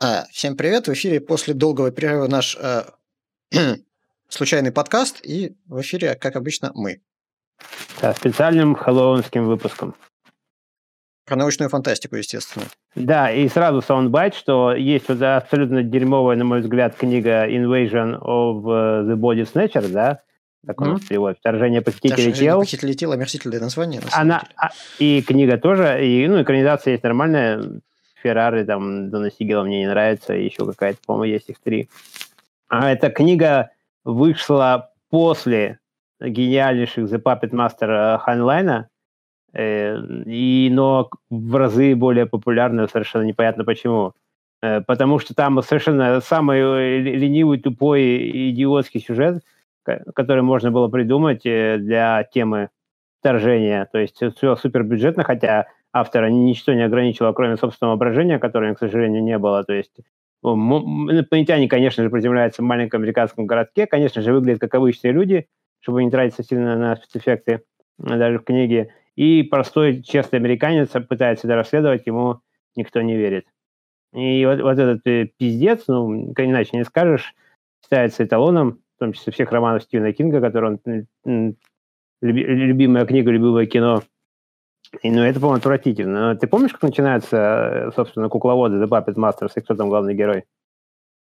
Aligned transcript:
А, 0.00 0.26
всем 0.30 0.56
привет! 0.56 0.88
В 0.88 0.92
эфире 0.92 1.20
после 1.20 1.54
долгого 1.54 1.90
перерыва 1.90 2.28
наш 2.28 2.56
э, 2.60 2.82
случайный 4.28 4.72
подкаст, 4.72 5.24
и 5.24 5.56
в 5.66 5.80
эфире, 5.80 6.16
как 6.16 6.36
обычно, 6.36 6.70
мы. 6.74 7.00
Да, 8.02 8.12
специальным 8.12 8.74
хэллоуинским 8.74 9.46
выпуском. 9.46 9.94
Про 11.24 11.36
научную 11.36 11.70
фантастику, 11.70 12.16
естественно. 12.16 12.66
Да, 12.94 13.32
и 13.32 13.48
сразу 13.48 13.80
саундбайт, 13.80 14.34
что 14.34 14.74
есть 14.74 15.08
вот 15.08 15.22
абсолютно 15.22 15.82
дерьмовая, 15.82 16.36
на 16.36 16.44
мой 16.44 16.60
взгляд, 16.60 16.94
книга 16.94 17.48
Invasion 17.48 18.20
of 18.20 18.64
the 18.64 19.16
Body 19.16 19.50
Snatcher, 19.50 19.88
да, 19.88 20.22
так 20.66 20.80
он 20.80 20.96
mm-hmm. 20.96 21.08
перевод, 21.08 21.36
«Вторжение 21.38 21.82
похитителей 21.82 22.32
тел». 22.32 22.60
«Похитители 22.60 22.92
тел»— 22.92 23.12
омерзительное 23.12 23.60
название, 23.60 24.00
на 24.00 24.08
Она, 24.12 24.44
а, 24.56 24.70
И 24.98 25.22
книга 25.22 25.56
тоже, 25.56 26.04
и, 26.04 26.26
ну, 26.26 26.42
экранизация 26.42 26.92
есть 26.92 27.04
нормальная, 27.04 27.62
Феррары, 28.22 28.64
там, 28.64 29.10
Дона 29.10 29.30
Сигела 29.30 29.62
мне 29.62 29.80
не 29.80 29.86
нравится, 29.86 30.34
и 30.34 30.44
еще 30.44 30.66
какая-то, 30.66 30.98
по-моему, 31.06 31.32
есть 31.32 31.48
их 31.48 31.58
три. 31.60 31.88
А 32.68 32.90
эта 32.90 33.10
книга 33.10 33.70
вышла 34.04 34.90
после 35.10 35.78
гениальнейших 36.20 37.04
The 37.04 37.22
Puppet 37.22 37.50
Master 37.50 38.18
Хайнлайна, 38.18 38.88
э, 39.52 39.96
и, 40.26 40.68
но 40.72 41.08
в 41.30 41.54
разы 41.54 41.94
более 41.94 42.26
популярная, 42.26 42.88
совершенно 42.88 43.22
непонятно 43.22 43.64
почему. 43.64 44.14
Э, 44.60 44.80
потому 44.80 45.18
что 45.18 45.34
там 45.34 45.62
совершенно 45.62 46.20
самый 46.20 47.00
ленивый, 47.00 47.58
тупой, 47.58 48.50
идиотский 48.50 49.00
сюжет, 49.00 49.42
который 50.14 50.42
можно 50.42 50.70
было 50.70 50.88
придумать 50.88 51.44
э, 51.44 51.78
для 51.78 52.24
темы 52.24 52.70
вторжения. 53.20 53.88
То 53.90 53.98
есть 53.98 54.22
все 54.36 54.56
супербюджетно, 54.56 55.24
хотя 55.24 55.66
автора 55.92 56.28
ничто 56.28 56.74
не 56.74 56.82
ограничивало, 56.82 57.32
кроме 57.32 57.56
собственного 57.56 57.92
воображения, 57.92 58.38
которого, 58.38 58.74
к 58.74 58.78
сожалению, 58.78 59.22
не 59.22 59.38
было. 59.38 59.64
То 59.64 59.72
есть 59.72 59.96
инопланетяне, 60.42 61.68
конечно 61.68 62.04
же, 62.04 62.10
приземляются 62.10 62.62
в 62.62 62.64
маленьком 62.64 63.02
американском 63.02 63.46
городке, 63.46 63.86
конечно 63.86 64.22
же, 64.22 64.32
выглядят 64.32 64.60
как 64.60 64.74
обычные 64.74 65.12
люди, 65.12 65.48
чтобы 65.80 66.04
не 66.04 66.10
тратиться 66.10 66.42
сильно 66.42 66.76
на 66.76 66.96
спецэффекты, 66.96 67.62
даже 67.98 68.38
в 68.38 68.44
книге. 68.44 68.94
И 69.16 69.42
простой, 69.42 70.02
честный 70.02 70.38
американец 70.38 70.90
пытается 71.08 71.48
это 71.48 71.56
расследовать, 71.56 72.06
ему 72.06 72.40
никто 72.76 73.00
не 73.02 73.16
верит. 73.16 73.46
И 74.14 74.46
вот, 74.46 74.60
вот 74.60 74.78
этот 74.78 75.06
э, 75.06 75.28
пиздец, 75.36 75.84
ну, 75.88 76.32
иначе 76.32 76.76
не 76.76 76.84
скажешь, 76.84 77.34
считается 77.82 78.24
эталоном, 78.24 78.80
в 78.98 79.04
том 79.04 79.12
числе 79.12 79.32
всех 79.32 79.50
романов 79.52 79.84
Стивена 79.84 80.12
Кинга, 80.12 80.40
который 80.40 80.78
он 80.84 81.56
любимая 82.20 83.06
книга, 83.06 83.30
любимое 83.30 83.66
кино– 83.66 84.02
и, 85.02 85.10
ну, 85.10 85.22
это, 85.22 85.38
по-моему, 85.38 85.58
отвратительно. 85.58 86.36
Ты 86.36 86.46
помнишь, 86.46 86.72
как 86.72 86.82
начинается, 86.82 87.90
собственно, 87.94 88.28
кукловоды 88.28 88.76
The 88.76 88.88
Puppet 88.88 89.14
Masters, 89.14 89.52
и 89.56 89.60
кто 89.60 89.74
там 89.74 89.88
главный 89.88 90.14
герой? 90.14 90.44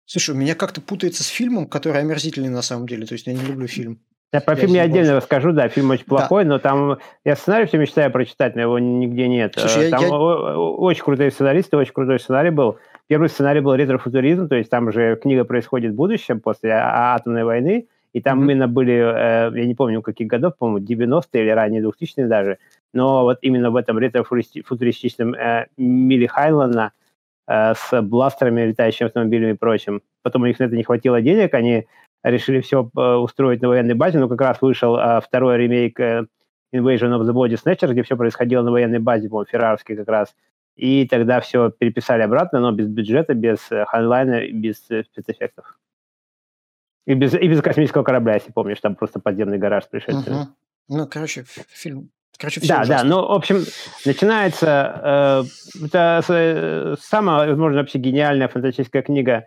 Слушай, 0.04 0.34
у 0.34 0.38
меня 0.38 0.54
как-то 0.54 0.80
путается 0.80 1.24
с 1.24 1.28
фильмом, 1.28 1.66
который 1.66 2.00
омерзительный 2.00 2.48
на 2.48 2.62
самом 2.62 2.86
деле. 2.86 3.06
То 3.06 3.14
есть 3.14 3.26
я 3.26 3.32
не 3.32 3.44
люблю 3.44 3.66
фильм. 3.66 4.00
Я 4.32 4.40
про 4.40 4.54
я 4.54 4.60
фильм 4.60 4.74
я 4.74 4.82
отдельно 4.82 5.12
больше. 5.12 5.16
расскажу, 5.16 5.52
да, 5.52 5.68
фильм 5.68 5.90
очень 5.90 6.04
плохой, 6.04 6.44
да. 6.44 6.50
но 6.50 6.58
там 6.58 6.98
я 7.24 7.36
сценарий 7.36 7.66
все 7.66 7.78
мечтаю 7.78 8.12
прочитать, 8.12 8.54
но 8.54 8.62
его 8.62 8.78
нигде 8.78 9.28
нет. 9.28 9.54
Слушай, 9.56 9.90
там 9.90 10.02
я, 10.02 10.08
я... 10.08 10.12
очень 10.12 11.02
крутые 11.02 11.30
сценаристы, 11.30 11.76
очень 11.76 11.92
крутой 11.92 12.20
сценарий 12.20 12.50
был. 12.50 12.78
Первый 13.08 13.28
сценарий 13.28 13.60
был 13.60 13.74
ретрофутуризм, 13.74 14.48
то 14.48 14.56
есть 14.56 14.68
там 14.68 14.90
же 14.90 15.16
книга 15.16 15.44
происходит 15.44 15.92
в 15.92 15.96
будущем 15.96 16.40
после 16.40 16.72
а, 16.72 17.14
атомной 17.14 17.44
войны, 17.44 17.86
и 18.12 18.20
там 18.20 18.40
mm-hmm. 18.40 18.44
именно 18.44 18.68
были, 18.68 18.94
э, 18.94 19.58
я 19.58 19.66
не 19.66 19.74
помню, 19.74 20.02
каких 20.02 20.26
годов, 20.26 20.56
по-моему, 20.56 20.84
90-е 20.84 21.42
или 21.42 21.50
ранние 21.50 21.82
2000-е 21.82 22.26
даже, 22.26 22.58
но 22.92 23.22
вот 23.22 23.38
именно 23.42 23.70
в 23.70 23.76
этом 23.76 23.98
ретро-футуристичном 23.98 25.34
э, 25.34 25.66
мире 25.76 26.26
Хайнлайна 26.26 26.92
э, 27.46 27.74
с 27.74 28.02
бластерами, 28.02 28.62
летающими 28.62 29.06
автомобилями 29.06 29.52
и 29.52 29.56
прочим. 29.56 30.02
Потом 30.22 30.42
у 30.42 30.46
них 30.46 30.58
на 30.58 30.64
это 30.64 30.74
не 30.74 30.82
хватило 30.82 31.20
денег, 31.22 31.54
они 31.54 31.86
решили 32.24 32.60
все 32.60 32.90
э, 32.96 33.00
устроить 33.00 33.62
на 33.62 33.68
военной 33.68 33.94
базе, 33.94 34.18
но 34.18 34.28
как 34.28 34.40
раз 34.40 34.60
вышел 34.60 34.96
э, 34.96 35.20
второй 35.20 35.58
ремейк 35.58 36.00
э, 36.00 36.26
Invasion 36.74 37.16
of 37.16 37.22
the 37.22 37.32
Body 37.32 37.56
Snatcher, 37.62 37.92
где 37.92 38.02
все 38.02 38.16
происходило 38.16 38.62
на 38.62 38.72
военной 38.72 38.98
базе, 38.98 39.28
по-моему, 39.28 39.48
феррарский 39.50 39.96
как 39.96 40.08
раз. 40.08 40.34
И 40.76 41.06
тогда 41.08 41.40
все 41.40 41.70
переписали 41.70 42.22
обратно, 42.22 42.60
но 42.60 42.70
без 42.70 42.86
бюджета, 42.86 43.34
без 43.34 43.58
э, 43.70 43.84
Хайнлайна, 43.86 44.46
без 44.52 44.90
э, 44.90 45.04
спецэффектов. 45.04 45.78
И 47.06 47.14
без, 47.14 47.34
и 47.34 47.48
без 47.48 47.62
космического 47.62 48.02
корабля, 48.02 48.34
если 48.34 48.52
помнишь, 48.52 48.80
там 48.80 48.94
просто 48.94 49.18
подземный 49.18 49.58
гараж 49.58 49.84
с 49.84 49.88
пришельцами. 49.88 50.34
Угу. 50.34 50.48
Ну, 50.88 51.06
короче, 51.06 51.44
фильм 51.68 52.10
Короче, 52.38 52.60
все 52.60 52.68
да, 52.68 52.82
ужасно. 52.82 52.96
да, 52.96 53.04
ну, 53.04 53.28
в 53.28 53.32
общем, 53.32 53.64
начинается, 54.04 55.46
э, 55.80 55.84
это 55.86 56.22
э, 56.28 56.96
самая, 57.00 57.48
возможно, 57.48 57.80
вообще 57.80 57.98
гениальная 57.98 58.48
фантастическая 58.48 59.02
книга 59.02 59.46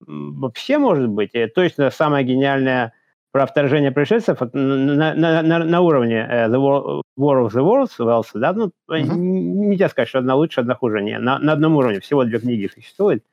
вообще 0.00 0.78
может 0.78 1.08
быть, 1.08 1.30
и 1.34 1.46
точно 1.46 1.90
самая 1.90 2.24
гениальная 2.24 2.92
про 3.32 3.46
вторжение 3.46 3.90
пришельцев 3.90 4.40
на, 4.52 5.14
на, 5.14 5.42
на, 5.42 5.58
на 5.64 5.80
уровне 5.80 6.26
э, 6.30 6.48
The 6.48 6.56
War, 6.56 7.02
War 7.18 7.46
of 7.46 7.52
the 7.52 7.62
Worlds, 7.62 7.98
Wells, 7.98 8.28
да, 8.34 8.52
ну, 8.52 8.70
uh-huh. 8.90 9.02
нельзя 9.02 9.88
сказать, 9.88 10.08
что 10.08 10.18
одна 10.18 10.34
лучше, 10.34 10.60
одна 10.60 10.74
хуже, 10.74 11.02
не, 11.02 11.18
на, 11.18 11.38
на 11.38 11.52
одном 11.52 11.76
уровне, 11.76 12.00
всего 12.00 12.24
две 12.24 12.38
книги 12.38 12.70
существует, 12.72 13.24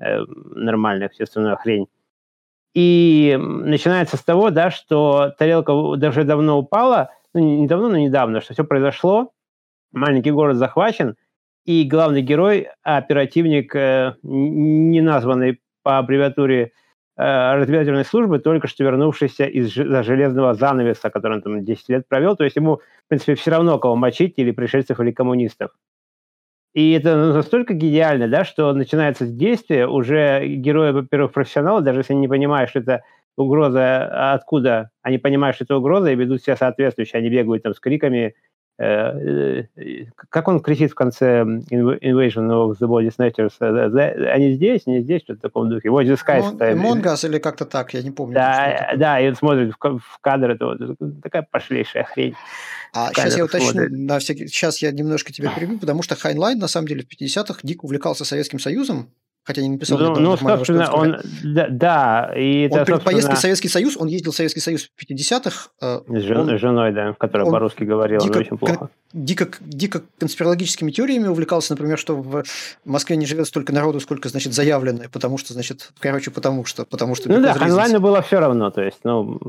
э, 0.00 0.20
нормальная 0.54 1.06
общественная 1.06 1.56
хрень. 1.56 1.86
И 2.74 3.36
начинается 3.40 4.18
с 4.18 4.22
того, 4.22 4.50
да, 4.50 4.70
что 4.70 5.34
тарелка 5.38 5.72
даже 5.96 6.24
давно 6.24 6.58
упала, 6.58 7.10
ну, 7.32 7.40
не 7.40 7.66
давно, 7.66 7.88
но 7.88 7.96
недавно, 7.96 8.42
что 8.42 8.52
все 8.52 8.64
произошло, 8.64 9.32
маленький 9.92 10.30
город 10.30 10.58
захвачен, 10.58 11.16
и 11.64 11.84
главный 11.84 12.20
герой, 12.20 12.68
оперативник, 12.82 13.74
э, 13.74 14.14
не 14.22 15.00
названный 15.00 15.60
по 15.82 15.98
аббревиатуре 15.98 16.64
э, 16.64 16.70
разведывательной 17.18 18.04
службы, 18.04 18.38
только 18.38 18.68
что 18.68 18.84
вернувшийся 18.84 19.44
из-за 19.44 20.02
железного 20.02 20.54
занавеса, 20.54 21.10
который 21.10 21.38
он 21.38 21.42
там 21.42 21.64
10 21.64 21.88
лет 21.88 22.08
провел. 22.08 22.36
То 22.36 22.44
есть 22.44 22.56
ему, 22.56 22.76
в 22.76 23.08
принципе, 23.08 23.34
все 23.34 23.50
равно, 23.50 23.78
кого 23.78 23.96
мочить, 23.96 24.34
или 24.36 24.52
пришельцев, 24.52 25.00
или 25.00 25.10
коммунистов. 25.10 25.72
И 26.74 26.92
это 26.92 27.32
настолько 27.32 27.74
гениально, 27.74 28.28
да, 28.28 28.44
что 28.44 28.72
начинается 28.72 29.26
с 29.26 29.32
действия, 29.32 29.88
уже 29.88 30.46
герои, 30.46 30.92
во-первых, 30.92 31.32
профессионалы, 31.32 31.80
даже 31.80 32.00
если 32.00 32.12
они 32.12 32.20
не 32.20 32.28
понимают, 32.28 32.70
что 32.70 32.78
это 32.78 33.02
угроза 33.36 34.08
а 34.10 34.34
откуда, 34.34 34.90
они 35.02 35.18
понимают, 35.18 35.56
что 35.56 35.64
это 35.64 35.76
угроза, 35.76 36.10
и 36.10 36.16
ведут 36.16 36.42
себя 36.42 36.56
соответствующе, 36.56 37.18
они 37.18 37.30
бегают 37.30 37.62
там 37.62 37.74
с 37.74 37.80
криками, 37.80 38.18
э, 38.18 38.30
э, 38.30 38.32
как 38.78 40.46
он 40.46 40.60
кричит 40.60 40.92
в 40.92 40.94
конце 40.94 41.40
Invasion 41.40 42.48
of 42.48 42.76
the 42.78 42.86
Body 42.86 43.10
Snatchers, 43.10 43.52
э, 43.60 44.30
они 44.30 44.52
здесь, 44.52 44.86
не 44.86 45.00
здесь, 45.00 45.22
что-то 45.22 45.40
в 45.40 45.42
таком 45.42 45.68
духе. 45.68 45.88
Watch 45.88 46.06
the 46.06 46.16
Skies. 46.16 46.74
Монгас 46.76 47.24
или 47.24 47.38
как-то 47.38 47.64
так, 47.64 47.92
я 47.94 48.02
не 48.02 48.12
помню. 48.12 48.34
Да, 48.34 48.92
да, 48.96 49.20
и 49.20 49.28
он 49.28 49.34
смотрит 49.34 49.74
в 49.80 50.18
кадр, 50.20 50.50
это 50.50 50.66
вот 50.66 50.78
такая 51.22 51.46
пошлейшая 51.50 52.04
хрень. 52.04 52.34
А 52.94 53.12
сейчас 53.12 53.36
я 53.36 53.44
уточню, 53.44 53.88
на 53.90 54.20
всякий... 54.20 54.46
сейчас 54.46 54.80
я 54.80 54.92
немножко 54.92 55.32
тебя 55.32 55.52
перебью, 55.54 55.78
потому 55.78 56.02
что 56.02 56.14
Хайнлайн, 56.14 56.58
на 56.58 56.68
самом 56.68 56.86
деле, 56.86 57.02
в 57.02 57.22
50-х 57.22 57.60
дико 57.64 57.84
увлекался 57.84 58.24
Советским 58.24 58.60
Союзом, 58.60 59.10
хотя 59.48 59.62
не 59.62 59.70
написал. 59.70 59.98
Ну, 59.98 60.14
ну 60.16 60.36
собственно, 60.36 60.92
он, 60.92 61.16
да, 61.42 61.68
да, 61.70 62.32
и 62.36 62.66
это, 62.66 62.74
он 62.74 62.78
собственно... 62.80 63.00
поездки 63.00 63.34
в 63.34 63.38
Советский 63.38 63.68
Союз, 63.68 63.96
он 63.96 64.06
ездил 64.08 64.32
в 64.32 64.36
Советский 64.36 64.60
Союз 64.60 64.90
в 64.94 65.10
50-х. 65.10 65.70
Э, 65.80 66.00
с 66.06 66.22
жен, 66.22 66.58
женой, 66.58 66.92
да, 66.92 67.14
которая 67.18 67.50
по-русски 67.50 67.84
говорила, 67.84 68.22
дико, 68.22 68.36
очень 68.36 68.58
плохо. 68.58 68.90
Дико, 69.14 69.48
дико 69.60 70.02
конспирологическими 70.18 70.90
теориями 70.90 71.28
увлекался, 71.28 71.72
например, 71.72 71.98
что 71.98 72.14
в 72.14 72.44
Москве 72.84 73.16
не 73.16 73.24
живет 73.24 73.46
столько 73.46 73.72
народу, 73.72 74.00
сколько, 74.00 74.28
значит, 74.28 74.52
заявлено, 74.52 75.04
потому 75.10 75.38
что, 75.38 75.54
значит, 75.54 75.92
короче, 75.98 76.30
потому 76.30 76.66
что, 76.66 76.84
потому 76.84 77.14
что... 77.14 77.30
Ну 77.30 77.40
да, 77.40 77.56
Хайнлайну 77.58 78.00
было 78.00 78.20
все 78.20 78.40
равно, 78.40 78.70
то 78.70 78.82
есть, 78.82 78.98
ну, 79.04 79.40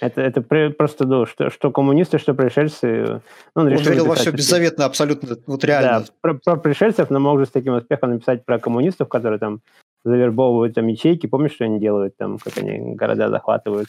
это, 0.00 0.20
это 0.20 0.42
просто, 0.42 1.06
ну, 1.06 1.24
что, 1.24 1.48
что 1.48 1.70
коммунисты, 1.70 2.18
что 2.18 2.34
пришельцы... 2.34 3.22
Ну, 3.54 3.62
он, 3.62 3.68
он 3.68 3.78
верил 3.78 4.04
во 4.04 4.16
все 4.16 4.32
беззаветно, 4.32 4.84
абсолютно, 4.84 5.38
вот 5.46 5.64
реально. 5.64 6.00
Да, 6.00 6.06
про, 6.20 6.34
про 6.34 6.56
пришельцев, 6.56 7.08
но 7.08 7.20
мог 7.20 7.40
же 7.40 7.46
с 7.46 7.50
таким 7.50 7.72
успехом 7.72 8.10
написать 8.10 8.44
про 8.44 8.58
коммунистов, 8.58 9.08
которые 9.08 9.38
там 9.38 9.45
там 9.46 9.60
завербовывают 10.04 10.74
там 10.74 10.86
ячейки, 10.86 11.26
помнишь, 11.26 11.54
что 11.54 11.64
они 11.64 11.80
делают, 11.80 12.16
там, 12.16 12.38
как 12.38 12.58
они 12.58 12.94
города 12.94 13.28
захватывают. 13.28 13.88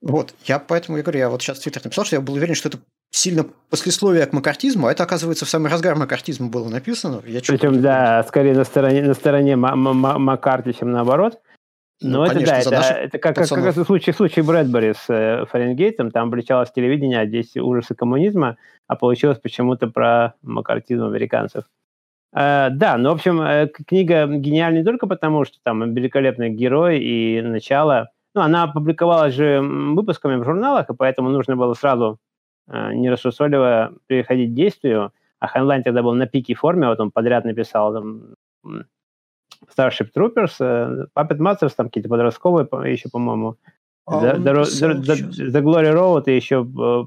Вот, 0.00 0.34
я 0.44 0.58
поэтому 0.58 0.96
я 0.96 1.02
говорю, 1.02 1.18
я 1.18 1.28
вот 1.28 1.42
сейчас 1.42 1.58
в 1.58 1.62
Твиттер 1.62 1.84
написал, 1.84 2.04
что 2.04 2.16
я 2.16 2.22
был 2.22 2.34
уверен, 2.34 2.54
что 2.54 2.68
это 2.68 2.78
сильно 3.10 3.44
послесловие 3.68 4.26
к 4.26 4.32
макартизму, 4.32 4.86
а 4.86 4.92
это, 4.92 5.02
оказывается, 5.02 5.44
в 5.44 5.48
самый 5.48 5.70
разгар 5.70 5.96
макартизма 5.96 6.48
было 6.48 6.68
написано. 6.68 7.22
Я 7.26 7.40
Причем, 7.40 7.82
да, 7.82 8.22
скорее 8.22 8.54
на 8.54 8.64
стороне, 8.64 9.02
на 9.02 9.14
стороне 9.14 9.56
Маккарти, 9.56 10.72
чем 10.72 10.92
наоборот. 10.92 11.40
Но 12.02 12.20
ну, 12.20 12.24
это 12.24 12.34
конечно, 12.36 12.70
да, 12.70 12.80
это, 12.80 12.98
это 12.98 13.18
как, 13.18 13.36
как, 13.36 13.48
как 13.48 13.76
в 13.76 13.84
случае, 13.84 14.14
случае 14.14 14.42
Брэдбери 14.42 14.94
с 14.94 15.04
э, 15.10 15.44
Фаренгейтом, 15.50 16.10
там 16.10 16.28
обличалось 16.28 16.70
телевидение, 16.72 17.20
а 17.20 17.26
здесь 17.26 17.54
ужасы 17.58 17.94
коммунизма, 17.94 18.56
а 18.86 18.96
получилось 18.96 19.38
почему-то 19.38 19.86
про 19.86 20.32
макартизм 20.40 21.04
американцев. 21.04 21.64
Э, 22.32 22.68
да, 22.70 22.96
ну, 22.96 23.10
в 23.10 23.14
общем, 23.14 23.40
э, 23.40 23.68
книга 23.68 24.26
гениальна 24.26 24.78
не 24.78 24.84
только 24.84 25.06
потому, 25.06 25.44
что 25.44 25.58
там 25.62 25.94
великолепный 25.94 26.50
герой 26.50 27.00
и 27.00 27.42
начало. 27.42 28.10
Ну, 28.34 28.42
она 28.42 28.68
публиковалась 28.68 29.34
же 29.34 29.60
выпусками 29.60 30.36
в 30.36 30.44
журналах, 30.44 30.88
и 30.88 30.94
поэтому 30.94 31.30
нужно 31.30 31.56
было 31.56 31.74
сразу 31.74 32.18
э, 32.68 32.92
не 32.94 33.10
рассусоливая 33.10 33.92
переходить 34.06 34.52
к 34.52 34.54
действию, 34.54 35.12
а 35.40 35.48
Хайнлайн 35.48 35.82
тогда 35.82 36.02
был 36.02 36.14
на 36.14 36.26
пике 36.26 36.54
формы, 36.54 36.86
вот 36.86 37.00
он 37.00 37.10
подряд 37.10 37.44
написал 37.44 37.92
там 37.92 38.34
Starship 39.76 40.10
Troopers, 40.16 41.08
Puppet 41.16 41.38
Masters, 41.38 41.72
там 41.76 41.86
какие-то 41.86 42.08
подростковые 42.08 42.68
еще, 42.92 43.08
по-моему, 43.08 43.56
а 44.06 44.36
The 44.36 45.62
Glory 45.62 45.92
Road 45.92 46.24
и 46.26 46.36
еще 46.36 46.64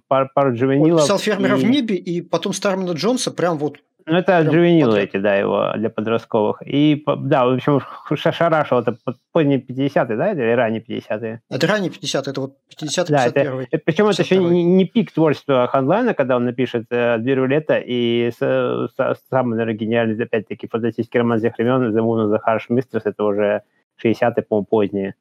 пару, 0.07 0.29
пару 0.33 0.53
джевенилов. 0.53 1.01
Он 1.01 1.05
писал 1.05 1.19
«Фермера 1.19 1.57
и... 1.57 1.65
в 1.65 1.69
небе» 1.69 1.95
и 1.95 2.21
потом 2.21 2.53
Стармана 2.53 2.91
Джонса 2.91 3.31
прям 3.31 3.57
вот 3.57 3.77
ну, 4.05 4.17
это 4.17 4.41
джувенилы 4.41 4.99
эти, 5.01 5.17
да, 5.17 5.35
его 5.35 5.71
для 5.75 5.89
подростковых. 5.89 6.61
И, 6.65 7.03
да, 7.05 7.45
в 7.45 7.53
общем, 7.53 7.81
Шашарашил, 8.15 8.79
это 8.79 8.97
поздние 9.31 9.59
50-е, 9.59 10.17
да, 10.17 10.31
или 10.31 10.51
ранние 10.51 10.81
50-е? 10.81 11.41
Это 11.49 11.67
ранние 11.67 11.91
50-е, 11.91 12.31
это 12.31 12.41
вот 12.41 12.57
50-е, 12.69 13.05
да, 13.07 13.25
это, 13.25 13.39
это, 13.39 13.83
Причем 13.85 14.07
это 14.07 14.21
еще 14.21 14.37
не, 14.37 14.63
не 14.63 14.85
пик 14.85 15.11
творчества 15.11 15.67
Ханлайна, 15.67 16.13
когда 16.13 16.35
он 16.35 16.45
напишет 16.45 16.85
э, 16.89 17.17
«Дверь 17.19 17.39
рулета» 17.39 17.77
и 17.77 18.31
с, 18.31 18.37
с, 18.39 19.21
самый, 19.29 19.57
наверное, 19.57 19.75
гениальный, 19.75 20.21
опять-таки, 20.23 20.67
фантастический 20.67 21.19
роман 21.19 21.39
всех 21.39 21.57
времен 21.57 21.95
«The 21.95 22.01
Moon 22.01 22.27
of 22.27 22.33
the 22.33 22.39
Harsh 22.45 22.69
Mistress», 22.69 23.03
это 23.05 23.23
уже 23.23 23.63
60-е, 24.03 24.43
по-моему, 24.43 24.65
поздние. 24.65 25.15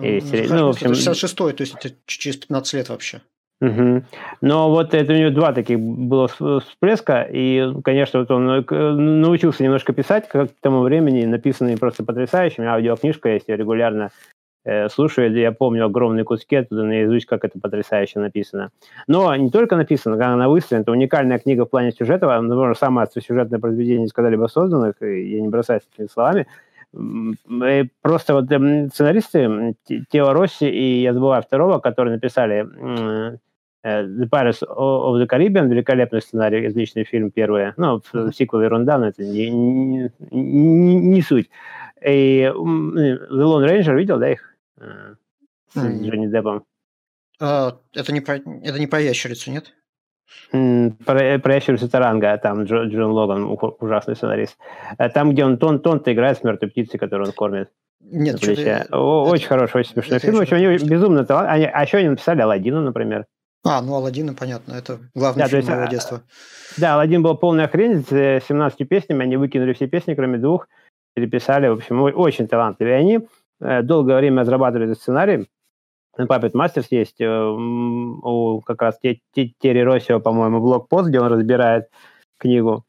И, 0.00 0.22
ну, 0.48 0.56
ну, 0.56 0.66
в 0.66 0.70
общем, 0.70 0.92
66-й, 0.92 1.52
то 1.52 1.60
есть 1.60 1.74
это 1.74 1.94
через 2.06 2.36
15 2.38 2.74
лет 2.74 2.88
вообще. 2.88 3.20
Угу. 3.62 4.02
Но 4.40 4.70
вот 4.70 4.92
это 4.92 5.12
у 5.12 5.16
него 5.16 5.30
два 5.30 5.52
таких 5.52 5.78
было 5.78 6.26
всплеска, 6.26 7.22
и, 7.22 7.72
конечно, 7.84 8.18
вот 8.18 8.30
он 8.32 8.50
э, 8.50 8.90
научился 8.90 9.62
немножко 9.62 9.92
писать, 9.92 10.28
как 10.28 10.50
к 10.50 10.60
тому 10.60 10.80
времени 10.80 11.24
написанные 11.24 11.78
просто 11.78 12.04
потрясающими. 12.04 12.66
Аудиокнижка 12.66 13.28
есть, 13.28 13.44
я 13.46 13.56
регулярно 13.56 14.10
э, 14.64 14.88
слушаю, 14.88 15.32
я 15.32 15.52
помню 15.52 15.86
огромные 15.86 16.24
куски 16.24 16.56
оттуда 16.56 16.82
наизусть, 16.82 17.26
как 17.26 17.44
это 17.44 17.60
потрясающе 17.60 18.18
написано. 18.18 18.70
Но 19.06 19.32
не 19.36 19.48
только 19.48 19.76
написано, 19.76 20.16
когда 20.16 20.32
она 20.32 20.48
выставлена, 20.48 20.82
это 20.82 20.90
уникальная 20.90 21.38
книга 21.38 21.64
в 21.64 21.70
плане 21.70 21.92
сюжета, 21.92 22.26
возможно, 22.26 22.74
самое 22.74 23.06
сюжетное 23.14 23.60
произведение 23.60 24.06
из 24.06 24.12
когда-либо 24.12 24.48
созданных, 24.48 24.96
я 25.00 25.40
не 25.40 25.48
бросаюсь 25.48 25.82
этими 25.94 26.08
словами, 26.08 26.48
Просто 28.02 28.34
вот 28.34 28.52
эм, 28.52 28.90
сценаристы 28.90 29.76
Тео 30.10 30.34
Росси 30.34 30.68
и 30.68 31.00
я 31.00 31.14
забываю 31.14 31.42
второго, 31.42 31.78
которые 31.78 32.16
написали 32.16 32.66
Э, 32.68 33.38
The 33.84 34.28
Pirates 34.28 34.62
of 34.62 35.20
the 35.20 35.26
Caribbean, 35.26 35.68
великолепный 35.68 36.22
сценарий, 36.22 36.66
отличный 36.66 37.04
фильм 37.04 37.30
первый. 37.30 37.72
Ну, 37.76 38.00
сиквел 38.32 38.62
ерунда, 38.62 38.98
но 38.98 39.08
это 39.08 39.24
не, 39.24 39.50
не, 39.50 40.10
не, 40.30 40.96
не 40.96 41.22
суть. 41.22 41.50
И 42.04 42.42
The 42.42 43.28
Lone 43.30 43.66
Ranger 43.68 43.96
видел, 43.96 44.18
да, 44.18 44.30
их? 44.30 44.56
Э, 44.78 45.14
с 45.72 45.76
mm. 45.76 46.02
Джонни 46.02 46.26
Деппом. 46.28 46.64
А, 47.40 47.78
это, 47.92 48.12
не 48.12 48.20
про, 48.20 48.36
это 48.36 48.78
не 48.78 48.86
про 48.86 49.00
ящерицу, 49.00 49.50
нет? 49.50 49.72
Про, 50.50 51.38
про 51.38 51.54
ящерицу 51.54 51.88
Таранга, 51.88 52.36
там 52.38 52.64
Джо, 52.64 52.84
Джон 52.84 53.10
Логан, 53.10 53.56
ужасный 53.80 54.16
сценарист. 54.16 54.58
Э, 54.98 55.08
там, 55.08 55.30
где 55.32 55.44
он 55.44 55.58
тон, 55.58 55.80
тон-то 55.80 56.12
играет 56.12 56.38
с 56.38 56.44
мертвой 56.44 56.70
птицей, 56.70 56.98
которую 56.98 57.28
он 57.28 57.32
кормит. 57.32 57.70
Нет, 58.00 58.36
Очень 58.36 58.62
это, 58.64 59.48
хороший, 59.48 59.80
очень 59.80 59.92
смешной 59.92 60.18
фильм. 60.18 60.38
Очень, 60.38 60.56
они 60.56 60.76
безумно 60.78 61.24
талантливый. 61.24 61.70
А 61.72 61.82
еще 61.82 61.98
они 61.98 62.08
написали 62.08 62.40
Алладина, 62.40 62.82
например. 62.82 63.26
А, 63.64 63.80
ну 63.80 63.94
Алладин, 63.94 64.34
понятно, 64.34 64.72
это 64.72 64.98
главный 65.14 65.42
да, 65.42 65.46
фильм 65.46 65.58
есть, 65.58 65.68
моего 65.68 65.84
а, 65.84 65.88
детства. 65.88 66.22
Да, 66.78 66.94
Алладин 66.94 67.22
был 67.22 67.36
полная 67.36 67.68
хрень 67.68 68.02
с 68.02 68.08
17 68.08 68.80
э, 68.80 68.84
песнями, 68.84 69.22
они 69.22 69.36
выкинули 69.36 69.72
все 69.72 69.86
песни, 69.86 70.14
кроме 70.14 70.38
двух, 70.38 70.68
переписали, 71.14 71.68
в 71.68 71.74
общем, 71.74 72.02
очень 72.02 72.48
талантливые 72.48 72.96
они. 72.96 73.20
Э, 73.60 73.82
долгое 73.82 74.16
время 74.16 74.40
разрабатывали 74.40 74.90
этот 74.90 75.00
сценарий. 75.00 75.48
Puppet 76.18 76.52
Masters 76.52 76.86
есть 76.90 77.20
э, 77.20 77.28
у 77.28 78.60
как 78.62 78.82
раз 78.82 78.98
Терри 79.00 79.80
Россио, 79.80 80.18
по-моему, 80.18 80.60
блокпост, 80.60 81.08
где 81.08 81.20
он 81.20 81.28
разбирает 81.28 81.88
книгу. 82.38 82.84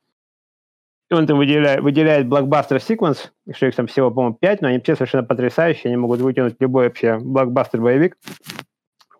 И 1.11 1.13
он 1.13 1.27
там 1.27 1.37
выделяет, 1.37 1.81
выделяет 1.81 2.27
blockbuster 2.27 2.81
sequence, 2.81 3.31
что 3.53 3.67
их 3.67 3.75
там 3.75 3.85
всего, 3.85 4.09
по-моему, 4.09 4.37
5, 4.41 4.61
но 4.61 4.69
они 4.69 4.79
все 4.79 4.95
совершенно 4.95 5.23
потрясающие, 5.23 5.89
они 5.91 5.97
могут 5.97 6.21
вытянуть 6.21 6.55
любой 6.59 6.85
вообще 6.85 7.19
блокбастер-боевик 7.19 8.17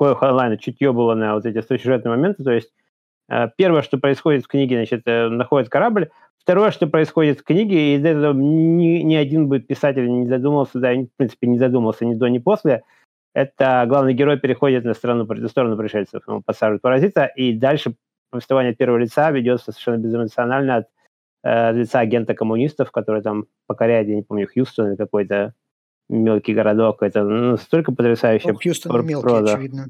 какое 0.04 0.16
Хайнлайна 0.16 0.58
чутье 0.58 0.92
было 0.92 1.16
на 1.16 1.36
вот 1.36 1.46
эти 1.46 1.62
сюжетные 1.62 2.16
моменты. 2.16 2.44
То 2.44 2.52
есть 2.52 2.74
э, 3.30 3.48
первое, 3.56 3.82
что 3.82 3.98
происходит 3.98 4.44
в 4.44 4.48
книге, 4.48 4.76
значит, 4.76 5.04
э, 5.06 5.30
находит 5.30 5.70
корабль. 5.70 6.10
Второе, 6.38 6.72
что 6.72 6.88
происходит 6.88 7.40
в 7.40 7.44
книге, 7.44 7.94
и 7.94 7.98
из 7.98 8.04
этого 8.04 8.34
ни, 8.34 9.02
ни 9.02 9.16
один 9.16 9.48
бы 9.48 9.60
писатель 9.60 10.10
не 10.10 10.28
задумался, 10.28 10.80
да, 10.80 10.94
в 10.94 11.08
принципе, 11.16 11.48
не 11.48 11.58
задумался 11.58 12.06
ни 12.06 12.16
до, 12.16 12.28
ни 12.28 12.40
после, 12.40 12.84
это 13.34 13.86
главный 13.88 14.14
герой 14.14 14.38
переходит 14.38 14.84
на 14.84 14.94
сторону, 14.94 15.26
на 15.26 15.48
сторону 15.48 15.78
пришельцев, 15.78 16.28
ему 16.28 16.42
подсаживают 16.42 16.82
паразита, 16.82 17.26
и 17.28 17.54
дальше 17.54 17.96
повествование 18.30 18.76
первого 18.76 18.98
лица 18.98 19.32
ведется 19.32 19.72
совершенно 19.72 19.98
безэмоционально 19.98 20.76
от 20.76 20.88
э, 21.44 21.72
лица 21.72 22.02
агента 22.02 22.34
коммунистов, 22.34 22.92
который 22.92 23.22
там 23.22 23.46
покоряет, 23.66 24.10
я 24.10 24.16
не 24.16 24.24
помню, 24.24 24.50
Хьюстон 24.54 24.90
или 24.90 24.96
какой-то 24.98 25.54
мелкий 26.10 26.54
городок. 26.54 27.02
Это 27.02 27.24
ну, 27.24 27.52
настолько 27.52 27.92
потрясающе. 27.92 28.52
Ну, 28.52 28.60
Хьюстон 28.62 29.06
мелкий, 29.06 29.28
проза. 29.28 29.54
очевидно. 29.54 29.88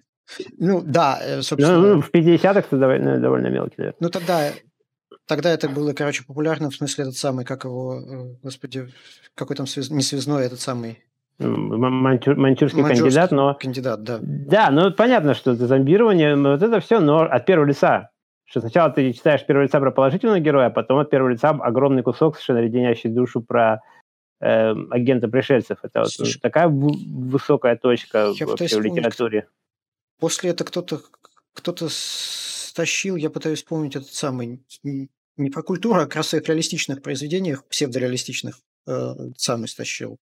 Ну, 0.58 0.82
да, 0.82 1.20
э, 1.22 1.42
собственно. 1.42 1.80
Ну, 1.80 2.02
в 2.02 2.10
50-х 2.12 2.60
это 2.60 2.78
довольно, 2.78 3.20
довольно 3.20 3.48
мелкий. 3.48 3.76
Да. 3.78 3.94
Ну, 4.00 4.10
тогда, 4.10 4.52
тогда 5.28 5.52
это 5.52 5.70
было, 5.70 5.94
короче, 5.94 6.24
популярно, 6.26 6.70
в 6.70 6.76
смысле, 6.76 7.04
этот 7.04 7.18
самый, 7.18 7.46
как 7.46 7.66
его, 7.66 8.00
э, 8.00 8.36
господи, 8.42 8.88
какой 9.36 9.56
там 9.56 9.68
связ... 9.68 9.90
не 9.90 10.02
связной, 10.02 10.46
этот 10.46 10.60
самый... 10.60 11.04
Манчур, 11.40 12.36
манчурский, 12.36 12.84
кандидат, 12.84 13.32
но... 13.32 13.56
Кандидат, 13.56 14.04
да. 14.04 14.20
Да, 14.22 14.70
ну 14.70 14.92
понятно, 14.92 15.34
что 15.34 15.54
это 15.54 15.66
зомбирование, 15.66 16.36
вот 16.36 16.62
это 16.62 16.80
все, 16.80 17.00
но 17.00 17.24
от 17.24 17.46
первого 17.46 17.68
лица. 17.68 18.12
Что 18.46 18.62
сначала 18.62 18.92
ты 18.92 19.12
читаешь 19.14 19.44
первого 19.46 19.64
лица 19.64 19.80
про 19.80 19.92
положительного 19.92 20.40
героя, 20.40 20.68
а 20.68 20.70
потом 20.70 21.00
от 21.00 21.10
первого 21.10 21.30
лица 21.32 21.50
огромный 21.50 22.04
кусок, 22.04 22.36
совершенно 22.36 22.60
леденящий 22.60 23.10
душу 23.10 23.42
про 23.42 23.82
э, 24.44 24.76
агента 24.92 25.28
пришельцев. 25.28 25.80
Это 25.84 26.02
вот 26.02 26.12
Слушай, 26.12 26.40
такая 26.40 26.68
высокая 26.68 27.76
точка 27.76 28.34
вообще 28.40 28.78
в 28.78 28.82
литературе. 28.82 29.48
После 30.20 30.52
этого 30.52 30.68
кто-то 30.68 31.02
кто-то 31.54 31.88
стащил, 31.90 33.16
я 33.16 33.30
пытаюсь 33.30 33.60
вспомнить 33.60 33.96
этот 33.96 34.12
самый, 34.14 34.64
не 34.84 35.50
про 35.50 35.62
культуру, 35.62 36.02
а 36.02 36.06
как 36.06 36.18
раз 36.18 36.34
в 36.34 36.34
реалистичных 36.34 37.02
произведениях, 37.02 37.64
псевдореалистичных, 37.66 38.60
э, 38.88 39.14
самый 39.38 39.68
стащил. 39.68 40.18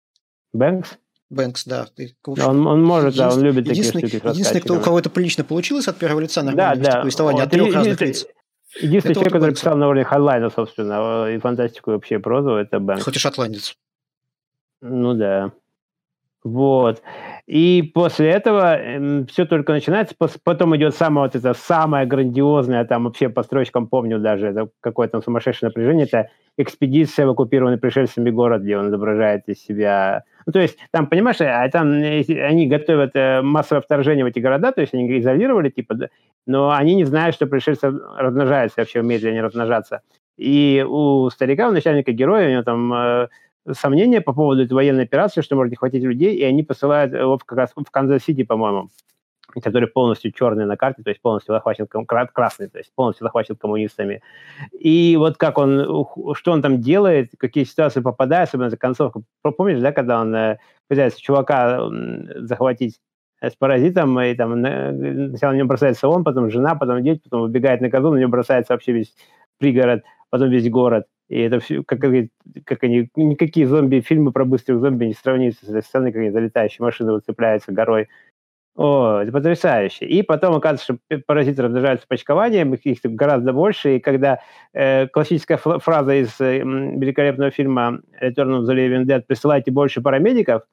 Бэнкс? 0.53 0.97
Бэнкс, 1.29 1.65
да. 1.65 1.87
Ты, 1.95 2.15
общем, 2.25 2.45
он, 2.45 2.67
он 2.67 2.83
может, 2.83 3.15
да, 3.15 3.33
он 3.33 3.41
любит 3.41 3.65
такие 3.65 3.85
штуки. 3.85 4.21
Единственный, 4.27 4.61
кто, 4.61 4.75
у 4.75 4.81
кого 4.81 4.99
это 4.99 5.09
прилично 5.09 5.45
получилось 5.45 5.87
от 5.87 5.97
первого 5.97 6.19
лица, 6.19 6.43
нормально 6.43 6.83
да, 6.83 6.91
да. 6.91 7.01
повествование 7.01 7.43
от 7.43 7.51
трех 7.51 7.73
разных 7.73 8.01
лиц. 8.01 8.27
Единственный 8.79 9.15
человек, 9.15 9.33
который 9.33 9.53
писал 9.53 9.75
на 9.77 9.87
уровне 9.87 10.03
Хайнлайна, 10.03 10.49
собственно, 10.49 11.27
и 11.27 11.37
фантастику, 11.39 11.91
и 11.91 11.93
вообще 11.95 12.19
прозу, 12.19 12.51
это 12.51 12.79
Бэнкс. 12.79 13.03
Хоть 13.03 13.15
и 13.15 13.19
шотландец. 13.19 13.77
Ну 14.81 15.13
да. 15.13 15.51
Вот. 16.43 17.03
И 17.45 17.91
после 17.93 18.29
этого 18.31 18.75
э, 18.75 18.95
эм, 18.95 19.27
все 19.27 19.45
только 19.45 19.73
начинается. 19.73 20.15
Потом 20.43 20.75
идет 20.75 20.95
самое 20.95 21.27
вот 21.27 21.35
это 21.35 21.53
самое 21.53 22.07
грандиозное, 22.07 22.83
там 22.85 23.03
вообще 23.03 23.29
по 23.29 23.43
строчкам 23.43 23.87
помню 23.87 24.19
даже, 24.19 24.47
это 24.47 24.69
какое-то 24.79 25.21
сумасшедшее 25.21 25.69
напряжение, 25.69 26.07
это 26.07 26.29
экспедиция 26.57 27.27
в 27.27 27.29
оккупированный 27.31 27.77
пришельцами 27.77 28.31
город, 28.31 28.63
где 28.63 28.77
он 28.77 28.89
изображает 28.89 29.47
из 29.47 29.63
себя... 29.63 30.23
Ну, 30.47 30.53
то 30.53 30.59
есть, 30.59 30.79
там, 30.89 31.05
понимаешь, 31.05 31.41
а 31.41 31.69
там 31.69 31.91
они 31.91 32.67
готовят 32.67 33.11
э, 33.15 33.43
массовое 33.43 33.81
вторжение 33.81 34.25
в 34.25 34.27
эти 34.27 34.39
города, 34.39 34.71
то 34.71 34.81
есть 34.81 34.95
они 34.95 35.19
изолировали, 35.19 35.69
типа, 35.69 35.95
но 36.47 36.71
они 36.71 36.95
не 36.95 37.05
знают, 37.05 37.35
что 37.35 37.45
пришельцы 37.45 37.91
размножаются, 38.17 38.81
вообще 38.81 39.01
умеют 39.01 39.23
ли 39.23 39.29
они 39.29 39.41
размножаться. 39.41 40.01
И 40.37 40.83
у 40.87 41.29
старика, 41.29 41.69
у 41.69 41.71
начальника 41.71 42.11
героя, 42.13 42.47
у 42.47 42.51
него 42.51 42.63
там 42.63 42.93
э, 42.93 43.27
сомнения 43.71 44.21
по 44.21 44.33
поводу 44.33 44.63
этой 44.63 44.73
военной 44.73 45.03
операции, 45.03 45.41
что 45.41 45.55
может 45.55 45.71
не 45.71 45.77
хватить 45.77 46.03
людей, 46.03 46.35
и 46.35 46.43
они 46.43 46.63
посылают 46.63 47.13
его 47.13 47.37
как 47.37 47.57
раз 47.57 47.71
в 47.75 47.91
Канзас-Сити, 47.91 48.43
по-моему, 48.43 48.89
который 49.61 49.87
полностью 49.87 50.31
черный 50.31 50.65
на 50.65 50.77
карте, 50.77 51.03
то 51.03 51.09
есть 51.09 51.21
полностью 51.21 51.53
захвачен 51.53 51.87
красный, 51.87 52.69
то 52.69 52.77
есть 52.77 52.91
полностью 52.95 53.25
захвачен 53.25 53.55
коммунистами. 53.55 54.21
И 54.71 55.15
вот 55.17 55.37
как 55.37 55.57
он, 55.57 56.05
что 56.33 56.51
он 56.51 56.61
там 56.61 56.81
делает, 56.81 57.31
какие 57.37 57.65
ситуации 57.65 58.01
попадает, 58.01 58.47
особенно 58.49 58.69
за 58.69 58.77
концовку. 58.77 59.23
Помнишь, 59.41 59.81
да, 59.81 59.91
когда 59.91 60.21
он 60.21 60.33
э, 60.33 60.57
пытается 60.87 61.21
чувака 61.21 61.81
захватить 62.35 62.99
с 63.41 63.55
паразитом, 63.55 64.19
и 64.21 64.35
там 64.35 64.59
сначала 64.59 65.51
на 65.51 65.57
него 65.57 65.67
бросается 65.67 66.07
он, 66.07 66.23
потом 66.23 66.51
жена, 66.51 66.75
потом 66.75 67.03
дети, 67.03 67.21
потом 67.23 67.41
убегает 67.41 67.81
на 67.81 67.89
козу, 67.89 68.11
на 68.11 68.17
него 68.17 68.29
бросается 68.29 68.73
вообще 68.73 68.91
весь 68.91 69.15
пригород, 69.57 70.03
потом 70.29 70.49
весь 70.49 70.69
город. 70.69 71.05
И 71.31 71.39
это 71.39 71.61
все, 71.61 71.81
как, 71.83 72.01
как 72.65 72.83
они, 72.83 73.09
никакие 73.15 73.65
зомби-фильмы 73.65 74.33
про 74.33 74.43
быстрых 74.43 74.81
зомби 74.81 75.05
не 75.05 75.13
сравнится 75.13 75.65
с 75.65 75.69
этой 75.69 75.81
сценой, 75.81 76.11
как 76.11 76.19
они 76.19 76.29
залетающие 76.29 76.83
машины 76.83 77.13
выцепляются 77.13 77.71
горой. 77.71 78.09
О, 78.75 79.19
это 79.21 79.31
потрясающе. 79.31 80.07
И 80.07 80.23
потом 80.23 80.55
оказывается, 80.55 80.97
что 81.07 81.21
паразиты 81.25 81.61
размножаются 81.61 82.05
почкованием, 82.05 82.73
их, 82.73 82.99
гораздо 83.03 83.53
больше, 83.53 83.95
и 83.95 83.99
когда 84.01 84.39
э, 84.73 85.07
классическая 85.07 85.55
фраза 85.55 86.15
из 86.15 86.35
э, 86.41 86.59
великолепного 86.59 87.49
фильма 87.49 88.01
«Return 88.21 88.59
of 88.59 88.69
the 88.69 88.75
Living 88.75 89.05
Dead» 89.05 89.21
«присылайте 89.25 89.71
больше 89.71 90.01
парамедиков», 90.01 90.63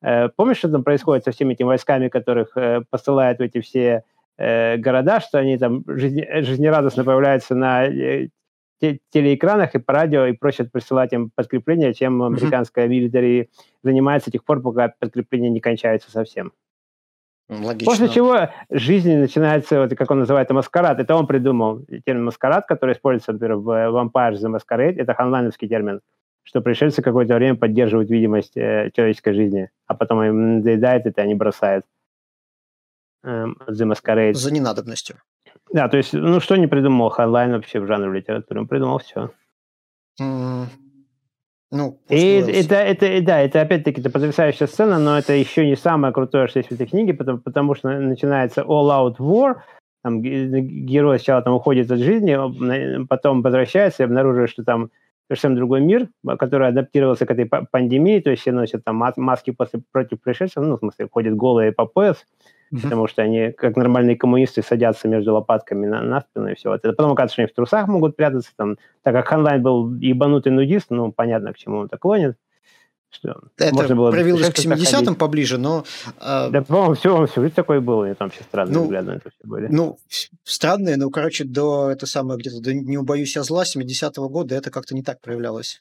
э, 0.00 0.28
помнишь, 0.28 0.58
что 0.58 0.68
там 0.68 0.84
происходит 0.84 1.24
со 1.24 1.32
всеми 1.32 1.54
этими 1.54 1.66
войсками, 1.66 2.06
которых 2.06 2.56
э, 2.56 2.82
посылают 2.88 3.40
в 3.40 3.42
эти 3.42 3.60
все 3.60 4.04
э, 4.38 4.76
города, 4.76 5.18
что 5.18 5.38
они 5.38 5.58
там 5.58 5.82
жизне, 5.88 6.42
жизнерадостно 6.42 7.02
появляются 7.02 7.56
на 7.56 7.86
э, 7.86 8.28
телеэкранах 8.80 9.74
и 9.74 9.78
по 9.78 9.92
радио 9.92 10.26
и 10.26 10.32
просят 10.32 10.72
присылать 10.72 11.12
им 11.12 11.30
подкрепление, 11.34 11.94
чем 11.94 12.22
американская 12.22 12.88
милитари 12.88 13.50
занимается 13.82 14.30
до 14.30 14.32
тех 14.32 14.44
пор, 14.44 14.60
пока 14.60 14.94
подкрепление 14.98 15.50
не 15.50 15.60
кончается 15.60 16.10
совсем. 16.10 16.52
Логично. 17.48 17.90
После 17.90 18.08
чего 18.08 18.48
жизнь 18.70 19.14
начинается, 19.16 19.80
вот, 19.80 19.94
как 19.94 20.10
он 20.10 20.20
называет, 20.20 20.50
маскарад. 20.50 20.98
Это 20.98 21.14
он 21.14 21.26
придумал 21.26 21.84
термин 22.06 22.24
маскарад, 22.24 22.66
который 22.66 22.94
используется, 22.94 23.32
например, 23.32 23.56
в 23.56 23.68
Vampire 23.68 24.32
the 24.32 24.56
Masquerade. 24.56 24.96
Это 24.96 25.14
ханлайновский 25.14 25.68
термин, 25.68 26.00
что 26.42 26.62
пришельцы 26.62 27.02
какое-то 27.02 27.34
время 27.34 27.56
поддерживают 27.56 28.08
видимость 28.08 28.56
э, 28.56 28.90
человеческой 28.94 29.34
жизни, 29.34 29.70
а 29.86 29.94
потом 29.94 30.22
им 30.22 30.56
надоедает 30.58 31.04
это, 31.06 31.20
они 31.20 31.34
бросают. 31.34 31.84
Эм, 33.24 33.58
the 33.68 33.92
Masquerade. 33.92 34.34
За 34.34 34.52
ненадобностью. 34.52 35.16
Да, 35.72 35.88
то 35.88 35.96
есть, 35.96 36.12
ну, 36.12 36.40
что 36.40 36.56
не 36.56 36.66
придумал 36.66 37.08
Хайнлайн 37.08 37.52
вообще 37.52 37.80
в 37.80 37.86
жанре 37.86 38.18
литературы? 38.18 38.60
Он 38.60 38.68
придумал 38.68 38.98
все. 38.98 39.30
Mm, 40.20 40.66
ну, 41.72 41.98
и 42.08 42.36
это, 42.36 42.76
это, 42.76 43.20
да, 43.22 43.40
это 43.40 43.60
опять-таки 43.60 44.00
это 44.00 44.08
потрясающая 44.08 44.68
сцена, 44.68 45.00
но 45.00 45.18
это 45.18 45.32
еще 45.32 45.66
не 45.66 45.74
самое 45.74 46.14
крутое, 46.14 46.46
что 46.46 46.60
есть 46.60 46.70
в 46.70 46.74
этой 46.74 46.86
книге, 46.86 47.14
потому, 47.14 47.38
потому 47.38 47.74
что 47.74 47.88
начинается 47.88 48.60
all-out 48.62 49.16
war, 49.18 49.56
там 50.04 50.22
герой 50.22 51.18
сначала 51.18 51.42
там 51.42 51.54
уходит 51.54 51.90
от 51.90 51.98
жизни, 51.98 53.06
потом 53.06 53.42
возвращается 53.42 54.02
и 54.02 54.06
обнаруживает, 54.06 54.50
что 54.50 54.62
там 54.62 54.90
совершенно 55.26 55.56
другой 55.56 55.80
мир, 55.80 56.08
который 56.38 56.68
адаптировался 56.68 57.26
к 57.26 57.30
этой 57.32 57.46
пандемии, 57.46 58.20
то 58.20 58.30
есть 58.30 58.42
все 58.42 58.52
носят 58.52 58.84
там 58.84 58.96
маски 59.16 59.50
после, 59.50 59.82
против 59.90 60.20
пришельцев, 60.20 60.62
ну, 60.62 60.76
в 60.76 60.78
смысле, 60.78 61.08
ходят 61.10 61.34
голые 61.34 61.72
по 61.72 61.86
пояс, 61.86 62.24
mm-hmm. 62.74 62.82
потому 62.82 63.06
что 63.06 63.22
они, 63.22 63.52
как 63.52 63.76
нормальные 63.76 64.16
коммунисты, 64.16 64.62
садятся 64.62 65.08
между 65.08 65.32
лопатками 65.32 65.86
на, 65.86 66.02
на 66.02 66.20
спину 66.20 66.48
и 66.50 66.54
все. 66.54 66.74
Это 66.74 66.92
потом 66.92 67.12
оказывается, 67.12 67.34
что 67.34 67.42
они 67.42 67.50
в 67.50 67.54
трусах 67.54 67.88
могут 67.88 68.16
прятаться, 68.16 68.50
там, 68.56 68.76
так 69.02 69.14
как 69.14 69.28
Ханлайн 69.28 69.62
был 69.62 69.94
ебанутый 69.94 70.52
нудист, 70.52 70.86
ну, 70.90 71.12
понятно, 71.12 71.52
к 71.52 71.58
чему 71.58 71.78
он 71.78 71.88
так 71.88 72.00
клонит. 72.00 72.36
Что 73.10 73.42
это 73.58 73.72
можно 73.72 73.94
было 73.94 74.10
проявилось 74.10 74.50
к 74.50 74.58
70-м 74.58 75.14
поближе, 75.14 75.56
но... 75.56 75.84
Э... 76.20 76.50
Да, 76.50 76.62
по-моему, 76.62 76.94
все, 76.94 77.14
он 77.14 77.28
всю 77.28 77.42
жизнь 77.42 77.54
такой 77.54 77.80
был, 77.80 78.04
и 78.04 78.12
там 78.14 78.30
все 78.30 78.42
странные 78.42 78.74
ну, 78.74 78.82
взгляды 78.82 79.12
на 79.12 79.16
это 79.16 79.30
все 79.30 79.48
были. 79.48 79.68
Ну, 79.70 79.98
странные, 80.42 80.96
но, 80.96 81.10
короче, 81.10 81.44
до, 81.44 81.90
это 81.90 82.06
самое, 82.06 82.40
где-то, 82.40 82.60
до 82.60 82.74
«Не 82.74 82.98
убоюсь 82.98 83.36
я 83.36 83.44
зла» 83.44 83.62
70-го 83.62 84.28
года 84.28 84.56
это 84.56 84.72
как-то 84.72 84.96
не 84.96 85.04
так 85.04 85.20
проявлялось. 85.20 85.80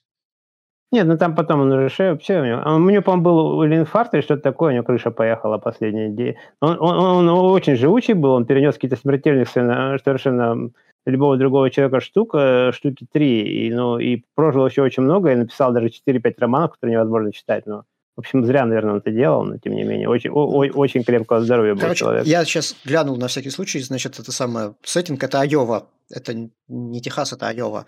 Нет, 0.93 1.07
ну 1.07 1.17
там 1.17 1.33
потом 1.33 1.61
он 1.61 1.73
решил, 1.73 2.11
вообще 2.11 2.39
у 2.39 2.45
него, 2.45 2.61
у 2.75 2.89
него, 2.89 3.01
по-моему, 3.01 3.23
был 3.23 3.63
или 3.63 3.77
инфаркт, 3.77 4.13
или 4.13 4.21
что-то 4.21 4.43
такое, 4.43 4.71
у 4.71 4.75
него 4.75 4.83
крыша 4.83 5.09
поехала 5.09 5.57
последние 5.57 6.09
дни. 6.09 6.35
Он, 6.61 6.77
он, 6.79 7.27
он 7.27 7.51
очень 7.51 7.75
живучий 7.75 8.13
был, 8.13 8.33
он 8.33 8.45
перенес 8.45 8.75
какие-то 8.75 8.95
смертельные 8.95 9.47
совершенно, 9.47 10.69
любого 11.07 11.35
другого 11.35 11.71
человека 11.71 11.99
штук, 11.99 12.35
штуки 12.73 13.07
три, 13.11 13.41
и, 13.41 13.73
ну, 13.73 13.97
и 13.97 14.23
прожил 14.35 14.67
еще 14.67 14.83
очень 14.83 15.01
много, 15.01 15.31
и 15.31 15.35
написал 15.35 15.73
даже 15.73 15.87
4-5 15.87 16.35
романов, 16.37 16.73
которые 16.73 16.93
невозможно 16.93 17.33
читать, 17.33 17.65
но 17.65 17.85
в 18.15 18.19
общем, 18.19 18.45
зря, 18.45 18.63
наверное, 18.63 18.91
он 18.91 18.97
это 18.99 19.09
делал, 19.09 19.43
но 19.43 19.57
тем 19.57 19.73
не 19.73 19.83
менее, 19.83 20.07
очень, 20.07 20.29
о, 20.29 20.65
очень 20.75 21.03
крепкого 21.03 21.41
здоровья 21.41 21.73
был 21.73 21.81
Короче, 21.81 22.01
человек. 22.01 22.25
Я 22.27 22.45
сейчас 22.45 22.75
глянул 22.85 23.17
на 23.17 23.27
всякий 23.27 23.49
случай, 23.49 23.79
значит, 23.79 24.19
это 24.19 24.31
самое 24.31 24.75
сеттинг, 24.83 25.23
это 25.23 25.41
Айова, 25.41 25.87
это 26.11 26.35
не 26.67 27.01
Техас, 27.01 27.33
это 27.33 27.47
Айова. 27.47 27.87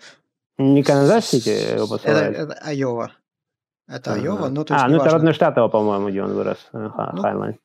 Не 0.58 0.82
Канзас-Сити 0.82 1.74
его 1.74 1.86
посылают? 1.86 2.36
Это, 2.36 2.52
это 2.52 2.54
Айова. 2.62 3.12
Это 3.88 4.12
ага. 4.12 4.20
Айова, 4.20 4.48
ну, 4.48 4.64
то 4.64 4.74
есть 4.74 4.84
А, 4.84 4.88
ну 4.88 4.96
это 4.96 5.10
родной 5.10 5.32
штат 5.32 5.56
его, 5.56 5.68
по-моему, 5.68 6.08
где 6.08 6.22
он 6.22 6.34
вырос, 6.34 6.68
ну, 6.72 6.90
Хайнлайн. 6.90 7.58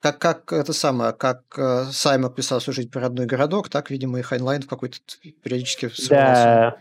Как, 0.00 0.18
как 0.18 0.52
это 0.52 0.72
самое, 0.72 1.12
как 1.12 1.42
э, 1.56 1.84
Саймон 1.92 2.34
писал 2.34 2.60
служить 2.60 2.90
про 2.90 3.02
родной 3.02 3.26
городок, 3.26 3.68
так, 3.68 3.88
видимо, 3.88 4.18
и 4.18 4.22
Хайнлайн 4.22 4.62
в 4.62 4.66
какой-то 4.66 4.98
периодически. 5.44 5.90
Да, 6.10 6.76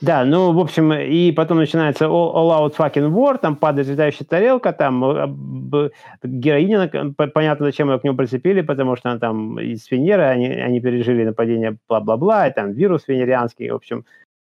да, 0.00 0.24
ну, 0.24 0.52
в 0.52 0.58
общем, 0.58 0.92
и 0.92 1.30
потом 1.32 1.58
начинается 1.58 2.06
all, 2.06 2.34
all-out 2.34 2.76
fucking 2.76 3.10
war, 3.12 3.38
там 3.38 3.56
падает 3.56 3.88
летающая 3.88 4.26
тарелка, 4.26 4.72
там 4.72 5.04
э, 5.04 5.90
героиня, 6.24 6.88
понятно, 7.34 7.66
зачем 7.66 7.90
ее 7.90 7.98
к 7.98 8.04
нему 8.04 8.16
прицепили, 8.16 8.62
потому 8.62 8.96
что 8.96 9.10
она 9.10 9.18
там 9.18 9.60
из 9.60 9.90
Венеры, 9.90 10.22
они, 10.22 10.46
они 10.48 10.80
пережили 10.80 11.24
нападение 11.24 11.78
бла-бла-бла, 11.88 12.48
и 12.48 12.52
там 12.52 12.72
вирус 12.72 13.08
венерианский, 13.08 13.70
в 13.70 13.76
общем, 13.76 14.04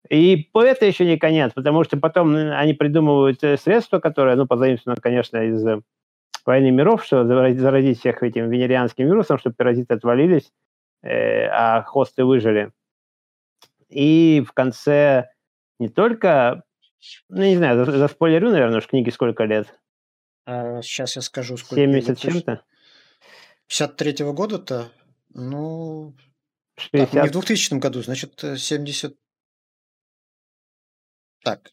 и 0.09 0.49
это 0.53 0.85
еще 0.85 1.05
не 1.05 1.17
конец, 1.17 1.53
потому 1.53 1.83
что 1.83 1.97
потом 1.97 2.35
они 2.35 2.73
придумывают 2.73 3.43
э, 3.43 3.57
средства, 3.57 3.99
которые, 3.99 4.35
ну, 4.35 4.45
позаимствованы, 4.45 4.99
конечно, 5.01 5.37
из 5.37 5.65
э, 5.65 5.79
войны 6.45 6.71
миров, 6.71 7.05
что 7.05 7.25
заразить 7.25 7.99
всех 7.99 8.21
этим 8.21 8.49
венерианским 8.49 9.05
вирусом, 9.05 9.37
чтобы 9.37 9.55
паразиты 9.55 9.93
отвалились, 9.93 10.51
э, 11.03 11.45
а 11.47 11.83
хосты 11.83 12.25
выжили. 12.25 12.71
И 13.87 14.43
в 14.45 14.51
конце 14.51 15.29
не 15.79 15.87
только, 15.87 16.63
ну, 17.29 17.43
не 17.43 17.55
знаю, 17.55 17.85
заспойлерю, 17.85 18.51
наверное, 18.51 18.79
уж 18.79 18.87
книги 18.87 19.09
сколько 19.09 19.45
лет? 19.45 19.73
А, 20.45 20.81
сейчас 20.81 21.15
я 21.15 21.21
скажу, 21.21 21.55
сколько 21.55 21.75
70 21.75 22.19
чем-то? 22.19 22.61
53-го 23.69 24.33
года-то, 24.33 24.91
ну, 25.33 26.13
60. 26.75 27.11
Так, 27.11 27.23
не 27.23 27.29
в 27.29 27.31
2000 27.31 27.75
году, 27.75 28.01
значит, 28.01 28.43
70 28.57 29.15
так. 31.43 31.71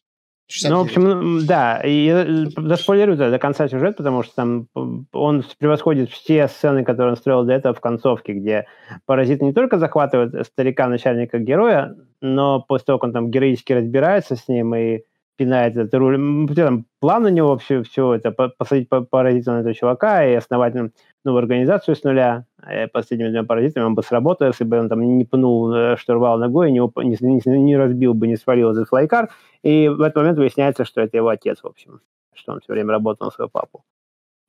69. 0.51 0.71
Ну, 0.71 0.83
в 0.83 0.85
общем, 0.85 1.45
да, 1.47 1.79
и 1.79 2.05
я 2.05 2.25
заспойлерю 2.57 3.15
до 3.15 3.39
конца 3.39 3.69
сюжет, 3.69 3.95
потому 3.95 4.21
что 4.21 4.35
там 4.35 4.67
он 5.13 5.45
превосходит 5.57 6.09
все 6.09 6.47
сцены, 6.49 6.83
которые 6.83 7.11
он 7.11 7.17
строил 7.17 7.45
до 7.45 7.53
этого 7.53 7.73
в 7.73 7.79
концовке, 7.79 8.33
где 8.33 8.67
паразит 9.05 9.41
не 9.41 9.53
только 9.53 9.77
захватывает 9.77 10.45
старика 10.45 10.87
начальника 10.87 11.39
героя, 11.39 11.95
но 12.19 12.61
после 12.61 12.85
того, 12.85 12.99
как 12.99 13.07
он 13.07 13.13
там 13.13 13.31
героически 13.31 13.73
разбирается 13.73 14.35
с 14.35 14.49
ним 14.49 14.75
и 14.75 15.03
пинает 15.41 15.75
этот 15.75 15.91
руль, 15.95 16.47
там 16.55 16.85
план 16.99 17.25
у 17.25 17.29
него 17.29 17.47
вообще 17.47 17.81
все 17.81 18.13
это, 18.13 18.31
посадить 18.31 18.87
паразита 19.09 19.53
на 19.53 19.61
этого 19.61 19.73
чувака 19.73 20.23
и 20.23 20.35
основать 20.35 20.75
новую 21.23 21.39
организацию 21.39 21.95
с 21.95 22.03
нуля, 22.03 22.45
э, 22.63 22.87
последними 22.87 23.29
двумя 23.29 23.43
паразитами, 23.43 23.85
он 23.85 23.95
бы 23.95 24.03
сработал, 24.03 24.45
если 24.49 24.65
бы 24.65 24.77
он 24.77 24.87
там 24.87 25.01
не 25.01 25.25
пнул 25.25 25.73
э, 25.73 25.97
штурвал 25.97 26.37
ногой, 26.37 26.71
не, 26.71 26.79
не, 26.79 27.57
не 27.57 27.75
разбил 27.75 28.13
бы, 28.13 28.27
не 28.27 28.35
свалил 28.35 28.69
этот 28.69 28.87
флайкар, 28.87 29.29
и 29.63 29.87
в 29.87 29.99
этот 30.01 30.17
момент 30.17 30.37
выясняется, 30.37 30.85
что 30.85 31.01
это 31.01 31.17
его 31.17 31.29
отец, 31.29 31.63
в 31.63 31.67
общем, 31.67 32.01
что 32.35 32.53
он 32.53 32.59
все 32.59 32.73
время 32.73 32.91
работал 32.91 33.25
на 33.25 33.31
своего 33.31 33.49
папу. 33.49 33.83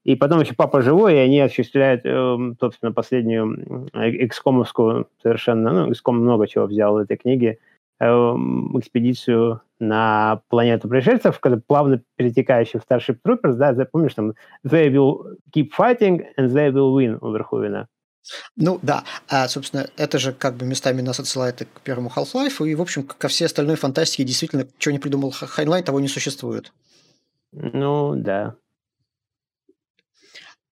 И 0.04 0.14
потом 0.14 0.40
еще 0.40 0.52
папа 0.54 0.82
живой, 0.82 1.14
и 1.14 1.24
они 1.24 1.40
осуществляют, 1.40 2.02
э, 2.04 2.36
собственно, 2.60 2.92
последнюю 2.92 3.88
экскомовскую 3.94 5.08
совершенно, 5.22 5.72
ну, 5.72 5.90
экском 5.90 6.18
много 6.18 6.46
чего 6.46 6.66
взял 6.66 6.92
в 6.92 6.98
этой 6.98 7.16
книге, 7.16 7.56
Эм, 7.56 7.71
экспедицию 8.02 9.62
на 9.78 10.42
планету 10.48 10.88
пришельцев, 10.88 11.38
когда 11.40 11.60
плавно 11.64 12.02
перетекающий 12.16 12.80
в 12.80 12.84
Starship 12.88 13.18
Troopers, 13.26 13.54
да, 13.54 13.74
запомнишь, 13.74 14.14
там 14.14 14.34
they 14.66 14.88
will 14.90 15.36
keep 15.54 15.70
fighting 15.76 16.22
and 16.38 16.48
they 16.48 16.70
will 16.70 16.94
win 16.94 17.18
у 17.20 17.32
Верхувена. 17.32 17.88
Ну 18.56 18.78
да, 18.82 19.02
а, 19.28 19.48
собственно, 19.48 19.88
это 19.96 20.18
же 20.18 20.32
как 20.32 20.54
бы 20.54 20.64
местами 20.64 21.00
нас 21.00 21.18
отсылает 21.18 21.66
к 21.74 21.80
первому 21.80 22.10
Half-Life, 22.14 22.64
и, 22.66 22.74
в 22.74 22.80
общем, 22.80 23.02
ко 23.02 23.28
всей 23.28 23.46
остальной 23.46 23.76
фантастике 23.76 24.24
действительно, 24.24 24.66
что 24.78 24.92
не 24.92 25.00
придумал 25.00 25.32
Хайнлайн, 25.32 25.84
того 25.84 25.98
не 25.98 26.08
существует. 26.08 26.72
Ну, 27.52 28.14
да. 28.16 28.54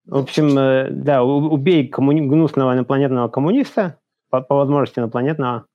В 0.07 0.17
общем, 0.17 0.57
э, 0.59 0.91
да, 0.91 1.23
убей 1.23 1.89
коммуни... 1.89 2.21
гнусного 2.21 2.75
инопланетного 2.75 3.29
коммуниста, 3.29 3.99
по, 4.31 4.41
по 4.41 4.55
возможности 4.57 4.99
инопланетного, 4.99 5.67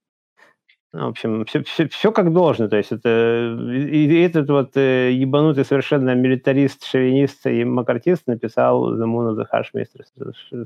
в 0.95 1.07
общем, 1.07 1.45
все, 1.45 1.63
все, 1.63 1.87
все 1.89 2.11
как 2.11 2.31
должно. 2.31 2.69
То 2.69 2.77
есть 2.77 2.91
это 2.91 3.57
и, 3.73 4.21
этот 4.21 4.49
вот 4.49 4.77
э, 4.77 5.11
ебанутый 5.11 5.65
совершенно 5.65 6.15
милитарист, 6.15 6.85
шовинист 6.85 7.45
и 7.47 7.65
макартист 7.65 8.27
написал 8.27 8.95
The 8.95 9.05
Moon 9.05 9.33
Is 9.33 9.37
a 9.37 9.45
Harsh 9.51 9.73
Mistress. 9.73 10.65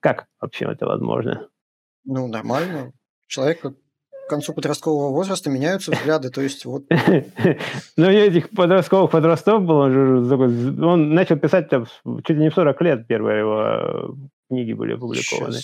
Как 0.00 0.26
вообще 0.40 0.66
это 0.66 0.86
возможно? 0.86 1.48
Ну, 2.04 2.26
нормально. 2.26 2.92
Человек 3.28 3.62
к 3.62 4.28
концу 4.28 4.52
подросткового 4.52 5.12
возраста 5.12 5.50
меняются 5.50 5.92
взгляды, 5.92 6.30
то 6.30 6.40
есть 6.40 6.64
вот... 6.64 6.84
Ну, 7.96 8.10
этих 8.10 8.50
подростковых 8.50 9.12
подростков 9.12 9.62
был, 9.62 9.76
он, 9.76 10.82
он 10.82 11.14
начал 11.14 11.36
писать 11.36 11.68
там, 11.68 11.86
чуть 12.24 12.36
ли 12.36 12.42
не 12.42 12.50
в 12.50 12.54
40 12.54 12.82
лет 12.82 13.06
первые 13.06 13.38
его 13.38 13.62
э, 13.62 14.08
книги 14.48 14.72
были 14.72 14.94
опубликованы. 14.94 15.58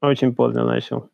Очень 0.00 0.34
поздно 0.34 0.64
начал 0.64 1.10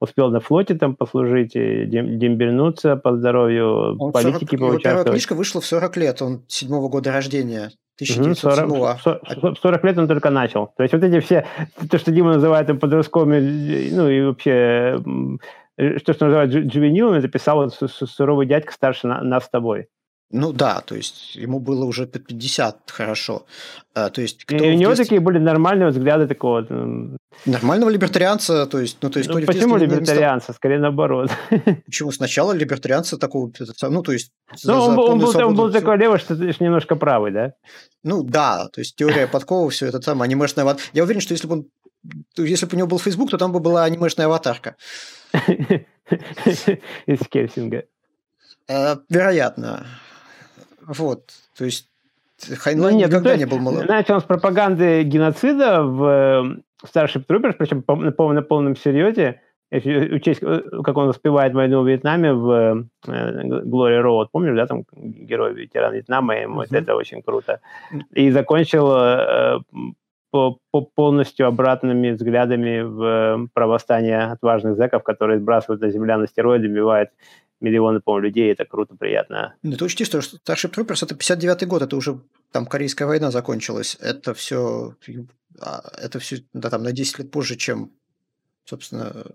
успел 0.00 0.30
на 0.30 0.40
флоте 0.40 0.74
там 0.74 0.96
послужить, 0.96 1.54
и 1.54 1.84
дембельнуться 1.84 2.96
по 2.96 3.16
здоровью, 3.16 3.96
он 3.98 4.12
политики 4.12 4.56
40, 4.56 4.60
поучаствовать. 4.60 4.60
Его 4.60 4.78
первая 4.78 5.04
книжка 5.04 5.34
вышла 5.34 5.60
в 5.60 5.66
40 5.66 5.96
лет, 5.98 6.22
он 6.22 6.42
седьмого 6.48 6.88
года 6.88 7.12
рождения. 7.12 7.70
1907 8.00 8.98
40, 8.98 9.58
40 9.58 9.84
лет 9.84 9.98
он 9.98 10.08
только 10.08 10.30
начал. 10.30 10.72
То 10.76 10.82
есть 10.82 10.94
вот 10.94 11.04
эти 11.04 11.20
все, 11.20 11.46
то, 11.90 11.98
что 11.98 12.10
Дима 12.10 12.32
называет 12.32 12.66
там 12.66 12.78
подростковыми, 12.78 13.90
ну 13.92 14.08
и 14.08 14.22
вообще, 14.22 14.98
то, 15.76 16.12
что 16.14 16.24
называют 16.24 16.50
джувенилами, 16.50 17.20
записал 17.20 17.58
вот 17.58 17.74
суровый 17.74 18.46
дядька 18.46 18.72
старше 18.72 19.06
нас 19.06 19.44
с 19.44 19.50
тобой. 19.50 19.88
Ну 20.32 20.52
да, 20.52 20.80
то 20.80 20.94
есть 20.94 21.34
ему 21.34 21.58
было 21.58 21.84
уже 21.84 22.06
под 22.06 22.26
50 22.26 22.90
хорошо. 22.92 23.46
А, 23.94 24.10
то 24.10 24.22
есть, 24.22 24.44
кто 24.44 24.56
и 24.56 24.70
у 24.70 24.74
него 24.74 24.90
детстве... 24.90 25.04
такие 25.04 25.20
были 25.20 25.38
нормальные 25.38 25.88
взгляды 25.88 26.28
такого... 26.28 26.64
Нормального 27.46 27.90
либертарианца, 27.90 28.66
то 28.66 28.78
есть... 28.78 28.98
Ну, 29.02 29.10
то 29.10 29.18
есть 29.18 29.28
ну, 29.28 29.44
почему 29.44 29.76
либертарианца? 29.76 30.44
Стал... 30.44 30.54
Скорее 30.54 30.78
наоборот. 30.78 31.30
Почему? 31.86 32.12
Сначала 32.12 32.52
либертарианца 32.52 33.18
такого... 33.18 33.50
Ну, 33.82 34.02
то 34.02 34.12
есть... 34.12 34.30
Ну, 34.62 34.74
он, 34.74 34.98
он, 34.98 35.18
был, 35.18 35.36
он 35.36 35.56
был 35.56 35.72
такой 35.72 35.98
левый, 35.98 36.20
что 36.20 36.36
ты 36.36 36.54
немножко 36.60 36.94
правый, 36.94 37.32
да? 37.32 37.54
Ну 38.04 38.22
да, 38.22 38.68
то 38.68 38.80
есть 38.80 38.94
теория 38.94 39.26
подкова, 39.26 39.68
все 39.70 39.86
это 39.86 39.98
там, 39.98 40.22
анимешная... 40.22 40.76
Я 40.92 41.02
уверен, 41.02 41.20
что 41.20 41.32
если 41.34 41.48
бы 41.48 41.54
он... 41.54 41.66
Если 42.36 42.66
бы 42.66 42.74
у 42.74 42.78
него 42.78 42.88
был 42.88 43.00
Facebook, 43.00 43.30
то 43.30 43.38
там 43.38 43.50
бы 43.50 43.58
была 43.58 43.82
анимешная 43.84 44.26
аватарка. 44.26 44.76
Из 47.06 47.18
Хеллсинга. 47.28 47.84
Э, 48.68 48.96
вероятно. 49.08 49.86
Вот, 50.98 51.30
то 51.56 51.64
есть 51.64 51.88
Хайнлайн 52.58 52.94
ну, 52.94 53.00
нет, 53.00 53.08
никогда 53.10 53.30
ну, 53.30 53.36
есть, 53.36 53.46
не 53.46 53.50
был 53.50 53.58
молод. 53.62 53.88
Начал 53.88 54.14
он 54.14 54.20
с 54.20 54.24
пропаганды 54.24 55.02
геноцида 55.02 55.82
в 55.82 56.04
э, 56.04 56.86
Starship 56.86 57.26
Troopers, 57.28 57.54
причем 57.58 57.84
на, 57.86 58.32
на 58.32 58.42
полном 58.42 58.76
серьезе, 58.76 59.40
если 59.70 60.14
учесть, 60.14 60.42
э, 60.42 60.62
как 60.82 60.96
он 60.96 61.08
успевает 61.08 61.54
войну 61.54 61.82
в 61.82 61.88
Вьетнаме 61.88 62.32
в 62.32 62.86
Glory 63.06 64.02
Road, 64.02 64.28
помнишь, 64.32 64.56
да, 64.56 64.66
там 64.66 64.84
герой 64.92 65.54
ветеран 65.54 65.94
Вьетнама, 65.94 66.36
и 66.36 66.46
uh-huh. 66.46 66.66
это 66.70 66.96
очень 66.96 67.22
круто. 67.22 67.60
И 68.12 68.30
закончил 68.30 68.90
э, 68.92 69.58
по, 70.30 70.58
по 70.70 70.80
полностью 70.82 71.46
обратными 71.46 72.10
взглядами 72.10 72.80
в 72.80 73.48
правостание 73.52 74.32
отважных 74.32 74.76
зэков, 74.76 75.02
которые 75.02 75.38
сбрасывают 75.38 75.82
на 75.82 75.90
земля 75.90 76.18
на 76.18 76.26
стероиды, 76.26 76.68
убивают 76.68 77.10
миллионы, 77.60 78.00
по-моему, 78.00 78.26
людей, 78.26 78.52
это 78.52 78.64
круто, 78.64 78.96
приятно. 78.96 79.54
Ну, 79.62 79.76
ты 79.76 79.84
учти, 79.84 80.04
что 80.04 80.18
Starship 80.18 80.74
Troopers– 80.74 81.02
это 81.04 81.14
59-й 81.14 81.66
год, 81.66 81.82
это 81.82 81.96
уже 81.96 82.20
там 82.52 82.66
Корейская 82.66 83.06
война 83.06 83.30
закончилась. 83.30 83.96
Это 84.00 84.34
все, 84.34 84.96
а, 85.60 85.82
это 85.98 86.18
все 86.18 86.44
да, 86.52 86.70
там, 86.70 86.82
на 86.82 86.92
10 86.92 87.18
лет 87.18 87.30
позже, 87.30 87.56
чем, 87.56 87.92
собственно, 88.64 89.26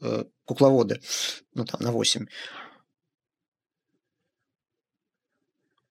э, 0.00 0.24
кукловоды, 0.44 1.00
ну, 1.54 1.64
там, 1.64 1.80
на 1.80 1.92
8. 1.92 2.26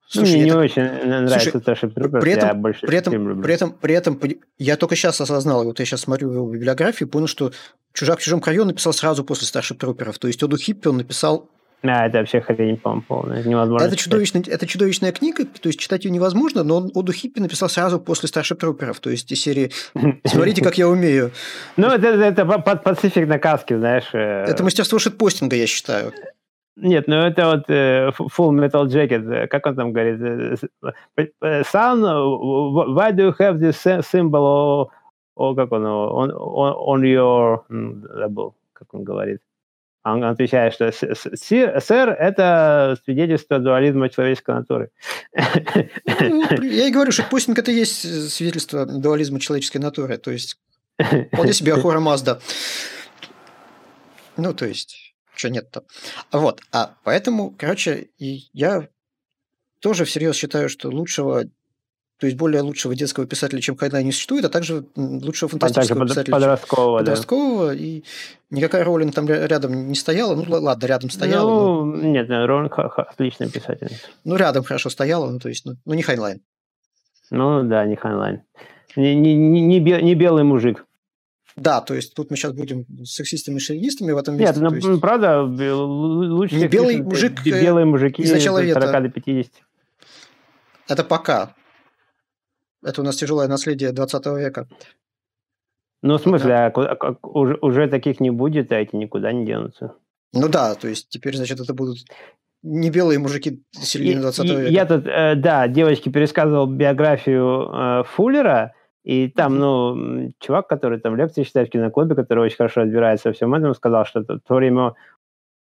Слушай, 0.08 0.36
Мне 0.36 0.44
не 0.44 0.52
так... 0.52 0.60
очень 0.60 0.84
нравится 0.84 1.52
Слушай, 1.52 1.62
Starship 1.62 1.94
Troopers, 1.94 2.22
при 2.22 2.32
этом, 2.34 2.48
я 2.48 2.54
больше 2.54 2.86
при 2.86 2.98
этом, 2.98 3.42
при 3.42 3.54
этом, 3.54 3.74
при 3.74 3.96
этом, 3.96 4.22
я 4.58 4.78
только 4.78 4.96
сейчас 4.96 5.20
осознал, 5.20 5.64
вот 5.64 5.80
я 5.80 5.86
сейчас 5.86 6.02
смотрю 6.02 6.32
его 6.32 6.50
библиографию, 6.50 7.10
понял, 7.10 7.28
что 7.28 7.52
«Чужак 7.96 8.20
в 8.20 8.22
чужом 8.22 8.42
краю» 8.42 8.62
он 8.62 8.68
написал 8.68 8.94
сразу 8.94 9.24
после 9.24 9.48
Starship 9.48 9.80
Trooperов, 9.80 10.20
то 10.20 10.28
есть 10.28 10.44
Оду 10.44 10.58
Хиппи 10.58 10.88
он 10.88 10.98
написал 10.98 11.50
а, 11.88 12.08
это 12.08 12.20
вообще 12.20 12.42
хрень, 12.42 12.78
по-моему, 12.78 13.04
полная. 13.08 13.44
Невозможно 13.44 13.86
это, 13.86 13.96
чудовищная, 13.96 14.44
это 14.48 14.66
чудовищная 14.66 15.12
книга, 15.12 15.46
то 15.46 15.70
есть 15.70 15.80
читать 15.80 16.06
ее 16.06 16.12
невозможно, 16.12 16.64
но 16.64 16.78
он 16.78 16.92
Оду 16.94 17.12
Хиппи 17.12 17.40
написал 17.40 17.70
сразу 17.70 18.00
после 18.00 18.28
Starship 18.28 18.60
Trooperов, 18.60 19.00
то 19.00 19.10
есть 19.10 19.32
из 19.32 19.42
серии 19.42 19.72
«Смотрите, 20.26 20.64
как 20.64 20.78
я 20.78 20.88
умею». 20.88 21.32
Ну, 21.78 21.88
это, 21.88 22.08
это 22.08 22.42
Pacific 22.42 23.26
на 23.28 23.40
каске, 23.40 23.78
знаешь. 23.78 24.10
Э. 24.14 24.46
Это 24.48 24.64
мастерство 24.64 25.00
шитпостинга, 25.00 25.56
я 25.56 25.68
считаю. 25.68 26.12
Нет, 26.78 27.08
ну 27.08 27.16
это 27.18 27.52
вот 27.52 27.70
э, 27.70 28.10
Full 28.18 28.52
Metal 28.52 28.86
Jacket, 28.88 29.32
э, 29.32 29.48
как 29.48 29.66
он 29.66 29.76
там 29.76 29.94
говорит, 29.94 30.20
э, 30.22 31.62
Son, 31.64 32.02
why 32.02 33.12
do 33.14 33.30
you 33.30 33.36
have 33.40 33.60
this 33.60 33.82
symbol, 34.12 34.90
о, 35.36 35.54
как 35.54 35.72
он, 35.72 35.86
on, 35.86 36.32
on 36.32 37.02
your, 37.04 37.64
забыл, 38.18 38.56
как 38.74 38.94
он 38.94 39.04
говорит. 39.04 39.42
Он 40.04 40.24
отвечает, 40.24 40.74
что 40.74 40.92
сэр– 40.92 42.10
это 42.20 42.96
свидетельство 43.06 43.58
дуализма 43.58 44.10
человеческой 44.10 44.56
натуры. 44.56 44.92
Ну, 45.34 46.62
я 46.62 46.88
и 46.88 46.92
говорю, 46.92 47.12
что 47.12 47.24
постинг– 47.24 47.58
это 47.60 47.72
есть 47.72 48.32
свидетельство 48.32 48.86
дуализма 48.86 49.40
человеческой 49.40 49.78
натуры. 49.78 50.18
То 50.18 50.30
есть, 50.30 50.60
вполне 51.32 51.54
себе 51.54 51.74
Ахура 51.74 52.00
Мазда. 52.00 52.40
Ну, 54.38 54.54
то 54.54 54.66
есть, 54.66 55.16
что 55.34 55.50
нет-то. 55.50 55.84
Вот, 56.32 56.62
а 56.72 56.94
поэтому, 57.04 57.56
короче, 57.58 58.10
я 58.20 58.88
тоже 59.80 60.06
всерьез 60.06 60.36
считаю, 60.36 60.70
что 60.70 60.90
лучшего 60.90 61.46
то 62.18 62.28
есть 62.28 62.38
более 62.38 62.62
лучшего 62.62 62.96
детского 62.96 63.26
писателя, 63.26 63.60
чем 63.60 63.76
Хайнлайн, 63.76 64.06
не 64.06 64.14
существует, 64.14 64.46
а 64.46 64.50
также 64.50 64.86
лучшего 64.96 65.50
фантастического 65.50 66.04
а 66.04 66.08
писателя, 66.08 66.34
подросткового, 66.34 66.98
подросткового, 67.00 67.68
да. 67.68 67.76
и 67.76 68.04
никакая 68.50 68.86
Роллинг 68.86 69.14
там 69.14 69.28
рядом 69.28 69.90
не 69.90 69.96
стояла. 69.96 70.36
Ну, 70.36 70.46
ладно, 70.48 70.86
рядом 70.86 71.10
стояла. 71.10 71.50
Ну, 71.50 71.86
но... 71.86 72.04
нет, 72.04 72.30
Роллинг 72.30 72.78
отличный 72.78 73.50
писатель. 73.50 73.90
Ну, 74.24 74.38
рядом 74.38 74.64
хорошо 74.64 74.90
стояла, 74.90 75.30
ну, 75.30 75.40
то 75.40 75.50
есть, 75.50 75.66
ну, 75.66 75.74
ну 75.84 75.94
не 75.94 76.04
Хайнлайн. 76.04 76.42
Ну, 77.32 77.64
да, 77.64 77.86
не 77.86 77.98
Хайнлайн. 77.98 78.44
Не, 78.96 79.14
не, 79.14 79.36
не, 79.36 79.80
не 79.80 80.16
белый 80.16 80.44
мужик. 80.44 80.86
Да, 81.58 81.82
то 81.82 81.94
есть 81.94 82.14
тут 82.14 82.32
мы 82.32 82.38
сейчас 82.38 82.52
будем 82.54 82.86
сексистами 83.06 83.58
и 83.58 83.60
шовинистами 83.60 84.12
в 84.12 84.18
этом 84.18 84.38
месте. 84.38 84.60
Нет, 84.60 84.72
ну, 84.72 84.92
есть... 84.92 85.02
правда, 85.02 85.42
лучше 85.42 86.56
не 86.56 86.68
белый 86.68 87.02
мужик, 87.02 87.46
э, 87.46 87.62
белые 87.62 87.86
мужики 87.86 88.22
из 88.22 88.32
начала 88.32 88.62
40 88.62 89.04
до 89.04 89.10
50. 89.10 89.52
Это 90.90 91.04
пока. 91.04 91.54
Это 92.86 93.02
у 93.02 93.04
нас 93.04 93.16
тяжелое 93.16 93.48
наследие 93.48 93.92
20 93.92 94.26
века. 94.38 94.68
Ну, 96.04 96.18
в 96.18 96.22
смысле, 96.22 96.50
да. 96.50 96.68
а, 96.68 96.98
а, 97.00 97.16
уже, 97.24 97.58
уже 97.62 97.88
таких 97.88 98.20
не 98.20 98.30
будет, 98.30 98.72
а 98.72 98.76
эти 98.76 98.96
никуда 98.96 99.32
не 99.32 99.44
денутся. 99.44 99.96
Ну 100.34 100.50
да, 100.50 100.76
то 100.76 100.88
есть 100.88 101.10
теперь, 101.10 101.36
значит, 101.36 101.60
это 101.60 101.74
будут 101.74 101.98
не 102.62 102.92
белые 102.92 103.18
мужики 103.18 103.64
середины 103.72 104.22
20 104.22 104.46
века. 104.46 104.68
Я 104.68 104.86
тут, 104.86 105.08
э, 105.08 105.34
да, 105.36 105.68
девочке 105.68 106.12
пересказывал 106.12 106.68
биографию 106.68 107.72
э, 107.74 108.04
Фуллера, 108.04 108.74
и 109.04 109.30
там, 109.30 109.58
ну, 109.58 110.32
чувак, 110.40 110.68
который 110.68 111.00
там 111.00 111.16
лекции 111.16 111.44
читает 111.44 111.70
в 111.70 111.72
киноклубе, 111.72 112.16
который 112.16 112.46
очень 112.46 112.58
хорошо 112.58 112.82
разбирается 112.82 113.30
во 113.30 113.34
всем 113.34 113.54
этом, 113.56 113.74
сказал, 113.74 114.06
что 114.06 114.22
в 114.22 114.40
то 114.40 114.56
время 114.56 114.94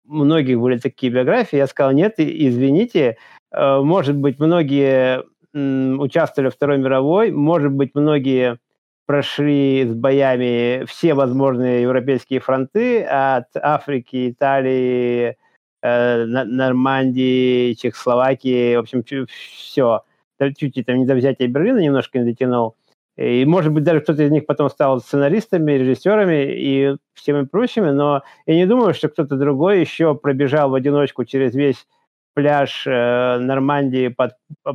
многих 0.05 0.61
были 0.61 0.79
такие 0.79 1.13
биографии. 1.13 1.57
Я 1.57 1.67
сказал, 1.67 1.93
нет, 1.93 2.15
извините, 2.19 3.17
э, 3.53 3.81
может 3.81 4.17
быть, 4.17 4.39
многие 4.39 5.25
участвовали 5.55 6.49
во 6.49 6.53
Второй 6.53 6.79
мировой, 6.79 7.31
может 7.31 7.73
быть, 7.73 7.95
многие 7.95 8.59
прошли 9.07 9.85
с 9.87 9.93
боями 9.93 10.85
все 10.87 11.15
возможные 11.15 11.83
европейские 11.83 12.39
фронты 12.41 13.03
от 13.03 13.47
Африки, 13.57 14.31
Италии, 14.31 15.37
э, 15.83 16.25
Нормандии, 16.27 17.75
Чехословакии, 17.75 18.77
в 18.77 18.81
общем, 18.81 19.05
все. 19.29 20.03
Чуть-чуть 20.39 20.87
там 20.87 20.99
не 20.99 21.07
до 21.07 21.15
взятия 21.17 21.49
Берлина 21.49 21.79
немножко 21.79 22.21
не 22.21 22.25
дотянул. 22.27 22.77
И, 23.17 23.45
может 23.45 23.73
быть, 23.73 23.85
даже 23.85 24.01
кто-то 24.01 24.23
из 24.23 24.31
них 24.31 24.47
потом 24.47 24.71
стал 24.71 25.01
сценаристами, 25.01 25.73
режиссерами 25.73 26.55
и 26.55 26.97
всеми 27.13 27.45
прочими, 27.45 27.91
но 27.91 28.23
я 28.47 28.55
не 28.55 28.65
думаю, 28.65 28.95
что 28.95 29.09
кто-то 29.09 29.37
другой 29.37 29.81
еще 29.81 30.15
пробежал 30.15 30.71
в 30.71 30.75
одиночку 30.75 31.25
через 31.25 31.55
весь 31.55 31.87
пляж 32.35 32.87
э, 32.87 33.39
Нормандии 33.39 34.09
под 34.09 34.33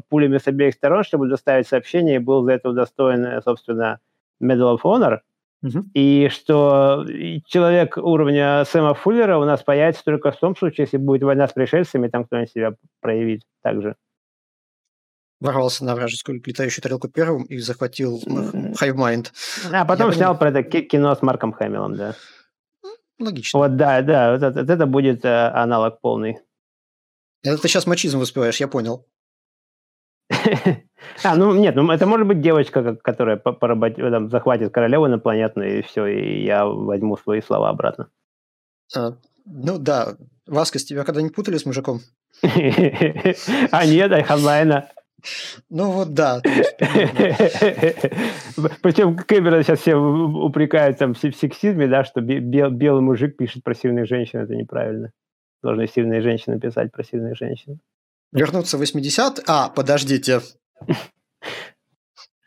пулями 0.10 0.38
с 0.38 0.48
обеих 0.48 0.74
сторон, 0.74 1.04
чтобы 1.04 1.28
доставить 1.28 1.68
сообщение, 1.68 2.15
и 2.15 2.20
был 2.20 2.44
за 2.44 2.54
это 2.54 2.70
удостоен, 2.70 3.26
э, 3.26 3.41
собственно, 3.41 4.00
Medal 4.41 4.78
of 4.78 4.82
Honor. 4.84 5.20
И 5.96 6.30
что 6.30 7.08
человек 7.48 7.98
уровня 7.98 8.63
Сэма 8.65 8.94
Фуллера 8.94 9.39
у 9.39 9.46
нас 9.46 9.63
появится 9.63 10.04
только 10.04 10.32
в 10.32 10.38
том 10.38 10.56
случае, 10.56 10.84
если 10.84 10.98
будет 10.98 11.24
война 11.24 11.48
с 11.48 11.54
пришельцами, 11.54 12.08
там 12.08 12.26
кто-нибудь 12.26 12.52
себя 12.52 12.76
проявит 13.02 13.41
также 13.63 13.96
ворвался 15.39 15.86
на 15.86 15.96
вражескую 15.96 16.41
летающую 16.46 16.82
тарелку 16.82 17.08
первым 17.08 17.44
и 17.44 17.58
захватил 17.58 18.22
Hive 18.26 19.28
А 19.72 19.86
потом 19.86 20.10
Я 20.10 20.15
снял 20.15 20.38
про 20.38 20.50
это 20.50 20.63
кино 20.63 21.13
с 21.15 21.22
Марком 21.22 21.54
Хэмиллом, 21.54 21.96
да. 21.96 22.15
Логично. 23.20 23.60
Вот, 23.60 23.78
да, 23.78 24.02
да, 24.02 24.34
вот 24.34 24.44
это, 24.44 24.74
это 24.74 24.86
будет 24.86 25.24
э, 25.24 25.48
аналог 25.48 26.02
полный. 26.02 26.39
Это 27.45 27.62
ты 27.62 27.67
сейчас 27.67 27.86
мачизм 27.86 28.19
воспеваешь, 28.19 28.60
я 28.60 28.67
понял. 28.67 29.05
А, 31.23 31.36
ну 31.36 31.53
нет, 31.53 31.75
ну 31.75 31.89
это 31.91 32.08
может 32.08 32.27
быть 32.27 32.41
девочка, 32.41 32.95
которая 32.95 33.38
поработит, 33.38 33.97
там, 33.97 34.29
захватит 34.29 34.73
королеву 34.73 35.08
инопланетную, 35.08 35.79
и 35.79 35.81
все, 35.81 36.08
и 36.08 36.43
я 36.43 36.65
возьму 36.65 37.15
свои 37.15 37.41
слова 37.41 37.69
обратно. 37.69 38.10
А, 38.95 39.15
ну 39.45 39.77
да. 39.77 40.17
Васкас, 40.47 40.84
тебя 40.84 41.03
когда-нибудь 41.03 41.36
путали 41.36 41.58
с 41.58 41.65
мужиком? 41.65 42.01
А 42.43 43.86
нет, 43.86 44.12
Айхамайна. 44.12 44.89
Ну 45.69 45.91
вот 45.91 46.13
да. 46.13 46.41
Причем 48.81 49.15
Кэмерон 49.15 49.63
сейчас 49.63 49.79
все 49.79 49.95
упрекают 49.95 50.97
там, 50.97 51.13
в 51.13 51.19
сексизме, 51.19 51.88
да, 51.88 52.03
что 52.03 52.21
бел, 52.21 52.69
белый 52.71 53.01
мужик 53.01 53.38
пишет 53.38 53.63
про 53.63 53.73
сильных 53.73 54.08
женщин, 54.08 54.39
это 54.39 54.53
неправильно. 54.53 55.12
Должны 55.65 55.88
сильные 55.88 56.21
женщины 56.21 56.60
писать 56.60 56.91
про 56.91 57.04
сильных 57.04 57.36
женщин. 57.36 57.80
Вернуться 58.32 58.78
в 58.78 58.82
80 58.82 59.43
А, 59.47 59.69
подождите. 59.69 60.41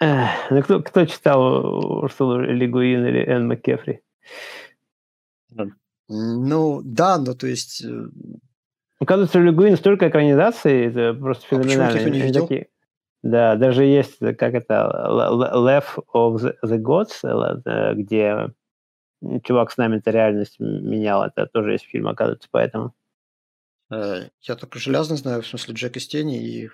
Ну, 0.01 0.63
кто, 0.63 0.81
кто 0.81 1.05
читал 1.05 1.41
Урсулу 2.05 2.39
Лигуин 2.41 3.05
или 3.05 3.19
Энн 3.27 3.49
МакКефри? 3.49 4.03
Ну, 6.09 6.81
да, 6.85 7.19
ну, 7.19 7.35
то 7.35 7.49
есть... 7.49 7.85
Э, 7.85 8.05
Оказывается, 9.01 9.41
у 9.41 9.43
Легуин 9.43 9.77
столько 9.77 10.09
экранизаций, 10.09 10.87
это 10.87 11.13
просто 11.15 11.45
А 11.57 11.59
почему 11.59 11.63
феноменально. 11.65 11.99
ты 12.01 12.09
их 12.09 12.15
не 12.15 12.21
видел? 12.21 12.43
такие- 12.47 12.69
Да, 13.23 13.57
даже 13.57 13.83
есть, 13.85 14.23
э, 14.23 14.33
как 14.35 14.55
это, 14.55 14.89
Left 15.57 15.99
of 16.15 16.55
the, 16.65 16.79
Gods, 16.79 17.25
э, 17.25 17.61
э, 17.65 17.95
где 17.95 18.55
чувак 19.43 19.73
с 19.73 19.77
нами-то 19.77 20.13
реальность 20.13 20.61
менял. 20.61 21.25
Это 21.25 21.47
тоже 21.47 21.73
есть 21.73 21.85
фильм, 21.87 22.07
оказывается, 22.07 22.49
поэтому. 22.53 22.95
Э, 23.91 24.29
Я 24.43 24.57
только 24.57 24.79
железно 24.79 25.17
знаю, 25.17 25.43
в 25.43 25.47
смысле 25.47 25.75
Джек 25.75 25.97
из 25.97 26.07
тени 26.07 26.43
и 26.43 26.71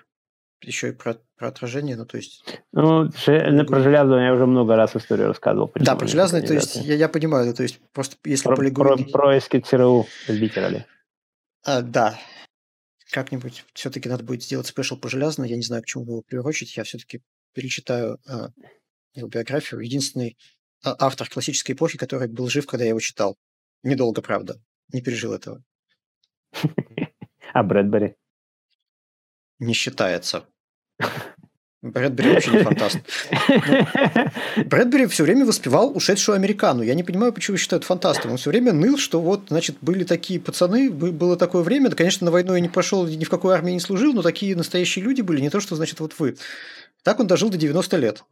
еще 0.61 0.89
и 0.89 0.91
про, 0.91 1.15
про 1.35 1.49
отражение, 1.49 1.95
ну 1.95 2.05
то 2.05 2.17
есть... 2.17 2.43
Ну, 2.71 3.11
ше- 3.11 3.51
на- 3.51 3.65
про 3.65 3.81
железо 3.81 4.15
я 4.15 4.33
уже 4.33 4.45
много 4.45 4.75
раз 4.75 4.95
историю 4.95 5.27
рассказывал. 5.27 5.71
Да, 5.75 5.95
про 5.95 6.03
они 6.03 6.11
железный, 6.11 6.41
то 6.41 6.53
есть 6.53 6.75
я, 6.77 6.95
я 6.95 7.09
понимаю, 7.09 7.53
то 7.53 7.63
есть 7.63 7.79
просто 7.91 8.17
если 8.23 8.45
Про, 8.45 8.55
по 8.55 8.71
про, 8.73 8.97
происки 9.11 9.59
ЦРУ 9.59 10.07
сбитера 10.27 10.85
А, 11.63 11.81
да. 11.81 12.19
Как-нибудь 13.11 13.65
все-таки 13.73 14.09
надо 14.09 14.23
будет 14.23 14.43
сделать 14.43 14.67
спешл 14.67 14.97
по 14.97 15.09
железно. 15.09 15.43
Я 15.43 15.55
не 15.55 15.61
знаю, 15.61 15.83
к 15.83 15.85
чему 15.85 16.05
его 16.05 16.21
приурочить. 16.21 16.75
Я 16.75 16.83
все-таки 16.83 17.21
перечитаю 17.53 18.19
а, 18.27 18.49
его 19.13 19.27
биографию. 19.27 19.81
Единственный 19.81 20.37
а, 20.83 20.95
автор 20.99 21.29
классической 21.29 21.73
эпохи, 21.73 21.97
который 21.97 22.27
был 22.27 22.49
жив, 22.49 22.65
когда 22.65 22.83
я 22.83 22.89
его 22.89 22.99
читал. 22.99 23.37
Недолго, 23.83 24.21
правда. 24.21 24.59
Не 24.91 25.01
пережил 25.01 25.33
этого. 25.33 25.63
А 27.55 27.63
Брэдбери? 27.63 28.15
Не 29.59 29.73
считается. 29.73 30.43
Брэдбери 31.81 32.33
вообще 32.33 32.51
не 32.51 32.63
фантаст. 32.63 32.99
Брэдбери 34.65 35.05
все 35.05 35.23
время 35.23 35.45
воспевал 35.45 35.95
ушедшую 35.95 36.35
американу. 36.35 36.81
Я 36.81 36.95
не 36.95 37.03
понимаю, 37.03 37.31
почему 37.31 37.55
считают 37.55 37.85
фантастом. 37.85 38.31
Он 38.31 38.37
все 38.37 38.49
время 38.49 38.73
ныл, 38.73 38.97
что 38.97 39.21
вот, 39.21 39.43
значит, 39.47 39.77
были 39.79 40.03
такие 40.03 40.37
пацаны, 40.41 40.89
бы- 40.91 41.13
было 41.13 41.37
такое 41.37 41.63
время. 41.63 41.89
Да, 41.89 41.95
конечно, 41.95 42.25
на 42.25 42.31
войну 42.31 42.55
я 42.55 42.59
не 42.59 42.67
пошел, 42.67 43.07
ни 43.07 43.23
в 43.23 43.29
какой 43.29 43.53
армии 43.55 43.71
не 43.71 43.79
служил, 43.79 44.13
но 44.13 44.21
такие 44.21 44.53
настоящие 44.53 45.05
люди 45.05 45.21
были, 45.21 45.39
не 45.39 45.49
то, 45.49 45.61
что, 45.61 45.77
значит, 45.77 46.01
вот 46.01 46.19
вы. 46.19 46.35
Так 47.03 47.21
он 47.21 47.27
дожил 47.27 47.49
до 47.49 47.57
90 47.57 47.95
лет. 47.95 48.25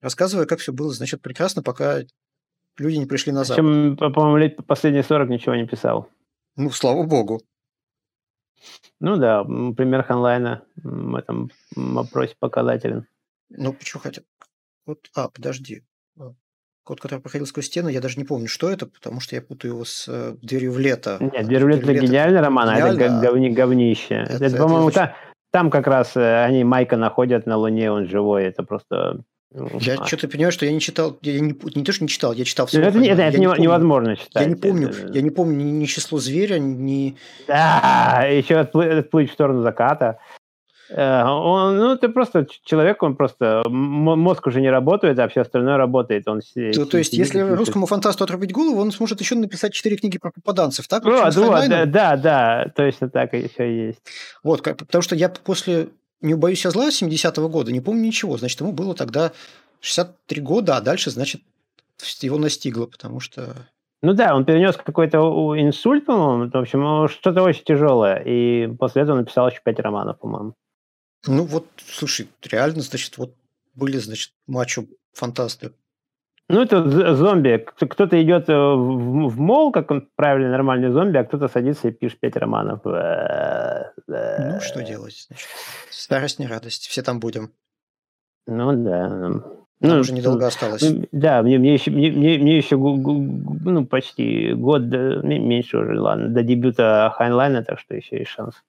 Рассказывая, 0.00 0.46
как 0.46 0.60
все 0.60 0.72
было, 0.72 0.94
значит, 0.94 1.20
прекрасно, 1.20 1.62
пока 1.62 2.00
люди 2.78 2.96
не 2.96 3.04
пришли 3.04 3.32
на 3.32 3.44
Запад. 3.44 3.62
Причем, 3.66 3.96
по- 3.98 4.08
по-моему, 4.08 4.38
лет 4.38 4.66
последние 4.66 5.02
40 5.04 5.28
ничего 5.28 5.54
не 5.56 5.66
писал. 5.66 6.08
Ну, 6.56 6.70
слава 6.70 7.02
богу. 7.02 7.42
Ну 9.00 9.16
да, 9.16 9.44
пример 9.44 10.02
Ханлайна 10.02 10.62
в 10.82 11.14
этом 11.16 11.50
вопросе 11.74 12.34
показателен. 12.38 13.06
Ну, 13.48 13.72
почему 13.72 14.02
хотя... 14.02 14.22
Вот, 14.86 14.98
а, 15.14 15.28
подожди. 15.28 15.82
А, 16.18 16.32
Код, 16.84 17.00
который 17.00 17.20
проходил 17.20 17.46
сквозь 17.46 17.66
стену, 17.66 17.88
я 17.88 18.00
даже 18.00 18.18
не 18.18 18.24
помню, 18.24 18.48
что 18.48 18.70
это, 18.70 18.86
потому 18.86 19.20
что 19.20 19.36
я 19.36 19.42
путаю 19.42 19.74
его 19.74 19.84
с 19.84 20.06
э, 20.08 20.36
«Дверью 20.42 20.72
в 20.72 20.78
лето». 20.78 21.18
Нет, 21.20 21.46
«Дверь 21.46 21.62
это 21.74 21.92
гениальный 21.94 22.40
роман, 22.40 22.68
а 22.68 22.76
это 22.78 22.96
г- 22.96 23.20
говни- 23.20 23.50
говнище. 23.52 24.14
это- 24.14 24.32
Это, 24.34 24.44
это 24.46 24.56
по-моему, 24.56 24.86
очень- 24.86 24.94
та- 24.96 25.16
там 25.52 25.70
как 25.70 25.86
раз 25.86 26.16
э, 26.16 26.44
они 26.44 26.64
Майка 26.64 26.96
находят 26.96 27.46
на 27.46 27.56
Луне, 27.56 27.90
он 27.92 28.06
живой. 28.08 28.44
Это 28.44 28.62
просто... 28.62 29.22
Я 29.52 29.94
а. 29.98 30.06
что-то 30.06 30.28
понимаю, 30.28 30.52
что 30.52 30.64
я 30.64 30.70
не 30.72 30.80
читал, 30.80 31.18
я 31.22 31.40
не, 31.40 31.54
не 31.74 31.84
то, 31.84 31.92
что 31.92 32.04
не 32.04 32.08
читал, 32.08 32.32
я 32.32 32.44
читал 32.44 32.66
все. 32.66 32.80
это, 32.82 32.98
не- 32.98 33.08
это- 33.08 33.22
это 33.22 33.36
нево- 33.38 33.58
невозможно 33.58 34.16
читать. 34.16 34.42
Я 34.42 34.48
не 34.48 34.54
помню, 34.54 34.88
Это- 34.90 35.12
я 35.12 35.22
не 35.22 35.30
помню 35.30 35.56
ни, 35.56 35.70
ни 35.70 35.84
число 35.86 36.18
зверя, 36.20 36.58
ни... 36.60 37.16
Да, 37.48 38.26
еще 38.30 38.58
отплыть, 38.58 38.92
отплыть 38.92 39.30
в 39.30 39.32
сторону 39.32 39.62
заката. 39.62 40.18
Э, 40.92 41.22
Он, 41.24 41.76
ну, 41.78 41.94
это 41.94 42.08
просто 42.08 42.46
человек, 42.64 43.02
он 43.02 43.14
просто... 43.16 43.62
Мозг 43.68 44.46
уже 44.48 44.60
не 44.60 44.70
работает, 44.70 45.18
а 45.20 45.28
все 45.28 45.42
остальное 45.42 45.76
работает. 45.76 46.26
Он 46.28 46.42
си- 46.42 46.72
То, 46.72 46.84
то 46.84 46.98
есть, 46.98 47.12
если 47.12 47.38
и 47.38 47.42
пишет. 47.42 47.58
русскому 47.58 47.86
фантасту 47.86 48.24
отрубить 48.24 48.52
голову, 48.52 48.80
он 48.80 48.90
сможет 48.92 49.20
еще 49.20 49.34
написать 49.36 49.72
четыре 49.72 49.96
книги 49.96 50.18
про 50.18 50.30
попаданцев, 50.32 50.88
так? 50.88 51.04
Вот, 51.04 51.20
Хайнлайном. 51.20 51.90
да, 51.90 52.16
да, 52.16 52.16
да, 52.16 52.72
точно 52.74 53.08
так 53.08 53.32
еще 53.34 53.86
есть. 53.88 54.00
Вот, 54.42 54.62
как- 54.62 54.78
потому 54.78 55.02
что 55.02 55.14
я 55.14 55.28
после 55.28 55.88
«Не 56.20 56.34
убоюсь 56.34 56.64
я 56.64 56.70
зла» 56.70 56.88
70-го 56.88 57.48
года 57.48 57.72
не 57.72 57.80
помню 57.80 58.06
ничего. 58.06 58.36
Значит, 58.36 58.60
ему 58.60 58.72
было 58.72 58.94
тогда 58.94 59.32
63 59.80 60.42
года, 60.42 60.76
а 60.76 60.80
дальше, 60.80 61.10
значит, 61.10 61.42
его 62.20 62.38
настигло, 62.38 62.86
потому 62.86 63.20
что... 63.20 63.54
Ну 64.02 64.14
да, 64.14 64.34
он 64.34 64.44
перенес 64.44 64.76
какой-то 64.76 65.18
инсульт, 65.58 66.06
по-моему, 66.06 66.50
в 66.50 66.56
общем, 66.56 66.80
ну, 66.80 67.08
что-то 67.08 67.42
очень 67.42 67.64
тяжелое. 67.64 68.22
И 68.24 68.66
после 68.78 69.02
этого 69.02 69.16
написал 69.16 69.48
еще 69.48 69.60
пять 69.62 69.78
романов, 69.78 70.18
по-моему. 70.18 70.54
Ну 71.26 71.44
вот, 71.44 71.66
слушай, 71.86 72.28
реально, 72.42 72.80
значит, 72.80 73.18
вот 73.18 73.34
были, 73.74 73.98
значит, 73.98 74.32
мачо-фантасты. 74.46 75.72
Ну, 76.52 76.62
это 76.62 77.14
зомби. 77.14 77.64
Кто- 77.66 77.86
Кто-то 77.86 78.20
идет 78.22 78.48
э, 78.48 78.52
в, 78.54 79.38
мол, 79.40 79.70
как 79.72 79.90
он 79.90 80.08
правильный 80.16 80.50
нормальный 80.50 80.90
зомби, 80.90 81.18
а 81.18 81.24
кто-то 81.24 81.48
садится 81.48 81.88
и 81.88 81.92
пишет 81.92 82.18
пять 82.20 82.36
романов. 82.36 82.80
Э, 82.86 83.92
э, 84.08 84.52
Ну, 84.54 84.60
что 84.60 84.82
делать? 84.82 85.26
Значит, 85.28 85.48
старость 85.90 86.38
не 86.38 86.46
радость, 86.46 86.88
все 86.88 87.02
там 87.02 87.20
будем. 87.20 87.52
Ну, 88.46 88.72
да. 88.72 89.08
Нам 89.08 89.44
Ну, 89.80 90.00
уже 90.00 90.12
недолго 90.12 90.46
осталось. 90.46 90.82
ну, 90.82 91.06
Да, 91.12 91.42
мне, 91.42 91.58
мне 91.58 91.72
еще, 91.74 91.90
мне, 91.90 92.10
мне- 92.10 92.56
еще 92.56 92.76
ну, 92.76 93.86
почти 93.86 94.52
год, 94.52 94.82
меньше 94.82 95.78
уже, 95.78 95.98
ладно, 96.00 96.28
до 96.28 96.42
дебюта 96.42 97.12
Хайнлайна, 97.16 97.62
так 97.64 97.78
что 97.78 97.94
еще 97.94 98.18
есть 98.18 98.30
шанс. 98.30 98.62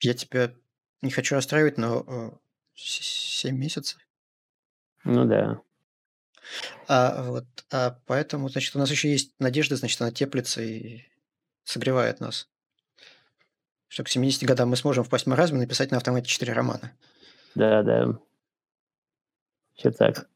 Я 0.00 0.14
тебя 0.14 0.50
не 1.02 1.10
хочу 1.10 1.34
расстраивать, 1.34 1.78
но 1.78 2.04
э, 2.06 2.30
7 2.74 3.56
месяцев. 3.56 3.98
Ну 5.04 5.24
да. 5.24 5.60
А, 6.88 7.22
вот, 7.22 7.46
а 7.70 7.98
поэтому, 8.06 8.48
значит, 8.48 8.74
у 8.76 8.78
нас 8.78 8.90
еще 8.90 9.10
есть 9.10 9.32
надежда, 9.38 9.76
значит, 9.76 10.00
она 10.00 10.10
теплится 10.10 10.62
и 10.62 11.02
согревает 11.64 12.20
нас. 12.20 12.48
Что 13.88 14.04
к 14.04 14.08
70 14.08 14.42
годам 14.44 14.68
мы 14.68 14.76
сможем 14.76 15.04
впасть 15.04 15.26
в 15.26 15.28
маразм 15.28 15.56
и 15.56 15.60
написать 15.60 15.90
на 15.90 15.96
автомате 15.96 16.28
4 16.28 16.52
романа. 16.52 16.92
Да, 17.54 17.82
да. 17.82 18.18
Все 19.74 19.90
так. 19.90 20.28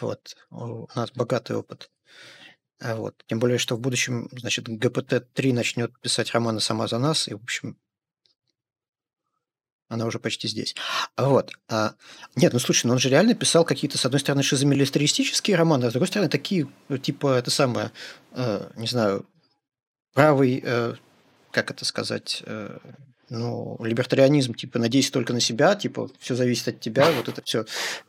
Вот. 0.00 0.36
У 0.50 0.86
нас 0.94 1.10
богатый 1.12 1.56
опыт. 1.56 1.90
А 2.80 2.96
вот. 2.96 3.22
Тем 3.26 3.38
более, 3.38 3.58
что 3.58 3.76
в 3.76 3.80
будущем, 3.80 4.28
значит, 4.32 4.68
ГПТ-3 4.68 5.52
начнет 5.52 5.98
писать 6.00 6.32
романы 6.32 6.60
сама 6.60 6.86
за 6.86 6.98
нас, 6.98 7.28
и, 7.28 7.34
в 7.34 7.42
общем, 7.42 7.78
она 9.92 10.06
уже 10.06 10.18
почти 10.18 10.48
здесь. 10.48 10.74
Вот. 11.16 11.52
А, 11.68 11.94
нет, 12.34 12.52
ну 12.52 12.58
слушай, 12.58 12.86
ну 12.86 12.94
он 12.94 12.98
же 12.98 13.10
реально 13.10 13.34
писал 13.34 13.64
какие-то, 13.64 13.98
с 13.98 14.06
одной 14.06 14.20
стороны, 14.20 14.42
шизомилитаристические 14.42 15.56
романы, 15.56 15.84
а 15.84 15.90
с 15.90 15.92
другой 15.92 16.08
стороны, 16.08 16.30
такие, 16.30 16.66
ну, 16.88 16.98
типа, 16.98 17.34
это 17.34 17.50
самое, 17.50 17.92
э, 18.32 18.70
не 18.76 18.86
знаю, 18.86 19.26
правый, 20.14 20.62
э, 20.64 20.94
как 21.50 21.70
это 21.70 21.84
сказать, 21.84 22.42
э, 22.46 22.78
ну, 23.32 23.78
либертарианизм, 23.82 24.52
типа, 24.52 24.78
надейся 24.78 25.10
только 25.10 25.32
на 25.32 25.40
себя, 25.40 25.74
типа, 25.74 26.10
все 26.20 26.34
зависит 26.34 26.68
от 26.68 26.80
тебя, 26.80 27.06
вот 27.16 27.28
это 27.28 27.40
все 27.42 27.64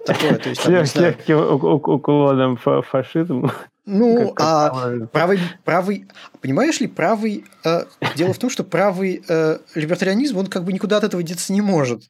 такое. 0.06 0.36
То 0.38 0.50
есть, 0.50 0.62
там, 0.64 0.74
не 0.74 0.86
знаю, 0.86 1.16
легким 1.18 1.38
уклоном 1.40 2.58
фа- 2.58 2.82
фашизм. 2.82 3.50
ну, 3.86 4.34
Как- 4.34 4.46
а 4.46 5.06
правый, 5.14 5.40
правый, 5.64 6.08
понимаешь 6.42 6.82
ли, 6.82 6.88
правый, 6.88 7.46
э, 7.64 7.86
дело 8.18 8.34
в 8.34 8.38
том, 8.38 8.50
что 8.50 8.66
правый 8.66 9.24
э, 9.28 9.60
либертарианизм, 9.76 10.38
он 10.38 10.48
как 10.48 10.66
бы 10.66 10.74
никуда 10.74 10.98
от 10.98 11.06
этого 11.06 11.24
деться 11.24 11.54
не 11.54 11.62
может. 11.62 12.04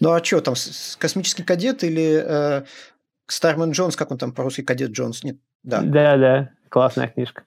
Ну, 0.00 0.10
а 0.12 0.24
что 0.24 0.40
там, 0.40 0.54
космический 0.98 1.42
кадет 1.42 1.84
или 1.84 2.22
э, 2.24 2.62
Стармен 3.26 3.72
Джонс, 3.72 3.96
как 3.96 4.10
он 4.10 4.16
там 4.16 4.32
по-русски, 4.32 4.62
кадет 4.62 4.92
Джонс, 4.92 5.24
нет, 5.24 5.36
да, 5.62 5.82
Да, 5.82 6.16
да. 6.16 6.50
Классная 6.70 7.08
книжка. 7.08 7.42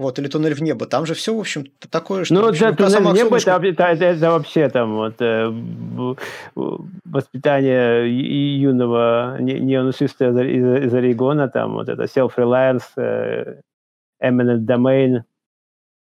Вот, 0.00 0.18
или 0.18 0.28
туннель 0.28 0.54
в 0.54 0.62
небо, 0.62 0.86
там 0.86 1.06
же 1.06 1.14
все, 1.14 1.34
в 1.34 1.38
общем, 1.40 1.66
такое, 1.90 2.24
что... 2.24 2.34
Ну, 2.34 2.46
общем, 2.48 2.70
да, 2.70 2.72
туннель 2.74 2.98
в 2.98 3.14
небо, 3.14 3.38
солнышку. 3.38 3.50
это, 3.50 3.84
это, 3.84 4.04
это- 4.04 4.30
вообще 4.30 4.68
там 4.68 4.94
вот 4.96 5.14
э, 5.20 5.46
воспитание 7.04 8.58
юного 8.60 9.36
не- 9.40 9.60
неонациста 9.60 10.28
из, 10.30 10.36
из- 10.38 10.84
из 10.86 10.94
Орегона, 10.94 11.48
там 11.48 11.74
вот 11.74 11.88
это 11.88 12.04
self-reliance, 12.04 12.82
э, 12.96 13.60
eminent 14.22 14.64
domain. 14.66 15.22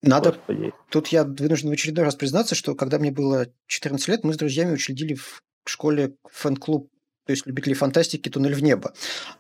Надо 0.04 0.32
Господи. 0.32 0.74
Тут 0.92 1.08
я 1.08 1.24
вынужден 1.24 1.70
в 1.70 1.74
очередной 1.74 2.06
раз 2.06 2.16
признаться, 2.16 2.56
что 2.56 2.76
когда 2.76 3.00
мне 3.00 3.12
было 3.12 3.48
14 3.68 4.08
лет, 4.10 4.24
мы 4.24 4.34
с 4.34 4.38
друзьями 4.38 4.74
учредили 4.74 5.16
в 5.16 5.42
школе 5.66 6.14
фэн-клуб, 6.32 6.90
то 7.28 7.32
есть 7.34 7.46
любители 7.46 7.74
фантастики 7.74 8.30
«Туннель 8.30 8.56
в 8.56 8.64
небо». 8.64 8.94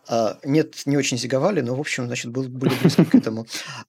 А, 0.09 0.37
нет, 0.43 0.75
не 0.85 0.97
очень 0.97 1.17
зиговали, 1.17 1.61
но, 1.61 1.73
в 1.73 1.79
общем, 1.79 2.05
значит, 2.07 2.31
был, 2.31 2.43
были 2.43 2.73
близки 2.81 3.05
к 3.05 3.15
этому. 3.15 3.45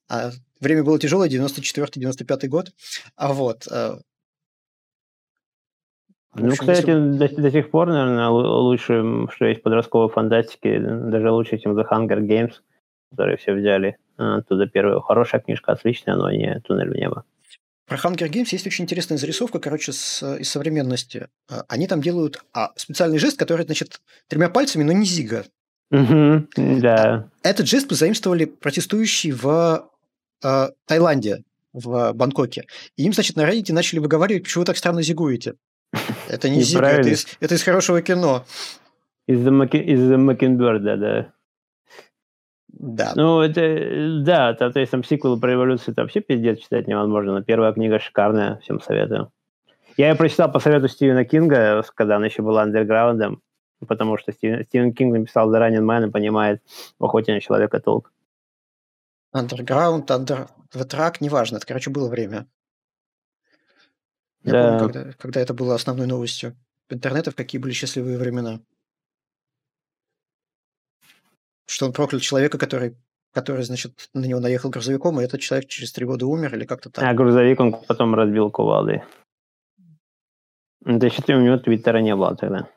А, 0.07 0.31
время 0.61 0.83
было 0.83 0.97
тяжелое, 0.97 1.29
94-95 1.29 2.47
год. 2.47 2.71
А 3.17 3.33
вот... 3.33 3.67
а, 3.69 3.99
Ну, 6.35 6.51
кстати, 6.51 6.89
если- 6.89 7.17
до, 7.17 7.41
до 7.41 7.51
сих 7.51 7.69
пор, 7.71 7.87
наверное, 7.89 8.27
лу- 8.29 8.61
лучше, 8.61 9.03
что 9.35 9.45
есть 9.45 9.61
подростковой 9.63 10.09
фантастики, 10.09 10.79
даже 10.79 11.29
лучше, 11.31 11.57
чем 11.57 11.77
The 11.77 11.85
Hunger 11.89 12.19
Games, 12.21 12.53
которые 13.11 13.35
все 13.37 13.53
взяли 13.53 13.97
оттуда 14.17 14.67
первую. 14.67 15.01
Хорошая 15.01 15.41
книжка, 15.41 15.71
отличная, 15.73 16.15
но 16.15 16.31
не 16.31 16.59
«Туннель 16.61 16.89
в 16.89 16.95
небо». 16.95 17.25
Про 17.89 17.97
Hunger 17.97 18.29
Games 18.29 18.49
есть 18.51 18.67
очень 18.67 18.83
интересная 18.83 19.17
зарисовка, 19.17 19.59
короче, 19.59 19.91
с, 19.91 20.23
из 20.37 20.47
современности. 20.49 21.27
А, 21.49 21.65
Они 21.67 21.87
там 21.87 22.01
делают 22.01 22.39
а, 22.53 22.71
специальный 22.75 23.17
жест, 23.17 23.37
который, 23.37 23.65
значит, 23.65 23.99
тремя 24.27 24.49
пальцами, 24.49 24.83
но 24.83 24.91
не 24.91 25.05
зига. 25.05 25.45
Да. 25.89 27.27
Этот 27.41 27.67
жест 27.67 27.87
позаимствовали 27.87 28.45
протестующие 28.45 29.33
в 29.33 29.89
э, 30.43 30.69
Таиланде. 30.85 31.43
в 31.73 32.13
Бангкоке. 32.13 32.65
И 32.95 33.03
им, 33.03 33.13
значит, 33.13 33.35
на 33.35 33.49
Reddit 33.49 33.73
начали 33.73 33.97
выговаривать, 33.97 34.43
почему 34.43 34.61
вы 34.61 34.65
так 34.65 34.77
странно 34.77 35.01
зигуете. 35.01 35.55
Это 36.27 36.47
не 36.47 36.61
зига, 36.61 36.87
это 36.87 37.09
из, 37.09 37.25
это 37.39 37.55
из 37.55 37.63
хорошего 37.63 38.03
кино. 38.03 38.45
Из-за 39.25 39.49
Макенберда, 39.49 40.97
да. 40.97 41.33
Да. 42.71 43.13
Ну, 43.15 43.41
это, 43.41 44.21
да, 44.23 44.53
то, 44.53 44.79
есть 44.79 44.91
там 44.91 45.03
сиквелы 45.03 45.39
про 45.39 45.53
эволюцию, 45.53 45.93
это 45.93 46.03
вообще 46.03 46.21
пиздец 46.21 46.59
читать 46.59 46.87
невозможно. 46.87 47.33
Но 47.33 47.43
первая 47.43 47.73
книга 47.73 47.99
шикарная, 47.99 48.57
всем 48.57 48.79
советую. 48.79 49.31
Я 49.97 50.09
ее 50.09 50.15
прочитал 50.15 50.51
по 50.51 50.59
совету 50.59 50.87
Стивена 50.87 51.25
Кинга, 51.25 51.83
когда 51.95 52.17
он 52.17 52.23
еще 52.23 52.41
был 52.41 52.57
андерграундом, 52.57 53.41
потому 53.85 54.17
что 54.17 54.31
Стивен, 54.31 54.63
Стивен 54.65 54.93
Кинг 54.93 55.17
написал 55.17 55.53
The 55.53 55.59
Running 55.59 55.85
Man 55.85 56.07
и 56.07 56.11
понимает 56.11 56.61
в 56.99 57.05
охоте 57.05 57.33
на 57.33 57.41
человека 57.41 57.79
толк. 57.79 58.11
Андерграунд, 59.31 60.09
андер... 60.11 60.47
The 60.73 60.87
Track, 60.87 61.15
неважно, 61.19 61.57
это, 61.57 61.65
короче, 61.65 61.89
было 61.89 62.07
время. 62.07 62.47
Я 64.43 64.51
да. 64.51 64.77
помню, 64.79 64.93
когда, 64.93 65.13
когда 65.13 65.41
это 65.41 65.53
было 65.53 65.75
основной 65.75 66.07
новостью 66.07 66.55
интернета, 66.89 67.31
в 67.31 67.35
какие 67.35 67.59
были 67.59 67.73
счастливые 67.73 68.17
времена. 68.17 68.61
Что 71.69 71.85
он 71.85 71.93
проклял 71.93 72.19
человека, 72.19 72.57
который, 72.57 72.97
который, 73.31 73.63
значит, 73.63 74.09
на 74.15 74.25
него 74.25 74.39
наехал 74.39 74.71
грузовиком, 74.71 75.21
и 75.21 75.23
этот 75.23 75.39
человек 75.39 75.69
через 75.69 75.91
три 75.91 76.03
года 76.03 76.25
умер 76.25 76.55
или 76.55 76.65
как-то 76.65 76.89
так. 76.89 77.05
А 77.05 77.13
грузовик 77.13 77.59
он 77.59 77.73
потом 77.87 78.15
разбил 78.15 78.49
кувалдой. 78.49 79.03
Да 80.81 81.05
еще 81.05 81.21
у 81.35 81.41
него 81.41 81.57
твиттера 81.57 81.99
не 81.99 82.15
было 82.15 82.35
тогда. 82.35 82.67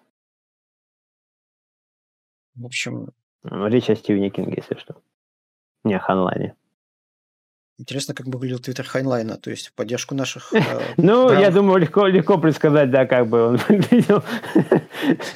В 2.55 2.67
общем... 2.67 3.09
Речь 3.45 3.89
о 3.89 3.97
Стивене 3.97 4.29
Кинге, 4.29 4.57
если 4.59 4.75
что. 4.77 5.01
Не 5.85 5.95
о 5.95 5.99
Ханлайне. 5.99 6.55
Интересно, 7.79 8.15
как 8.15 8.27
бы 8.29 8.39
выглядел 8.39 8.59
твиттер 8.59 8.87
Хайнлайна, 8.87 9.39
то 9.39 9.51
есть 9.51 9.69
в 9.69 9.73
поддержку 9.73 10.15
наших... 10.15 10.53
Э, 10.63 10.81
ну, 10.97 11.33
я 11.33 11.51
думаю, 11.51 11.79
легко, 11.79 12.07
легко 12.07 12.39
предсказать, 12.39 12.91
да, 12.91 13.07
как 13.07 13.27
бы 13.27 13.49
он 13.49 13.57
выглядел. 13.69 14.23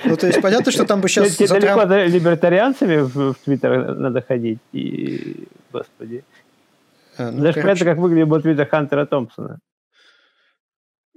Ну, 0.04 0.16
то 0.16 0.26
есть 0.26 0.40
понятно, 0.42 0.70
что 0.70 0.84
там 0.84 1.00
бы 1.00 1.08
сейчас... 1.08 1.36
Тебе 1.36 1.48
далеко 1.48 1.82
либертарианцами 1.84 2.98
в 2.98 3.34
твиттер 3.44 3.94
надо 3.96 4.22
ходить, 4.22 4.58
и... 4.72 5.48
Господи. 5.72 6.24
Э, 7.16 7.30
ну, 7.30 7.42
Даже 7.42 7.60
понятно, 7.60 7.84
как 7.84 7.98
выглядел 7.98 8.26
бы 8.26 8.40
твиттер 8.40 8.68
Хантера 8.68 9.06
Томпсона. 9.06 9.58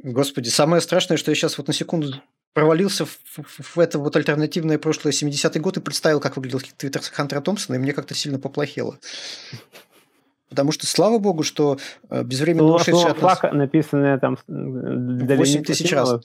Господи, 0.01 0.47
самое 0.47 0.82
страшное, 0.82 1.17
что 1.17 1.32
я 1.32 1.36
сейчас 1.36 1.58
вот 1.58 1.67
на 1.67 1.73
секунду 1.73 2.13
провалился 2.53 3.05
в, 3.05 3.19
в, 3.36 3.75
в 3.75 3.79
это 3.79 3.99
вот 3.99 4.15
альтернативное 4.15 4.79
прошлое 4.79 5.13
70-й 5.13 5.60
год 5.60 5.77
и 5.77 5.82
представил, 5.82 6.19
как 6.19 6.38
выглядел 6.38 6.62
твиттер 6.77 7.01
Хантера 7.01 7.41
Томпсона, 7.41 7.75
и 7.75 7.79
мне 7.79 7.93
как-то 7.93 8.15
сильно 8.15 8.39
поплохело. 8.39 8.97
Потому 10.50 10.72
что, 10.72 10.88
слава 10.88 11.20
богу, 11.20 11.44
что 11.44 11.78
э, 12.10 12.24
безвременно 12.24 12.68
Слово, 12.68 12.82
ушедший 12.82 13.12
от 13.12 13.22
нас... 13.22 13.40
написанное 13.54 14.18
там... 14.18 14.38
8 14.48 15.64
тысяч 15.64 15.92
раз. 15.94 16.22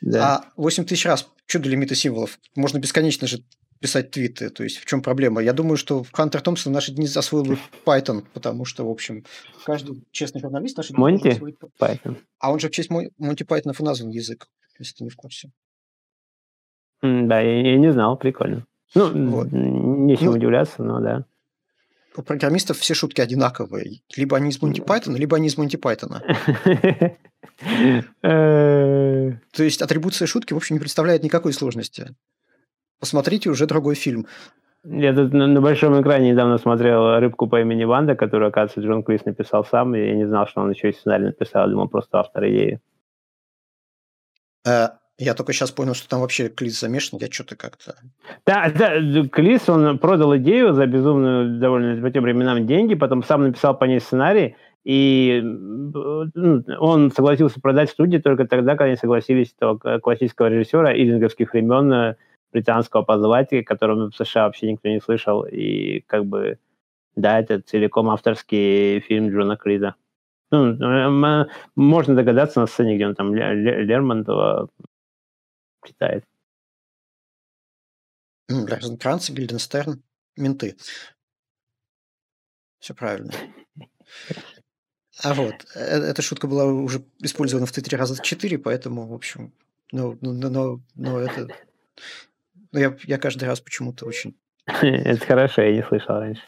Да. 0.00 0.36
А 0.36 0.44
8 0.56 0.84
тысяч 0.84 1.04
раз, 1.04 1.28
что 1.46 1.58
для 1.58 1.72
лимита 1.72 1.94
символов? 1.94 2.38
Можно 2.56 2.78
бесконечно 2.78 3.26
же 3.26 3.42
писать 3.80 4.10
твиты. 4.10 4.50
То 4.50 4.64
есть 4.64 4.78
в 4.78 4.86
чем 4.86 5.02
проблема? 5.02 5.42
Я 5.42 5.52
думаю, 5.52 5.76
что 5.76 6.04
Хантер 6.12 6.40
Томпсон 6.40 6.72
в 6.72 6.74
наши 6.74 6.92
дни 6.92 7.06
освоил 7.06 7.44
бы 7.44 7.58
Python, 7.84 8.24
потому 8.32 8.64
что, 8.64 8.86
в 8.86 8.90
общем, 8.90 9.24
каждый 9.64 10.02
честный 10.10 10.40
журналист 10.40 10.76
наши 10.76 10.94
дни 10.94 11.00
Монти 11.00 11.40
Python. 11.78 12.16
А 12.38 12.52
он 12.52 12.58
же 12.58 12.68
в 12.68 12.70
честь 12.70 12.90
Монти 12.90 13.42
Пайтонов 13.42 13.80
и 13.80 13.84
назван 13.84 14.10
язык, 14.10 14.48
если 14.78 14.96
ты 14.96 15.04
не 15.04 15.10
в 15.10 15.16
курсе. 15.16 15.50
Да, 17.02 17.40
я, 17.40 17.72
я 17.72 17.76
не 17.76 17.92
знал, 17.92 18.16
прикольно. 18.16 18.64
Ну, 18.94 19.30
вот. 19.30 19.52
нечего 19.52 20.30
ну, 20.30 20.36
удивляться, 20.38 20.82
но 20.82 21.00
да 21.00 21.24
у 22.18 22.22
программистов 22.22 22.78
все 22.78 22.94
шутки 22.94 23.20
одинаковые. 23.20 24.00
Либо 24.16 24.36
они 24.36 24.50
из 24.50 24.60
Монти 24.60 24.80
Пайтона, 24.80 25.16
либо 25.16 25.36
они 25.36 25.46
из 25.46 25.54
Пайтона. 25.54 26.22
Э. 28.22 29.32
То 29.52 29.64
есть 29.64 29.82
атрибуция 29.82 30.26
шутки, 30.26 30.52
в 30.52 30.56
общем, 30.56 30.76
не 30.76 30.80
представляет 30.80 31.24
никакой 31.24 31.52
сложности. 31.52 32.14
Посмотрите 33.00 33.50
уже 33.50 33.66
другой 33.66 33.96
фильм. 33.96 34.26
Я 34.84 35.12
тут 35.12 35.32
на, 35.32 35.48
на 35.48 35.60
большом 35.60 36.00
экране 36.00 36.30
недавно 36.30 36.58
смотрел 36.58 37.18
«Рыбку 37.18 37.48
по 37.48 37.60
имени 37.60 37.82
Ванда», 37.82 38.14
которую, 38.14 38.48
оказывается, 38.48 38.80
Джон 38.80 39.02
Клис 39.02 39.24
написал 39.24 39.64
сам, 39.64 39.94
и 39.96 40.06
я 40.06 40.14
не 40.14 40.26
знал, 40.26 40.46
что 40.46 40.60
он 40.60 40.70
еще 40.70 40.90
и 40.90 40.92
сценарий 40.92 41.24
написал, 41.24 41.68
думал, 41.68 41.88
просто 41.88 42.20
автор 42.20 42.44
идеи. 42.44 42.80
Э, 44.64 44.90
я 45.18 45.34
только 45.34 45.52
сейчас 45.52 45.72
понял, 45.72 45.94
что 45.94 46.08
там 46.08 46.20
вообще 46.20 46.48
Клис 46.48 46.78
замешан, 46.78 47.18
я 47.20 47.26
что-то 47.30 47.56
как-то... 47.56 47.96
Да, 48.46 48.70
да, 48.70 49.00
Клис, 49.28 49.68
он 49.68 49.98
продал 49.98 50.36
идею 50.36 50.74
за 50.74 50.86
безумную 50.86 51.58
довольно 51.58 52.00
по 52.00 52.10
тем 52.10 52.22
временам 52.22 52.66
деньги, 52.66 52.94
потом 52.94 53.24
сам 53.24 53.42
написал 53.42 53.76
по 53.76 53.84
ней 53.84 54.00
сценарий, 54.00 54.54
и 54.84 55.40
ну, 55.42 56.62
он 56.78 57.10
согласился 57.10 57.60
продать 57.60 57.90
студии 57.90 58.18
только 58.18 58.46
тогда, 58.46 58.72
когда 58.72 58.84
они 58.84 58.96
согласились 58.96 59.52
этого 59.58 59.98
классического 59.98 60.46
режиссера 60.46 60.94
илинговских 60.94 61.52
времен, 61.52 61.92
э, 61.92 62.16
британского 62.52 63.02
позвать, 63.02 63.50
которого 63.66 64.10
в 64.10 64.16
США 64.16 64.44
вообще 64.44 64.70
никто 64.70 64.88
не 64.88 65.00
слышал, 65.00 65.42
и 65.42 66.00
как 66.06 66.26
бы, 66.26 66.58
да, 67.16 67.40
это 67.40 67.60
целиком 67.60 68.08
авторский 68.08 69.00
фильм 69.00 69.30
Джона 69.30 69.56
Клиза. 69.56 69.96
Ну, 70.52 70.72
э, 70.72 71.46
можно 71.74 72.14
догадаться 72.14 72.60
на 72.60 72.66
сцене, 72.66 72.94
где 72.94 73.06
он 73.08 73.14
там 73.16 73.34
Лермонтова 73.34 74.68
читает. 75.88 76.24
Розенкранц, 78.48 79.30
Гильденстерн, 79.30 80.02
менты. 80.36 80.76
Все 82.78 82.94
правильно. 82.94 83.32
А 85.22 85.34
вот, 85.34 85.66
э, 85.74 85.80
эта 85.80 86.22
шутка 86.22 86.46
была 86.46 86.64
уже 86.66 87.04
использована 87.18 87.66
в 87.66 87.72
Твиттере 87.72 87.98
раза 87.98 88.22
четыре, 88.22 88.56
поэтому, 88.56 89.06
в 89.06 89.12
общем, 89.12 89.52
ну, 89.90 90.16
ну, 90.20 90.32
ну, 90.32 90.48
но, 90.48 90.80
но 90.94 91.18
это... 91.18 91.48
Ну, 92.70 92.78
я, 92.78 92.96
я 93.04 93.18
каждый 93.18 93.44
раз 93.44 93.60
почему-то 93.60 94.06
очень... 94.06 94.36
Это 94.66 95.24
хорошо, 95.26 95.62
я 95.62 95.74
не 95.74 95.82
слышал 95.82 96.20
раньше. 96.20 96.42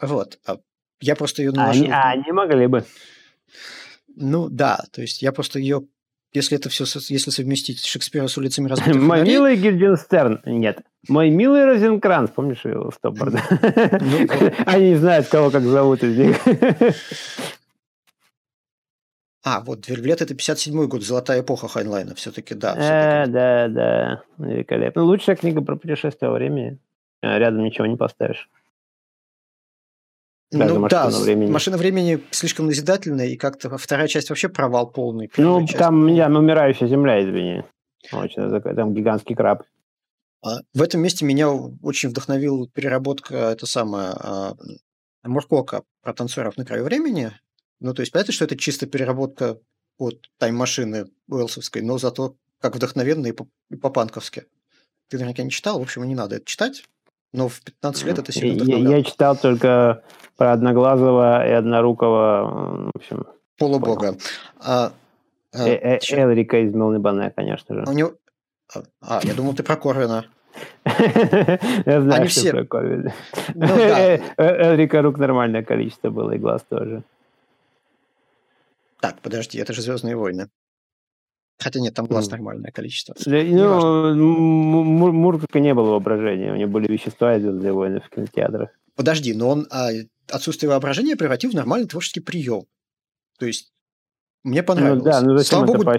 Вот. 0.00 0.40
А 0.46 0.58
я 1.00 1.14
просто 1.14 1.42
ее. 1.42 1.52
А 1.56 1.70
они, 1.70 1.88
а 1.90 2.10
они 2.10 2.32
могли 2.32 2.66
бы. 2.66 2.84
Ну, 4.14 4.48
да, 4.48 4.82
то 4.92 5.02
есть 5.02 5.22
я 5.22 5.32
просто 5.32 5.58
ее 5.58 5.86
если 6.36 6.58
это 6.58 6.68
все, 6.68 6.84
если 7.08 7.30
совместить 7.30 7.84
Шекспира 7.84 8.28
с 8.28 8.36
улицами 8.38 8.68
разбитых 8.68 9.02
Мой 9.02 9.22
милый 9.22 9.56
Гильденстерн. 9.56 10.42
Нет. 10.44 10.82
Мой 11.08 11.30
милый 11.30 11.64
Розенкранц. 11.64 12.30
Помнишь 12.30 12.64
его 12.64 12.90
Стоппорда? 12.90 13.42
Ну, 14.00 14.28
Они 14.66 14.90
не 14.90 14.96
знают, 14.96 15.28
кого 15.28 15.50
как 15.50 15.62
зовут 15.62 16.02
из 16.04 16.16
них. 16.16 16.36
А, 19.44 19.60
вот 19.60 19.82
Дверглет 19.82 20.22
это 20.22 20.34
57-й 20.34 20.88
год, 20.88 21.02
золотая 21.04 21.40
эпоха 21.40 21.68
Хайнлайна, 21.68 22.16
все-таки, 22.16 22.54
да. 22.56 22.74
Э, 22.76 23.26
да, 23.28 23.68
да, 23.68 24.22
великолепно. 24.38 25.04
Лучшая 25.04 25.36
книга 25.36 25.60
про 25.60 25.76
путешествие 25.76 26.30
во 26.30 26.36
времени. 26.36 26.78
Э, 27.22 27.38
рядом 27.38 27.62
ничего 27.62 27.86
не 27.86 27.96
поставишь. 27.96 28.50
Ну 30.52 30.78
машина 30.78 31.10
да, 31.10 31.20
времени. 31.20 31.50
машина 31.50 31.76
времени 31.76 32.22
слишком 32.30 32.66
назидательная, 32.66 33.26
и 33.26 33.36
как-то 33.36 33.76
вторая 33.78 34.06
часть 34.06 34.30
вообще 34.30 34.48
провал 34.48 34.90
полный. 34.90 35.30
Ну, 35.36 35.66
часть. 35.66 35.78
там 35.78 36.06
я, 36.06 36.28
умирающая 36.28 36.86
земля, 36.86 37.22
извини. 37.22 37.64
Очень, 38.12 38.60
там 38.60 38.94
гигантский 38.94 39.34
краб. 39.34 39.64
А, 40.44 40.60
в 40.72 40.82
этом 40.82 41.00
месте 41.00 41.24
меня 41.24 41.50
очень 41.50 42.10
вдохновила 42.10 42.68
переработка, 42.68 43.34
это 43.34 43.66
самое, 43.66 44.10
а, 44.10 44.54
Муркока 45.24 45.82
про 46.02 46.12
танцоров 46.14 46.56
на 46.56 46.64
краю 46.64 46.84
времени. 46.84 47.32
Ну, 47.80 47.92
то 47.92 48.00
есть, 48.00 48.12
понятно, 48.12 48.32
что 48.32 48.44
это 48.44 48.56
чисто 48.56 48.86
переработка 48.86 49.58
от 49.98 50.30
тайм-машины 50.38 51.06
Уэлсовской, 51.28 51.82
но 51.82 51.98
зато 51.98 52.36
как 52.60 52.76
вдохновенно 52.76 53.26
и 53.26 53.32
по-панковски. 53.76 54.44
Ты 55.08 55.18
наверняка 55.18 55.42
не 55.42 55.50
читал, 55.50 55.78
в 55.78 55.82
общем, 55.82 56.04
и 56.04 56.06
не 56.06 56.14
надо 56.14 56.36
это 56.36 56.46
читать. 56.46 56.84
Но 57.36 57.48
в 57.48 57.60
15 57.60 58.04
лет 58.04 58.18
это 58.18 58.32
сильно. 58.32 58.62
Я, 58.62 58.96
я 58.96 59.02
читал 59.02 59.36
только 59.36 60.02
про 60.38 60.52
Одноглазого 60.52 61.46
и 61.46 61.50
Однорукого, 61.50 62.90
в 62.94 62.96
общем. 62.96 63.26
Полубога. 63.58 64.16
А, 64.58 64.92
а, 65.52 65.68
э, 65.68 65.98
э, 65.98 65.98
Элрика 65.98 66.58
из 66.58 66.74
Мелнебане, 66.74 67.30
конечно 67.36 67.74
же. 67.74 67.84
У 67.86 67.92
него... 67.92 68.14
А, 68.74 68.82
а, 69.02 69.20
я 69.22 69.34
думал, 69.34 69.54
ты 69.54 69.62
про 69.62 69.76
Корвина. 69.76 70.24
Я 70.86 72.00
знаю, 72.00 72.22
Они 72.22 72.28
что 72.28 72.40
все... 72.40 72.50
про 72.52 72.64
Корвина. 72.64 73.14
Ну, 73.54 73.66
да. 73.66 74.16
Элрика 74.38 75.02
рук 75.02 75.18
нормальное 75.18 75.62
количество 75.62 76.08
было, 76.08 76.32
и 76.32 76.38
глаз 76.38 76.64
тоже. 76.66 77.02
Так, 79.00 79.20
подожди, 79.20 79.58
это 79.58 79.74
же 79.74 79.82
«Звездные 79.82 80.16
войны». 80.16 80.48
Хотя 81.58 81.80
нет, 81.80 81.94
там 81.94 82.06
глаз 82.06 82.30
нормальное 82.30 82.70
количество. 82.70 83.14
Ну, 83.24 84.14
Мурка 84.84 85.58
не 85.58 85.74
было 85.74 85.92
воображения, 85.92 86.52
у 86.52 86.56
него 86.56 86.70
были 86.70 86.92
вещества 86.92 87.36
и 87.36 87.40
«Звездные 87.40 87.72
войны» 87.72 88.00
в 88.00 88.10
кинотеатрах. 88.14 88.70
Подожди, 88.94 89.32
но 89.34 89.48
он 89.50 89.66
а, 89.70 89.90
отсутствие 90.28 90.70
воображения 90.70 91.16
превратил 91.16 91.50
в 91.50 91.54
нормальный 91.54 91.88
творческий 91.88 92.20
прием. 92.20 92.64
То 93.38 93.46
есть 93.46 93.72
мне 94.42 94.60
ну 94.60 94.66
понравилось. 94.66 95.04
Ну, 95.04 95.10
да, 95.10 95.20
ну 95.22 95.38
Слава 95.38 95.66
богу, 95.66 95.92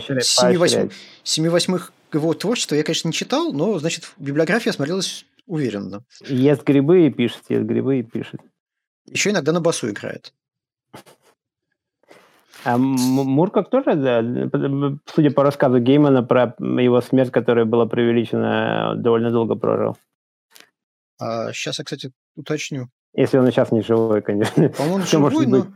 семи 1.23 1.49
восьмых 1.49 1.91
его 2.13 2.33
творчества 2.33 2.75
я, 2.75 2.83
конечно, 2.83 3.09
не 3.09 3.13
читал, 3.13 3.51
но, 3.51 3.77
значит, 3.79 4.11
библиография 4.17 4.71
смотрелась 4.71 5.25
уверенно. 5.45 6.03
Ест 6.27 6.63
грибы 6.63 7.07
и 7.07 7.09
пишет, 7.11 7.43
ест 7.49 7.65
грибы 7.65 7.99
и 7.99 8.03
пишет. 8.03 8.41
Еще 9.05 9.31
иногда 9.31 9.51
на 9.51 9.61
басу 9.61 9.89
играет. 9.89 10.33
А 12.67 12.77
Муркок 12.77 13.69
тоже, 13.69 13.95
да, 13.95 14.21
судя 15.05 15.31
по 15.31 15.43
рассказу 15.43 15.79
Геймана 15.79 16.21
про 16.21 16.53
его 16.59 16.99
смерть, 16.99 17.31
которая 17.31 17.63
была 17.63 17.85
преувеличена, 17.85 18.95
довольно 18.97 19.31
долго 19.31 19.55
прожил. 19.55 19.95
А, 21.17 21.53
сейчас 21.53 21.79
я, 21.79 21.85
кстати, 21.85 22.11
уточню. 22.35 22.89
Если 23.13 23.37
он 23.37 23.49
сейчас 23.49 23.71
не 23.71 23.81
живой, 23.81 24.21
конечно. 24.21 24.67
По-моему, 24.67 24.95
он 24.95 25.03
живой, 25.03 25.47
но... 25.47 25.61
Быть. 25.61 25.69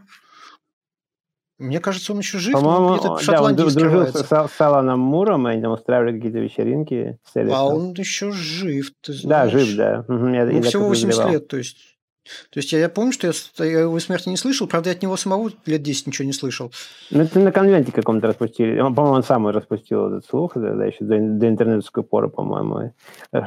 Мне 1.59 1.79
кажется, 1.79 2.11
он 2.11 2.19
еще 2.19 2.39
жив, 2.39 2.53
По-моему, 2.53 3.15
в 3.15 3.21
Шотландии 3.21 3.61
да, 3.61 3.67
он 3.67 3.73
дружил 3.73 4.07
с, 4.07 4.47
с 4.49 4.61
Аланом 4.61 4.99
Муром, 4.99 5.47
и 5.47 5.51
они 5.51 5.61
там 5.61 5.71
устраивали 5.71 6.17
какие-то 6.17 6.39
вечеринки. 6.39 7.19
А 7.35 7.67
он 7.67 7.93
еще 7.93 8.33
жив, 8.33 8.91
ты 8.99 9.13
знаешь. 9.13 9.53
Да, 9.53 9.59
жив, 9.59 9.77
да. 9.77 9.91
Я, 9.91 10.05
ну, 10.09 10.27
я 10.33 10.61
всего 10.61 10.89
80 10.89 11.29
лет, 11.29 11.47
то 11.47 11.55
есть 11.55 11.90
то 12.23 12.59
есть 12.59 12.71
я, 12.71 12.79
я 12.79 12.89
помню, 12.89 13.11
что 13.11 13.27
я, 13.27 13.65
я 13.65 13.79
его 13.81 13.99
смерти 13.99 14.29
не 14.29 14.37
слышал, 14.37 14.67
правда, 14.67 14.89
я 14.89 14.95
от 14.95 15.01
него 15.01 15.17
самого 15.17 15.51
лет 15.65 15.81
10 15.81 16.07
ничего 16.07 16.25
не 16.25 16.33
слышал. 16.33 16.71
Ну, 17.09 17.21
это 17.21 17.39
на 17.39 17.51
конвенте 17.51 17.91
каком-то 17.91 18.27
распустили. 18.27 18.79
Он, 18.79 18.93
по-моему, 18.93 19.17
он 19.17 19.23
сам 19.23 19.47
распустил 19.47 20.07
этот 20.07 20.25
слух, 20.25 20.53
да, 20.55 20.75
да 20.75 20.85
еще 20.85 21.03
до, 21.03 21.17
до 21.17 21.47
интернетской 21.47 22.03
поры, 22.03 22.29
по-моему. 22.29 22.93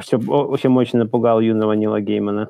Что, 0.01 0.17
в 0.17 0.53
общем, 0.53 0.75
очень 0.77 0.99
напугал 0.99 1.39
юного 1.39 1.73
Нила 1.73 2.01
Геймана. 2.01 2.49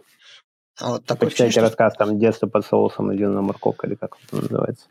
А 0.80 0.90
вот 0.90 1.06
такой 1.06 1.28
Почитайте 1.28 1.54
что... 1.54 1.62
рассказ 1.62 1.96
там 1.96 2.20
«Детство 2.20 2.48
под 2.48 2.66
соусом» 2.66 3.12
Юного 3.12 3.42
Морковка, 3.42 3.88
или 3.88 3.96
как 3.96 4.18
это 4.28 4.42
называется. 4.42 4.88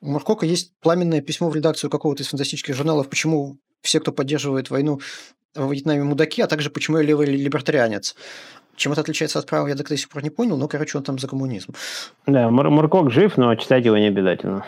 У 0.00 0.10
Моркока 0.10 0.46
есть 0.46 0.72
пламенное 0.80 1.20
письмо 1.20 1.50
в 1.50 1.56
редакцию 1.56 1.90
какого-то 1.90 2.22
из 2.22 2.28
фантастических 2.28 2.74
журналов, 2.74 3.08
почему 3.08 3.58
все, 3.82 4.00
кто 4.00 4.12
поддерживает 4.12 4.70
войну 4.70 5.00
в 5.54 5.72
Вьетнаме, 5.72 6.04
мудаки, 6.04 6.40
а 6.40 6.46
также 6.46 6.70
почему 6.70 6.98
я 6.98 7.02
левый 7.02 7.26
либертарианец. 7.26 8.14
Чем 8.78 8.92
это 8.92 9.00
отличается 9.00 9.40
от 9.40 9.46
права, 9.46 9.66
я 9.68 9.74
до 9.74 9.96
сих 9.96 10.08
пор 10.08 10.22
не 10.22 10.30
понял, 10.30 10.56
но, 10.56 10.68
короче, 10.68 10.96
он 10.96 11.04
там 11.04 11.18
за 11.18 11.26
коммунизм. 11.26 11.74
Да, 12.26 12.48
Мур 12.48 12.70
Муркок 12.70 13.10
жив, 13.10 13.36
но 13.36 13.54
читать 13.56 13.84
его 13.84 13.98
не 13.98 14.06
обязательно. 14.06 14.64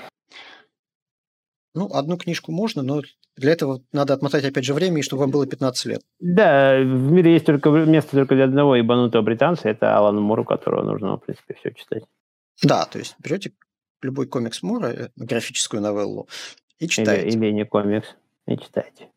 Ну, 1.75 1.87
одну 1.95 2.17
книжку 2.17 2.51
можно, 2.51 2.83
но 2.83 3.03
для 3.37 3.53
этого 3.53 3.81
надо 3.93 4.13
отмотать 4.13 4.45
опять 4.45 4.65
же 4.65 4.75
время, 4.75 4.99
и 4.99 5.03
чтобы 5.03 5.21
вам 5.21 5.31
было 5.31 5.47
15 5.47 5.87
лет. 5.87 6.03
Да, 6.19 6.77
в 6.81 7.13
мире 7.13 7.35
есть 7.35 7.47
только 7.47 7.71
место 7.71 8.17
только 8.17 8.35
для 8.35 8.45
одного 8.45 8.75
ебанутого 8.75 9.23
британца, 9.23 9.69
это 9.69 9.97
Алан 9.97 10.17
Мур, 10.21 10.41
у 10.41 10.45
которого 10.45 10.83
нужно, 10.83 11.17
в 11.17 11.21
принципе, 11.21 11.55
все 11.55 11.71
читать. 11.73 12.03
Да, 12.65 12.87
то 12.87 12.99
есть 12.99 13.15
берете 13.21 13.53
любой 14.03 14.27
комикс 14.27 14.65
Мура, 14.65 14.89
э, 14.89 15.09
графическую 15.15 15.81
новеллу, 15.81 16.29
и 16.81 16.89
читаете. 16.89 17.29
Или, 17.29 17.47
или 17.47 17.53
не 17.53 17.65
комикс, 17.65 18.17
и 18.49 18.57
читаете. 18.57 19.09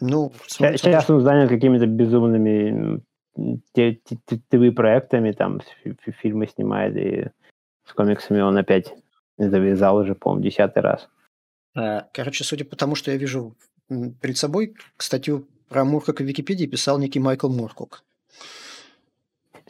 Ну, 0.00 0.32
Сейчас 0.46 1.10
он 1.10 1.20
занят 1.20 1.50
какими-то 1.50 1.84
безумными 1.84 3.02
ТВ-проектами, 3.74 5.32
там 5.32 5.60
фильмы 6.22 6.46
снимает, 6.46 6.96
и 6.96 7.30
с 7.86 7.92
комиксами 7.92 8.40
он 8.40 8.56
опять 8.56 8.94
завязал 9.38 9.96
уже, 9.96 10.14
по-моему, 10.14 10.44
десятый 10.44 10.82
раз. 10.82 11.08
Э, 11.76 12.02
короче, 12.12 12.44
судя 12.44 12.64
по 12.64 12.76
тому, 12.76 12.94
что 12.94 13.10
я 13.10 13.16
вижу 13.16 13.56
перед 14.20 14.36
собой, 14.36 14.74
статью 14.98 15.46
про 15.68 15.84
Муркока 15.84 16.22
в 16.22 16.26
Википедии 16.26 16.66
писал 16.66 16.98
некий 16.98 17.20
Майкл 17.20 17.48
Муркок. 17.48 18.02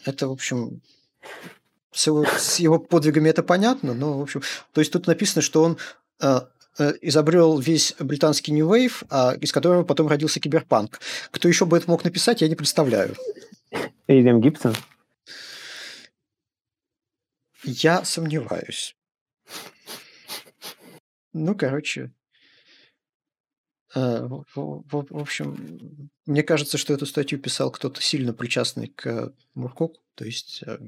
Это, 0.04 0.28
в 0.28 0.32
общем, 0.32 0.80
с 1.92 2.06
его, 2.06 2.24
с 2.24 2.58
его 2.58 2.78
подвигами 2.78 3.28
это 3.28 3.42
понятно, 3.42 3.94
но, 3.94 4.18
в 4.18 4.22
общем, 4.22 4.42
то 4.72 4.80
есть 4.80 4.92
тут 4.92 5.06
написано, 5.06 5.42
что 5.42 5.62
он 5.62 5.78
э, 6.22 6.40
э, 6.78 6.92
изобрел 7.02 7.58
весь 7.58 7.94
британский 7.98 8.52
New 8.52 8.68
Wave, 8.68 9.04
а, 9.10 9.34
из 9.40 9.52
которого 9.52 9.84
потом 9.84 10.08
родился 10.08 10.40
киберпанк. 10.40 11.00
Кто 11.30 11.48
еще 11.48 11.66
бы 11.66 11.76
это 11.76 11.90
мог 11.90 12.04
написать, 12.04 12.40
я 12.40 12.48
не 12.48 12.54
представляю. 12.54 13.14
Уильям 14.08 14.40
Гибсон? 14.40 14.74
Я 17.64 18.04
сомневаюсь. 18.04 18.96
Ну, 21.32 21.54
короче, 21.54 22.12
э, 23.94 24.26
в, 24.26 24.44
в, 24.54 24.84
в 24.88 25.18
общем, 25.18 26.10
мне 26.26 26.42
кажется, 26.42 26.78
что 26.78 26.92
эту 26.92 27.06
статью 27.06 27.38
писал 27.38 27.70
кто-то 27.70 28.02
сильно 28.02 28.32
причастный 28.32 28.88
к 28.88 29.32
Муркоку, 29.54 30.00
то 30.16 30.24
есть 30.24 30.64
э, 30.66 30.78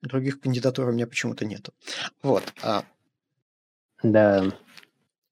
других 0.00 0.40
кандидатур 0.40 0.88
у 0.88 0.92
меня 0.92 1.06
почему-то 1.06 1.44
нету. 1.44 1.74
Вот. 2.22 2.44
А... 2.62 2.84
Да. 4.02 4.44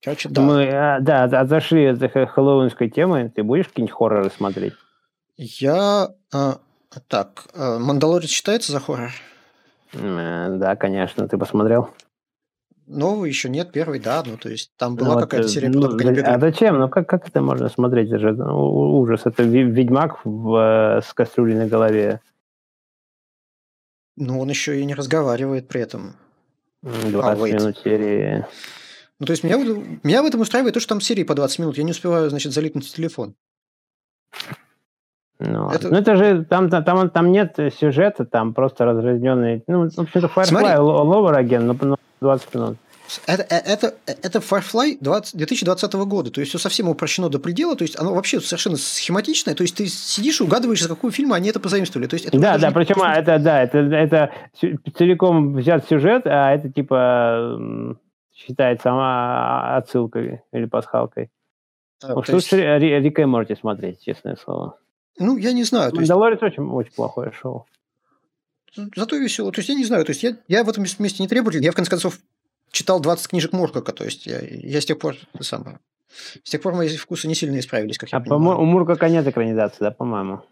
Короче, 0.01 0.29
да. 0.29 0.41
Мы, 0.41 0.69
а, 0.69 0.99
да, 0.99 1.23
отошли 1.23 1.85
от 1.85 1.99
хэллоуинской 2.11 2.89
темы. 2.89 3.31
Ты 3.35 3.43
будешь 3.43 3.67
какие-нибудь 3.67 3.95
хорроры 3.95 4.29
смотреть? 4.29 4.73
Я... 5.41 6.09
А, 6.33 6.59
так, 7.07 7.45
а, 7.53 7.79
«Мандалорец» 7.79 8.29
считается 8.29 8.73
за 8.73 8.81
хоррор? 8.81 9.11
Э, 9.93 10.49
да, 10.57 10.75
конечно. 10.75 11.29
Ты 11.29 11.37
посмотрел? 11.37 11.91
Новый 12.87 13.29
еще 13.29 13.47
нет, 13.47 13.71
первый, 13.71 14.01
да. 14.01 14.21
Ну, 14.25 14.35
то 14.35 14.49
есть 14.49 14.73
там 14.75 14.97
была 14.97 15.15
ну, 15.15 15.21
какая-то 15.21 15.47
э, 15.47 15.49
серия 15.49 15.69
ну, 15.69 15.95
А 16.25 16.39
зачем? 16.39 16.77
Ну, 16.77 16.89
как, 16.89 17.07
как 17.07 17.25
это 17.25 17.41
можно 17.41 17.69
смотреть? 17.69 18.09
Это 18.09 18.19
же 18.19 18.33
ну, 18.33 18.99
ужас. 18.99 19.21
Это 19.23 19.43
Ведьмак 19.43 20.25
в, 20.25 20.97
э, 20.97 21.01
с 21.01 21.13
кастрюлей 21.13 21.55
на 21.55 21.67
голове. 21.67 22.19
Ну, 24.17 24.41
он 24.41 24.49
еще 24.49 24.81
и 24.81 24.83
не 24.83 24.93
разговаривает 24.93 25.69
при 25.69 25.79
этом. 25.79 26.17
20 26.81 27.15
а, 27.15 27.35
минут 27.35 27.77
серии. 27.77 28.45
Ну, 29.19 29.25
то 29.25 29.31
есть 29.31 29.45
меня, 29.45 29.55
меня 30.03 30.21
в 30.21 30.25
этом 30.25 30.41
устраивает 30.41 30.73
то, 30.73 30.81
что 30.81 30.89
там 30.89 30.99
серии 30.99 31.23
по 31.23 31.33
20 31.33 31.59
минут. 31.59 31.77
Я 31.77 31.85
не 31.85 31.91
успеваю, 31.91 32.29
значит, 32.29 32.51
залипнуть 32.51 32.85
в 32.85 32.93
телефон. 32.93 33.35
Ну, 35.39 35.69
это... 35.69 35.87
ну 35.87 35.97
это 35.97 36.15
же 36.17 36.43
там, 36.43 36.69
там, 36.69 37.09
там 37.09 37.31
нет 37.31 37.57
сюжета, 37.79 38.25
там 38.25 38.53
просто 38.53 38.85
разразненный. 38.85 39.63
Ну, 39.67 39.89
в 39.89 39.99
общем-то, 39.99 40.27
Firefly 40.27 40.77
Lower 40.77 41.39
Again, 41.41 41.61
но 41.61 41.97
20 42.19 42.55
минут. 42.55 42.77
Это, 43.25 43.43
э, 43.49 43.57
это, 43.57 43.95
это 44.05 44.39
Firefly 44.39 44.97
20, 45.01 45.37
2020 45.37 45.93
года, 45.93 46.31
то 46.31 46.41
есть 46.41 46.49
все 46.49 46.59
совсем 46.59 46.89
упрощено 46.89 47.29
до 47.29 47.39
предела, 47.39 47.75
то 47.75 47.83
есть 47.83 47.99
оно 47.99 48.13
вообще 48.13 48.39
совершенно 48.39 48.77
схематичное, 48.77 49.55
то 49.55 49.63
есть 49.63 49.75
ты 49.75 49.87
сидишь 49.87 50.41
и 50.41 50.43
угадываешь, 50.43 50.81
за 50.81 50.89
какую 50.89 51.11
фильм 51.11 51.33
они 51.33 51.49
это 51.49 51.59
позаимствовали. 51.59 52.07
То 52.07 52.15
есть 52.15 52.25
это 52.25 52.39
да, 52.39 52.57
да, 52.57 52.71
причем 52.71 52.95
просто... 52.95 53.19
это, 53.19 53.39
да, 53.39 53.63
это, 53.63 53.77
это 53.79 54.31
целиком 54.95 55.55
взят 55.55 55.87
сюжет, 55.87 56.23
а 56.25 56.53
это 56.53 56.69
типа 56.71 57.59
считается 58.35 58.83
сама 58.83 59.77
отсылкой 59.77 60.41
или 60.51 60.65
пасхалкой. 60.65 61.29
А, 62.03 62.21
что 62.23 62.35
есть... 62.35 62.51
Рика 62.51 63.21
и 63.21 63.25
Морти 63.25 63.55
смотреть, 63.55 64.01
честное 64.01 64.35
слово. 64.35 64.77
Ну, 65.19 65.37
я 65.37 65.51
не 65.53 65.63
знаю. 65.63 65.93
Мандалорец 65.93 66.41
есть... 66.41 66.57
очень, 66.57 66.69
очень 66.69 66.91
плохое 66.91 67.31
шоу. 67.31 67.65
Зато 68.95 69.17
весело. 69.17 69.51
То 69.51 69.59
есть 69.59 69.69
я 69.69 69.75
не 69.75 69.85
знаю. 69.85 70.05
То 70.05 70.11
есть 70.11 70.23
я, 70.23 70.37
я 70.47 70.63
в 70.63 70.69
этом 70.69 70.83
месте 70.83 71.21
не 71.23 71.27
требователь. 71.27 71.63
Я, 71.63 71.71
в 71.71 71.75
конце 71.75 71.89
концов, 71.89 72.19
читал 72.71 72.99
20 72.99 73.27
книжек 73.27 73.53
Муркака. 73.53 73.91
То 73.91 74.05
есть 74.05 74.25
я, 74.25 74.39
я 74.39 74.81
с 74.81 74.85
тех 74.85 74.99
пор 74.99 75.15
сам, 75.41 75.79
с 76.43 76.49
тех 76.49 76.61
пор 76.61 76.75
мои 76.75 76.95
вкусы 76.95 77.27
не 77.27 77.35
сильно 77.35 77.59
исправились, 77.59 77.97
как 77.97 78.11
я 78.11 78.17
а 78.17 78.21
понимаю. 78.21 78.59
у 78.59 78.65
Муркака 78.65 79.09
нет 79.09 79.27
экранизации, 79.27 79.79
да, 79.81 79.91
по-моему? 79.91 80.43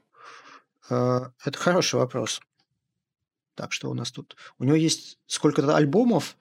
А, 0.89 1.32
это 1.43 1.58
хороший 1.58 1.99
вопрос. 1.99 2.41
Так, 3.56 3.71
что 3.73 3.89
у 3.89 3.93
нас 3.93 4.12
тут? 4.12 4.36
У 4.60 4.63
него 4.63 4.75
есть 4.75 5.17
сколько-то 5.25 5.75
альбомов, 5.75 6.36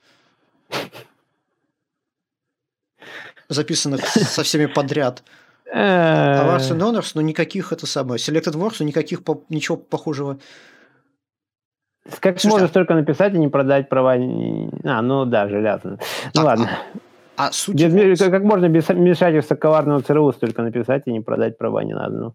записанных 3.48 4.06
со 4.06 4.42
всеми 4.42 4.66
подряд. 4.66 5.22
А 5.72 6.56
Wars 6.56 6.70
and 6.70 6.80
Honors, 6.80 7.12
но 7.14 7.20
никаких 7.20 7.72
это 7.72 7.86
самое. 7.86 8.18
Selected 8.18 8.54
Wars, 8.54 8.76
но 8.80 8.86
никаких 8.86 9.20
ничего 9.48 9.76
похожего. 9.76 10.38
Как 12.20 12.40
Слушай, 12.40 12.52
можешь 12.52 12.70
а... 12.70 12.72
только 12.72 12.94
написать 12.94 13.34
и 13.34 13.38
не 13.38 13.48
продать 13.48 13.88
права? 13.88 14.14
А, 14.14 15.02
ну 15.02 15.24
да, 15.24 15.48
железно. 15.48 15.98
Ну 16.34 16.42
ладно. 16.42 16.70
А, 17.36 17.48
а 17.48 17.52
суть 17.52 17.74
без, 17.74 18.18
как, 18.18 18.30
как 18.30 18.42
можно 18.44 18.68
без 18.68 18.88
вмешательства 18.88 19.56
коварного 19.56 20.02
ЦРУ 20.02 20.32
столько 20.32 20.62
написать 20.62 21.02
и 21.06 21.12
не 21.12 21.20
продать 21.20 21.58
права 21.58 21.82
ни 21.82 21.92
на 21.92 22.06
одну? 22.06 22.34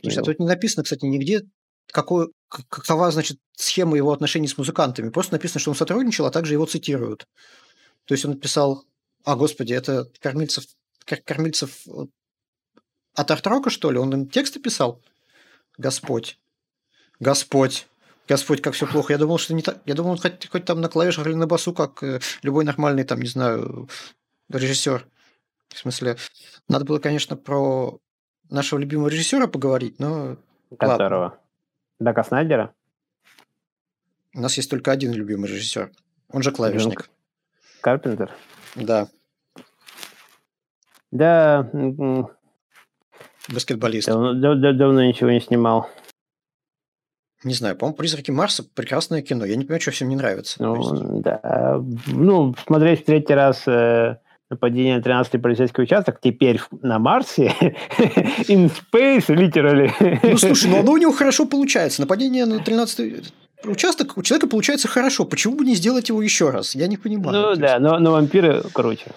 Слушай, 0.00 0.20
а 0.20 0.22
тут 0.22 0.38
не 0.38 0.46
написано, 0.46 0.84
кстати, 0.84 1.04
нигде, 1.04 1.42
какой, 1.90 2.28
какова, 2.48 3.10
значит, 3.10 3.38
схема 3.54 3.96
его 3.96 4.12
отношений 4.12 4.48
с 4.48 4.56
музыкантами. 4.56 5.10
Просто 5.10 5.34
написано, 5.34 5.60
что 5.60 5.70
он 5.70 5.76
сотрудничал, 5.76 6.26
а 6.26 6.30
также 6.30 6.54
его 6.54 6.64
цитируют. 6.64 7.26
То 8.06 8.14
есть 8.14 8.24
он 8.24 8.32
написал, 8.32 8.84
а, 9.24 9.36
господи, 9.36 9.74
это 9.74 10.06
кормильцев, 10.20 10.64
кормильцев 11.24 11.70
от 13.14 13.30
Артрока, 13.30 13.70
что 13.70 13.90
ли? 13.90 13.98
Он 13.98 14.12
им 14.12 14.28
тексты 14.28 14.60
писал? 14.60 15.00
Господь. 15.78 16.38
Господь. 17.18 17.86
Господь, 18.28 18.62
как 18.62 18.74
все 18.74 18.86
плохо. 18.86 19.12
Я 19.12 19.18
думал, 19.18 19.38
что 19.38 19.54
не 19.54 19.62
так. 19.62 19.78
Я 19.86 19.94
думал, 19.94 20.12
он 20.12 20.18
хоть, 20.18 20.48
хоть 20.48 20.64
там 20.64 20.80
на 20.80 20.88
клавишах 20.88 21.26
или 21.26 21.34
на 21.34 21.46
басу, 21.46 21.72
как 21.72 22.02
э, 22.02 22.20
любой 22.42 22.64
нормальный, 22.64 23.04
там, 23.04 23.20
не 23.20 23.26
знаю, 23.26 23.88
режиссер. 24.48 25.06
В 25.68 25.78
смысле, 25.78 26.16
надо 26.68 26.84
было, 26.84 26.98
конечно, 26.98 27.36
про 27.36 27.98
нашего 28.48 28.78
любимого 28.78 29.08
режиссера 29.08 29.46
поговорить, 29.46 29.98
но. 29.98 30.36
Которого? 30.78 31.22
Ладно. 31.22 31.38
Дака 31.98 32.24
Снайдера? 32.24 32.74
У 34.34 34.40
нас 34.40 34.56
есть 34.56 34.70
только 34.70 34.92
один 34.92 35.12
любимый 35.12 35.50
режиссер. 35.50 35.90
Он 36.32 36.42
же 36.42 36.52
клавишник. 36.52 37.10
Карпентер? 37.80 38.32
Да. 38.76 39.08
Да, 41.10 41.68
баскетболист. 43.52 44.08
Давно, 44.08 44.34
дав, 44.34 44.76
давно 44.76 45.02
ничего 45.02 45.30
не 45.30 45.40
снимал. 45.40 45.88
Не 47.42 47.54
знаю, 47.54 47.74
по-моему, 47.74 47.96
«Призраки 47.96 48.30
Марса»– 48.30 48.64
прекрасное 48.74 49.22
кино. 49.22 49.46
Я 49.46 49.56
не 49.56 49.64
понимаю, 49.64 49.80
что 49.80 49.92
всем 49.92 50.10
не 50.10 50.16
нравится. 50.16 50.62
Ну, 50.62 50.76
есть... 50.76 51.22
да. 51.22 51.80
Ну, 52.06 52.54
смотреть 52.66 53.02
в 53.02 53.04
третий 53.06 53.32
раз 53.32 53.62
э, 53.66 54.16
нападение 54.50 54.98
на 54.98 55.00
13-й 55.00 55.38
полицейский 55.38 55.84
участок 55.84 56.20
теперь 56.20 56.60
на 56.82 56.98
Марсе, 56.98 57.54
in 58.48 58.70
space, 58.70 59.28
literally. 59.28 60.18
Ну, 60.22 60.36
слушай, 60.36 60.70
ну 60.70 60.80
оно 60.80 60.92
у 60.92 60.96
него 60.98 61.12
хорошо 61.12 61.46
получается. 61.46 62.02
Нападение 62.02 62.44
на 62.44 62.56
13-й 62.56 63.22
участок 63.64 64.18
у 64.18 64.22
человека 64.22 64.46
получается 64.46 64.88
хорошо. 64.88 65.24
Почему 65.24 65.56
бы 65.56 65.64
не 65.64 65.74
сделать 65.74 66.10
его 66.10 66.20
еще 66.20 66.50
раз? 66.50 66.74
Я 66.74 66.88
не 66.88 66.98
понимаю. 66.98 67.54
Ну, 67.54 67.56
да, 67.56 67.78
но, 67.78 67.98
но 67.98 68.12
вампиры 68.12 68.62
круче. 68.72 69.12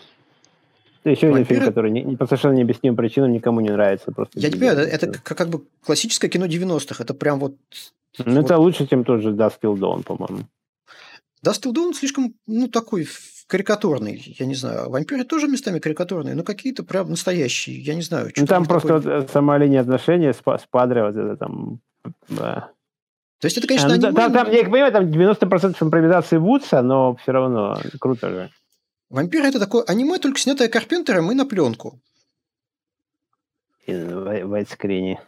Это 1.03 1.09
еще 1.09 1.33
один 1.33 1.43
фильм, 1.43 1.65
который 1.65 1.91
не, 1.91 2.01
не, 2.01 2.15
по 2.15 2.25
совершенно 2.25 2.53
необъяснимым 2.53 2.95
причинам 2.95 3.33
никому 3.33 3.59
не 3.59 3.69
нравится. 3.69 4.11
Просто 4.11 4.39
я 4.39 4.49
понимаю, 4.49 4.77
это, 4.79 5.07
это 5.07 5.19
как, 5.19 5.37
как 5.37 5.49
бы 5.49 5.63
классическое 5.85 6.29
кино 6.29 6.45
90-х. 6.45 7.03
Это 7.03 7.13
прям 7.13 7.39
вот 7.39 7.55
ну, 8.19 8.35
вот. 8.35 8.45
это 8.45 8.57
лучше, 8.57 8.87
чем 8.87 9.03
тот 9.03 9.21
же 9.21 9.31
Dust 9.31 9.55
Till 9.61 9.75
Dawn, 9.75 10.03
по-моему. 10.03 10.45
Dust 11.45 11.63
Till 11.63 11.73
Dawn 11.73 11.93
слишком, 11.93 12.33
ну, 12.47 12.67
такой 12.67 13.05
карикатурный, 13.47 14.35
я 14.39 14.45
не 14.45 14.55
знаю. 14.55 14.89
Вампиры 14.89 15.25
тоже 15.25 15.47
местами 15.47 15.79
карикатурные, 15.79 16.35
но 16.35 16.43
какие-то 16.43 16.83
прям 16.83 17.09
настоящие, 17.09 17.81
я 17.81 17.95
не 17.95 18.01
знаю. 18.01 18.31
Ну, 18.37 18.45
там 18.45 18.65
просто 18.65 18.99
такой... 18.99 19.19
вот 19.19 19.31
сама 19.31 19.57
линия 19.57 19.81
отношений 19.81 20.31
с, 20.31 20.37
с 20.37 20.67
Падре, 20.69 21.03
вот 21.03 21.17
это 21.17 21.35
там... 21.35 21.79
Да. 22.29 22.71
То 23.41 23.47
есть 23.47 23.57
это, 23.57 23.67
конечно, 23.67 23.93
а, 23.93 23.97
ну, 23.97 24.07
аниме, 24.07 24.13
там, 24.13 24.31
там, 24.31 24.51
я 24.51 24.63
понимаю, 24.63 24.91
там 24.93 25.05
90% 25.05 25.75
импровизации 25.81 26.37
Вудса, 26.37 26.81
но 26.81 27.15
все 27.15 27.33
равно 27.33 27.77
круто 27.99 28.29
же. 28.29 28.49
Вампир 29.13 29.45
это 29.45 29.59
такое 29.59 29.83
аниме, 29.83 30.17
только 30.17 30.39
снятое 30.39 30.69
Карпентером 30.69 31.31
и 31.31 31.35
на 31.35 31.45
пленку. 31.45 32.01
И 33.85 33.93
в 33.93 34.47
вайдскрине. 34.47 35.21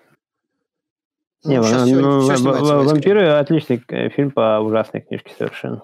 Не, 1.43 1.61
ну, 1.61 1.85
ну, 2.01 2.21
все, 2.21 2.35
все 2.35 2.83
«Вампиры»– 2.83 3.27
отличный 3.37 3.83
э, 3.89 4.09
фильм 4.09 4.31
по 4.31 4.59
ужасной 4.59 5.01
книжке 5.01 5.35
совершенно. 5.37 5.83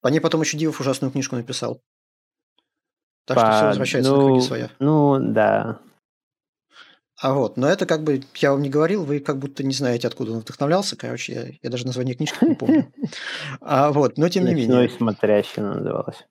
По 0.00 0.08
ней 0.08 0.20
потом 0.20 0.40
еще 0.40 0.56
Дивов 0.56 0.80
ужасную 0.80 1.12
книжку 1.12 1.36
написал. 1.36 1.82
Так 3.26 3.36
по... 3.36 3.42
что 3.42 3.56
все 3.56 3.66
возвращается 3.66 4.10
ну, 4.10 4.16
на 4.16 4.24
круги 4.24 4.40
своя. 4.40 4.70
Ну, 4.78 5.18
да. 5.20 5.80
А 7.20 7.34
вот, 7.34 7.58
но 7.58 7.68
это 7.68 7.84
как 7.84 8.04
бы, 8.04 8.22
я 8.36 8.52
вам 8.52 8.62
не 8.62 8.70
говорил, 8.70 9.04
вы 9.04 9.20
как 9.20 9.36
будто 9.38 9.62
не 9.62 9.74
знаете, 9.74 10.08
откуда 10.08 10.32
он 10.32 10.38
вдохновлялся. 10.38 10.96
Короче, 10.96 11.34
я, 11.34 11.44
я 11.60 11.68
даже 11.68 11.84
название 11.84 12.14
книжки 12.14 12.42
не 12.42 12.54
помню. 12.54 12.90
А 13.60 13.92
вот, 13.92 14.16
но 14.16 14.30
тем 14.30 14.46
не 14.46 14.54
менее. 14.54 14.74
Ночной 14.74 14.96
смотрящий 14.96 15.60
называлась. 15.60 16.26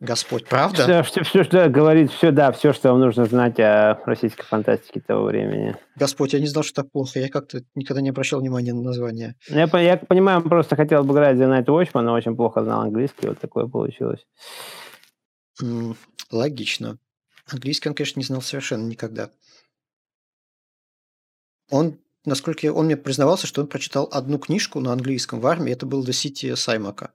Господь, 0.00 0.46
правда? 0.46 0.82
Все, 0.82 1.02
все, 1.02 1.22
все, 1.24 1.44
что 1.44 1.68
говорит, 1.68 2.10
все, 2.10 2.30
да, 2.30 2.52
все, 2.52 2.72
что 2.72 2.88
вам 2.90 3.00
нужно 3.00 3.26
знать 3.26 3.60
о 3.60 4.00
российской 4.06 4.44
фантастике 4.44 5.00
того 5.00 5.26
времени. 5.26 5.76
Господь, 5.94 6.32
я 6.32 6.40
не 6.40 6.46
знал, 6.46 6.64
что 6.64 6.82
так 6.82 6.90
плохо. 6.90 7.20
Я 7.20 7.28
как-то 7.28 7.62
никогда 7.74 8.00
не 8.00 8.08
обращал 8.08 8.40
внимания 8.40 8.72
на 8.72 8.80
название. 8.80 9.36
Я, 9.48 9.68
я 9.78 9.96
понимаю, 9.98 10.38
он 10.38 10.48
просто 10.48 10.74
хотел 10.74 11.04
бы 11.04 11.12
играть 11.12 11.36
за 11.36 11.44
Night 11.44 11.66
Watchman, 11.66 12.00
но 12.00 12.14
очень 12.14 12.34
плохо 12.34 12.64
знал 12.64 12.80
английский, 12.80 13.28
вот 13.28 13.40
такое 13.40 13.66
получилось. 13.66 14.26
Mm, 15.62 15.94
логично. 16.30 16.98
Английский 17.46 17.90
он, 17.90 17.94
конечно, 17.94 18.20
не 18.20 18.24
знал 18.24 18.40
совершенно 18.40 18.86
никогда. 18.86 19.30
Он, 21.68 21.98
насколько 22.24 22.66
я, 22.66 22.72
он 22.72 22.86
мне 22.86 22.96
признавался, 22.96 23.46
что 23.46 23.60
он 23.60 23.66
прочитал 23.66 24.08
одну 24.10 24.38
книжку 24.38 24.80
на 24.80 24.92
английском 24.92 25.40
в 25.40 25.46
армии, 25.46 25.72
это 25.72 25.84
был 25.84 26.02
The 26.02 26.12
City 26.12 26.56
Саймака. 26.56 27.12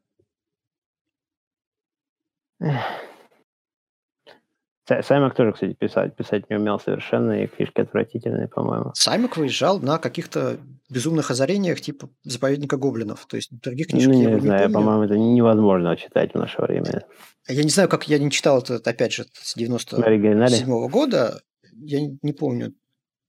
Саймак 4.87 5.35
тоже, 5.35 5.53
кстати, 5.53 5.73
писать, 5.73 6.15
писать 6.15 6.49
не 6.49 6.57
умел 6.57 6.79
совершенно, 6.79 7.43
и 7.43 7.47
книжки 7.47 7.81
отвратительные, 7.81 8.47
по-моему. 8.47 8.91
Саймак 8.93 9.35
выезжал 9.35 9.79
на 9.79 9.97
каких-то 9.97 10.59
безумных 10.89 11.31
озарениях 11.31 11.81
типа 11.81 12.07
заповедника 12.23 12.77
гоблинов. 12.77 13.25
То 13.25 13.37
есть 13.37 13.49
других 13.51 13.87
книжек 13.87 14.13
ну, 14.13 14.21
я 14.21 14.29
не 14.35 14.39
знаю, 14.41 14.71
по-моему, 14.71 15.03
это 15.03 15.17
невозможно 15.17 15.95
читать 15.97 16.33
в 16.33 16.37
наше 16.37 16.61
время. 16.61 17.03
Я 17.47 17.63
не 17.63 17.69
знаю, 17.69 17.89
как 17.89 18.07
я 18.07 18.19
не 18.19 18.29
читал 18.29 18.59
это, 18.59 18.75
опять 18.75 19.13
же, 19.13 19.25
с 19.33 19.55
97 19.55 20.69
-го 20.69 20.87
года. 20.87 21.41
Я 21.73 22.01
не 22.21 22.33
помню. 22.33 22.73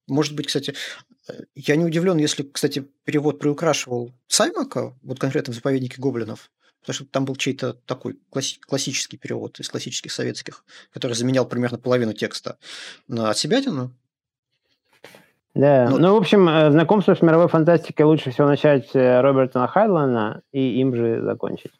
Может 0.08 0.36
быть, 0.36 0.48
кстати, 0.48 0.74
я 1.54 1.76
не 1.76 1.84
удивлен, 1.84 2.18
если, 2.18 2.42
кстати, 2.42 2.86
перевод 3.04 3.38
приукрашивал 3.38 4.14
Саймака, 4.28 4.94
вот 5.02 5.18
конкретно 5.18 5.52
в 5.52 5.56
«Заповеднике 5.56 6.00
гоблинов», 6.00 6.50
Потому 6.86 6.94
что 6.94 7.04
там 7.06 7.24
был 7.24 7.34
чей-то 7.34 7.72
такой 7.72 8.16
класс- 8.30 8.60
классический 8.60 9.16
перевод 9.16 9.58
из 9.58 9.68
классических 9.68 10.12
советских, 10.12 10.64
который 10.92 11.14
заменял 11.14 11.44
примерно 11.44 11.78
половину 11.78 12.12
текста 12.12 12.58
на 13.08 13.28
отсебятину. 13.30 13.92
Да, 15.52 15.88
ну, 15.90 15.98
ну, 15.98 16.14
в 16.14 16.18
общем, 16.18 16.48
э, 16.48 16.70
знакомство 16.70 17.14
с 17.14 17.22
мировой 17.22 17.48
фантастикой 17.48 18.06
лучше 18.06 18.30
всего 18.30 18.46
начать 18.46 18.94
э, 18.94 19.20
Робертона 19.20 19.66
Хайдлана 19.66 20.42
и 20.52 20.80
им 20.80 20.94
же 20.94 21.22
закончить. 21.22 21.72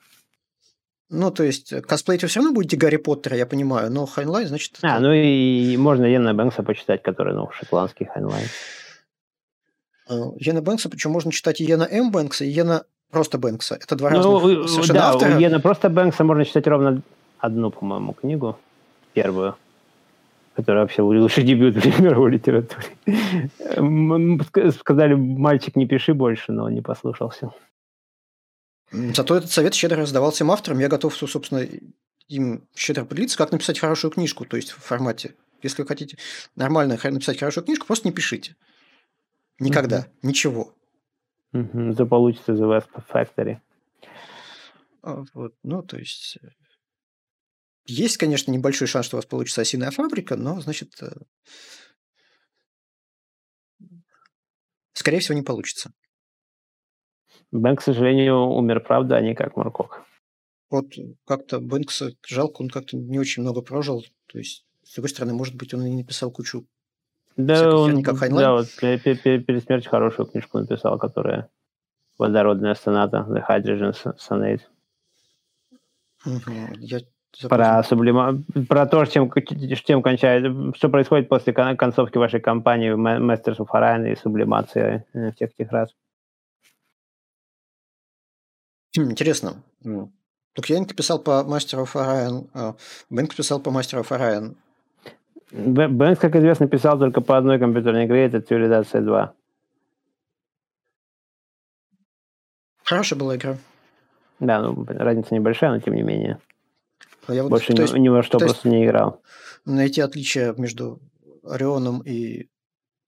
Ну, 1.09 1.31
то 1.31 1.45
есть, 1.45 1.73
э, 1.73 1.83
косплеить 1.83 2.23
вы 2.23 2.29
все 2.29 2.41
равно 2.41 2.53
будете 2.53 2.77
Гарри 2.77 2.97
Поттера, 2.97 3.37
я 3.37 3.47
понимаю, 3.47 3.93
но 3.93 4.07
Хайнлайн, 4.07 4.49
значит... 4.49 4.79
А, 4.83 4.95
это... 4.95 5.01
ну 5.01 5.13
и 5.13 5.77
можно 5.77 6.05
Иэна 6.05 6.35
Бэнкса 6.35 6.65
почитать, 6.65 7.03
который, 7.03 7.35
ну, 7.35 7.49
шотландский 7.53 8.07
Хайнлайн. 8.07 8.49
Иэна 10.09 10.63
Бэнкса, 10.63 10.89
причем 10.89 11.13
можно 11.13 11.31
читать 11.31 11.61
и 11.61 11.65
Иэна 11.65 11.87
М. 11.89 12.11
Бэнкса, 12.11 12.45
и 12.45 12.49
Иэна 12.49 12.87
просто 13.11 13.39
Бэнкса. 13.39 13.77
Это 13.77 13.97
два 13.97 14.11
ну, 14.11 14.41
разных 14.41 14.69
совершенно 14.69 15.01
да, 15.01 15.11
автора. 15.11 15.37
у 15.37 15.41
Иэна 15.41 15.61
просто 15.61 15.89
Бэнкса 15.89 16.25
можно 16.25 16.45
читать 16.45 16.67
ровно 16.67 17.03
одну, 17.39 17.71
по-моему, 17.71 18.13
книгу, 18.13 18.59
первую, 19.13 19.57
которая 20.55 20.85
вообще 20.85 21.03
лучший 21.03 21.45
дебют 21.45 21.77
в 21.77 22.01
мировой 22.01 22.33
литературе. 22.33 22.87
Сказали, 24.73 25.15
мальчик, 25.15 25.77
не 25.77 25.87
пиши 25.87 26.15
больше, 26.15 26.53
но 26.53 26.65
он 26.65 26.75
не 26.75 26.83
послушался. 26.83 27.51
Зато 28.93 29.37
этот 29.37 29.51
совет 29.51 29.75
щедро 29.75 30.03
раздавал 30.03 30.31
всем 30.31 30.51
авторам. 30.51 30.79
Я 30.79 30.89
готов, 30.89 31.15
собственно, 31.17 31.67
им 32.29 32.63
щедро 32.75 33.05
поделиться, 33.05 33.37
как 33.37 33.53
написать 33.53 33.79
хорошую 33.79 34.11
книжку, 34.11 34.45
то 34.45 34.57
есть 34.57 34.71
в 34.71 34.79
формате. 34.79 35.35
Если 35.63 35.83
вы 35.83 35.89
хотите 35.89 36.19
нормально 36.55 36.99
написать 37.03 37.39
хорошую 37.39 37.65
книжку, 37.65 37.87
просто 37.87 38.09
не 38.09 38.15
пишите. 38.15 38.57
Никогда. 39.59 40.01
Mm-hmm. 40.01 40.19
Ничего. 40.23 40.75
Угу, 41.53 41.93
это 41.93 42.07
получится 42.07 42.53
The 42.53 42.69
West 42.69 42.91
Factory. 43.13 43.59
А, 45.03 45.25
вот, 45.35 45.55
ну, 45.63 45.83
то 45.83 45.97
есть... 45.97 46.39
Э, 46.43 46.49
есть, 47.87 48.17
конечно, 48.17 48.51
небольшой 48.51 48.89
шанс, 48.89 49.07
что 49.07 49.17
у 49.17 49.19
вас 49.19 49.27
получится 49.27 49.61
осиная 49.61 49.93
фабрика, 49.93 50.37
но, 50.37 50.61
значит, 50.61 51.01
э, 51.01 51.13
скорее 54.93 55.21
всего, 55.21 55.37
не 55.37 55.45
получится. 55.45 55.93
Бэнк, 57.53 57.79
к 57.79 57.83
сожалению, 57.83 58.49
умер, 58.49 58.81
правда, 58.81 59.17
а 59.17 59.21
не 59.21 59.35
как 59.35 59.57
Маркок. 59.57 60.05
Вот 60.69 60.93
как-то 61.25 61.61
Бэнкса 61.61 62.17
жалко, 62.27 62.63
он 62.63 62.69
как-то 62.69 62.97
не 62.97 63.21
очень 63.21 63.43
много 63.43 63.63
прожил. 63.63 64.05
То 64.27 64.39
есть, 64.39 64.67
с 64.83 64.95
другой 64.95 65.11
стороны, 65.11 65.33
может 65.35 65.55
быть, 65.55 65.73
он 65.73 65.87
и 65.87 65.91
не 65.91 65.99
написал 65.99 66.33
кучу 66.33 66.67
да, 67.37 67.77
он, 67.77 68.03
как 68.03 68.19
да, 68.19 68.53
вот 68.53 68.69
перед 68.81 69.65
смертью 69.65 69.91
хорошую 69.91 70.27
книжку 70.27 70.59
написал, 70.59 70.99
которая 70.99 71.49
«Водородная 72.19 72.75
соната», 72.75 73.27
«The 73.29 73.45
Hydrogen 73.47 73.95
Sonate». 74.17 74.63
Угу, 76.25 76.81
я 76.81 77.01
про, 77.49 77.83
сублима... 77.83 78.43
про 78.69 78.87
то, 78.87 79.05
чем, 79.05 79.31
чем 79.85 80.03
кончает, 80.03 80.77
что 80.77 80.89
происходит 80.89 81.29
после 81.29 81.53
концовки 81.53 82.17
вашей 82.17 82.41
кампании 82.41 82.93
Masters 82.95 83.59
of 83.59 83.69
Orion 83.73 84.11
и 84.11 84.17
сублимации 84.17 85.05
э, 85.13 85.33
всех 85.33 85.51
этих 85.59 85.71
раз. 85.71 85.91
Интересно. 88.95 89.63
Так 90.55 90.71
я 90.71 90.83
писал 90.87 91.19
по 91.19 91.45
Master 91.47 91.85
of 91.85 91.93
Orion, 91.95 92.49
а 92.55 92.77
Бэнк 93.11 93.35
писал 93.35 93.61
по 93.61 93.69
Master 93.69 94.01
of 94.01 94.09
Orion. 94.09 94.57
Бэнкс, 95.57 96.21
как 96.21 96.37
известно, 96.37 96.69
писал 96.69 96.99
только 96.99 97.21
по 97.21 97.37
одной 97.37 97.59
компьютерной 97.59 98.05
игре, 98.05 98.27
это 98.27 98.41
Цивилизация 98.41 99.01
2. 99.01 99.33
Хорошая 102.85 103.19
была 103.19 103.37
игра. 103.37 103.57
Да, 104.39 104.61
ну, 104.61 104.85
разница 104.87 105.35
небольшая, 105.35 105.71
но 105.73 105.81
тем 105.81 105.95
не 105.95 106.03
менее. 106.03 106.39
А 107.27 107.35
я 107.35 107.43
вот, 107.43 107.51
Больше 107.51 107.73
ни, 107.73 107.81
есть, 107.81 107.95
ни 107.95 108.09
во 108.09 108.23
что 108.23 108.39
просто 108.39 108.69
не 108.69 108.85
играл. 108.85 109.23
Найти 109.65 110.01
отличия 110.01 110.55
между 110.57 111.01
Орионом 111.43 112.01
и 112.05 112.49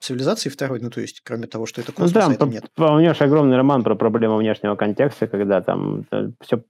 цивилизацией 0.01 0.53
второй, 0.53 0.81
ну, 0.81 0.91
то 0.91 1.01
есть, 1.01 1.21
кроме 1.23 1.47
того, 1.47 1.67
что 1.67 1.81
это 1.81 1.93
космос, 1.93 2.13
ну, 2.15 2.37
да, 2.37 2.45
а 2.45 2.49
нет. 2.49 2.65
Помнишь 2.75 3.21
огромный 3.21 3.57
роман 3.57 3.85
про 3.85 3.95
проблему 3.95 4.37
внешнего 4.37 4.75
контекста, 4.75 5.27
когда 5.27 5.61
там 5.61 6.07
э, 6.11 6.31
все 6.41 6.63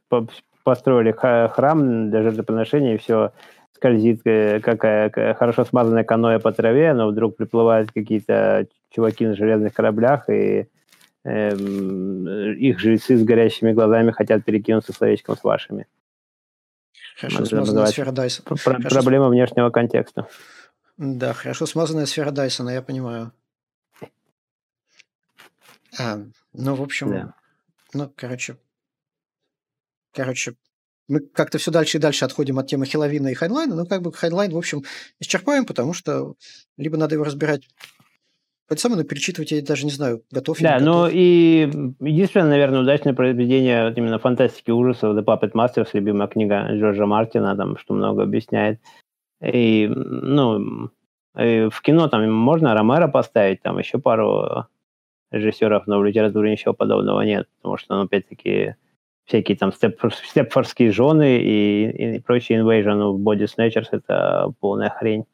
построили 0.64 1.12
храм 1.12 2.10
для 2.10 2.22
жертвоприношения, 2.22 2.94
и 2.94 2.98
все 2.98 3.32
скользит 3.78 4.20
э, 4.24 4.60
какая 4.60 5.10
хорошо 5.34 5.64
смазанная 5.64 6.04
каноэ 6.04 6.38
по 6.38 6.52
траве, 6.52 6.92
но 6.94 7.08
вдруг 7.08 7.36
приплывают 7.36 7.90
какие-то 7.92 8.66
чуваки 8.90 9.26
на 9.26 9.34
железных 9.34 9.72
кораблях, 9.72 10.28
и 10.28 10.68
э, 11.24 11.54
их 11.54 12.78
жрецы 12.78 13.16
с 13.16 13.24
горящими 13.24 13.72
глазами 13.72 14.10
хотят 14.10 14.44
перекинуться 14.44 14.92
словечком 14.92 15.36
с 15.36 15.44
вашими. 15.44 15.86
Хорошо 17.16 17.44
смазанная 17.44 17.86
сфера 17.86 18.12
Дайсона. 18.12 18.44
Про- 18.44 18.74
хорошо... 18.74 18.94
Проблема 18.94 19.28
внешнего 19.28 19.70
контекста. 19.70 20.28
Да, 20.96 21.32
хорошо 21.32 21.66
смазанная 21.66 22.06
сфера 22.06 22.30
Дайсона, 22.30 22.70
я 22.70 22.82
понимаю. 22.82 23.32
А, 25.98 26.18
ну, 26.52 26.74
в 26.74 26.82
общем, 26.82 27.10
Да. 27.10 27.34
ну, 27.94 28.12
короче, 28.14 28.56
короче, 30.12 30.54
мы 31.08 31.20
как-то 31.20 31.58
все 31.58 31.70
дальше 31.70 31.98
и 31.98 32.00
дальше 32.00 32.24
отходим 32.24 32.58
от 32.58 32.66
темы 32.66 32.86
Хэллоуина 32.86 33.28
и 33.28 33.34
Хайнлайна, 33.34 33.74
но 33.74 33.86
как 33.86 34.02
бы 34.02 34.12
Хайнлайн, 34.12 34.52
в 34.52 34.58
общем, 34.58 34.82
исчерпаем, 35.20 35.64
потому 35.64 35.92
что 35.94 36.34
либо 36.76 36.96
надо 36.96 37.14
его 37.14 37.24
разбирать 37.24 37.62
это 38.68 38.82
самое, 38.82 39.00
но 39.00 39.08
перечитывать 39.08 39.50
я 39.50 39.62
даже 39.62 39.86
не 39.86 39.90
знаю, 39.90 40.22
готов 40.30 40.60
Да, 40.60 40.78
ну 40.78 41.04
готов. 41.04 41.12
и 41.14 41.70
единственное, 42.00 42.48
наверное, 42.48 42.80
удачное 42.80 43.14
произведение 43.14 43.88
вот 43.88 43.96
именно 43.96 44.18
фантастики 44.18 44.70
ужасов 44.70 45.16
The 45.16 45.24
Puppet 45.24 45.52
Masters, 45.52 45.88
любимая 45.94 46.28
книга 46.28 46.68
Джорджа 46.72 47.06
Мартина, 47.06 47.56
там, 47.56 47.78
что 47.78 47.94
много 47.94 48.24
объясняет. 48.24 48.78
И, 49.40 49.88
ну, 49.88 50.90
и 51.38 51.68
в 51.70 51.80
кино 51.80 52.08
там 52.08 52.30
можно 52.30 52.74
Ромеро 52.74 53.08
поставить, 53.08 53.62
там 53.62 53.78
еще 53.78 53.98
пару 53.98 54.66
режиссеров, 55.30 55.86
но 55.86 55.98
в 55.98 56.04
литературе 56.04 56.50
ничего 56.50 56.74
подобного 56.74 57.22
нет, 57.22 57.48
потому 57.56 57.78
что, 57.78 57.96
ну, 57.96 58.02
опять-таки, 58.02 58.74
всякие 59.28 59.56
там 59.56 59.72
степфорские 59.72 60.90
жены 60.90 61.38
и, 61.38 62.16
и 62.16 62.18
прочие 62.20 62.60
Invasion 62.60 62.98
of 63.00 63.16
Body 63.18 63.44
Snatchers— 63.46 63.88
это 63.92 64.52
полная 64.60 64.90
хрень. 64.90 65.24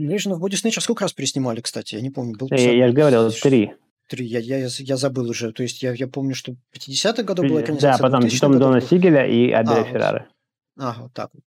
Invasion 0.00 0.32
of 0.32 0.40
Body 0.40 0.52
Snatchers 0.54 0.80
сколько 0.80 1.02
раз 1.02 1.12
переснимали, 1.12 1.60
кстати? 1.60 1.96
Я 1.96 2.00
не 2.00 2.10
помню. 2.10 2.36
Был 2.38 2.48
Я, 2.50 2.72
я 2.72 2.88
же 2.88 2.94
говорил, 2.94 3.30
три. 3.30 3.72
Три, 4.08 4.26
я, 4.26 4.38
я, 4.38 4.68
я 4.68 4.96
забыл 4.96 5.28
уже. 5.28 5.52
То 5.52 5.62
есть 5.62 5.82
я, 5.82 5.92
я 5.92 6.06
помню, 6.06 6.34
что 6.34 6.52
в 6.52 6.76
50-х 6.76 7.22
годах 7.22 7.46
была 7.46 7.58
Да, 7.58 7.64
экранизация. 7.64 8.02
потом 8.02 8.28
Том 8.28 8.58
Дона 8.58 8.80
Сигеля 8.80 9.26
и 9.26 9.50
Абеля 9.50 9.74
А, 9.74 9.78
вот. 9.78 9.86
Феррары. 9.88 10.26
А, 10.78 10.96
вот 11.02 11.12
так 11.12 11.30
вот. 11.32 11.42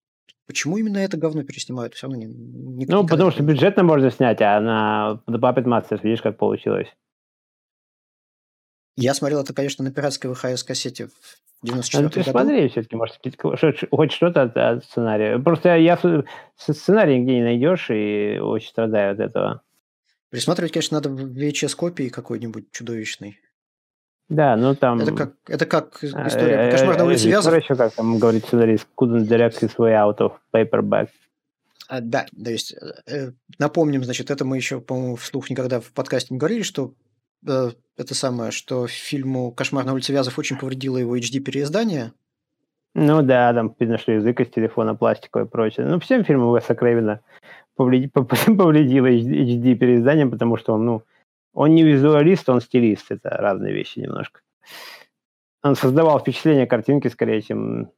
Почему 0.48 0.78
именно 0.78 0.98
это 0.98 1.18
говно 1.18 1.44
переснимают? 1.44 1.96
Все 1.96 2.08
равно 2.08 2.20
не, 2.22 2.26
не- 2.28 2.86
Ну, 2.86 3.06
потому 3.08 3.32
что 3.32 3.42
бюджетно 3.44 3.84
можно 3.84 4.12
снять, 4.12 4.42
а 4.42 4.60
на 4.60 5.22
The 5.28 5.40
Puppet 5.40 5.64
Masters, 5.64 6.02
видишь, 6.04 6.22
как 6.22 6.38
получилось. 6.38 6.88
Я 8.98 9.14
смотрел 9.14 9.42
это, 9.42 9.54
конечно, 9.54 9.84
на 9.84 9.92
пиратской 9.92 10.32
ВХС-кассете 10.32 11.08
в 11.08 11.12
Ну, 11.64 11.74
94 11.74 12.10
ты 12.10 12.20
году. 12.20 12.32
смотри, 12.32 12.70
все-таки, 12.70 12.96
может, 12.96 13.18
хоть 13.92 14.12
что-то 14.12 14.44
от, 14.44 14.58
от 14.58 14.86
сценария. 14.86 15.38
Просто 15.40 15.76
я 15.76 16.00
сценарий 16.58 17.20
нигде 17.20 17.36
не 17.36 17.44
найдешь 17.44 17.90
и 17.90 18.40
очень 18.40 18.70
страдаю 18.70 19.14
от 19.14 19.20
этого. 19.20 19.62
Пересматривать, 20.30 20.72
конечно, 20.72 20.98
надо 20.98 21.10
в 21.10 21.38
VHS-копии 21.38 22.10
какой-нибудь 22.10 22.72
чудовищной. 22.72 23.40
Да, 24.30 24.56
ну 24.56 24.76
там... 24.76 25.00
Это 25.00 25.12
как, 25.12 25.34
это 25.48 25.66
как 25.66 26.00
а, 26.02 26.28
история 26.28 26.56
э, 26.56 26.72
«Кошмар 26.72 26.98
на 26.98 27.04
э, 27.04 27.06
улице 27.06 27.28
Вязов». 27.28 27.56
еще, 27.56 27.76
как 27.76 27.94
там 27.94 28.18
говорит 28.18 28.46
сценарист, 28.46 28.88
couldn't 28.98 29.28
direct 29.28 29.62
his 29.62 29.76
way 29.78 29.94
out 29.94 30.18
of 30.18 30.34
paperback. 30.54 31.10
А, 31.88 32.02
да, 32.02 32.26
то 32.44 32.50
есть, 32.50 32.76
э, 33.06 33.32
напомним, 33.60 34.04
значит, 34.04 34.32
это 34.32 34.44
мы 34.44 34.58
еще, 34.58 34.82
по-моему, 34.82 35.16
вслух 35.16 35.50
никогда 35.52 35.80
в 35.80 35.92
подкасте 35.92 36.34
не 36.34 36.40
говорили, 36.40 36.64
что 36.64 36.94
э, 37.48 37.72
это 37.98 38.16
самое, 38.16 38.52
что 38.52 38.88
фильму 38.88 39.52
«Кошмар 39.52 39.86
на 39.86 39.94
улице 39.94 40.12
Вязов» 40.14 40.38
очень 40.38 40.58
повредило 40.58 40.98
его 40.98 41.18
HD-переиздание. 41.18 42.12
Ну 42.94 43.22
да, 43.22 43.54
там 43.54 43.76
видно, 43.80 43.98
что 43.98 44.14
язык 44.14 44.40
из 44.40 44.50
телефона 44.50 44.96
пластиковый 44.96 45.48
и 45.48 45.50
прочее. 45.50 45.86
Ну, 45.86 46.00
всем 46.00 46.24
фильмам 46.24 46.50
Уэса 46.50 46.76
повреди- 47.76 48.08
повредило 48.58 49.08
HD 49.08 49.76
переизданием, 49.76 50.32
потому 50.32 50.58
что 50.58 50.74
он, 50.74 50.86
ну, 50.86 51.04
он 51.54 51.76
не 51.76 51.84
визуалист, 51.84 52.50
он 52.50 52.62
стилист. 52.62 53.12
Это 53.12 53.30
разные 53.30 53.74
вещи 53.74 54.00
немножко. 54.00 54.42
Он 55.64 55.76
создавал 55.76 56.20
впечатление 56.20 56.68
картинки 56.68 57.08
скорее, 57.08 57.42
чем... 57.42 57.92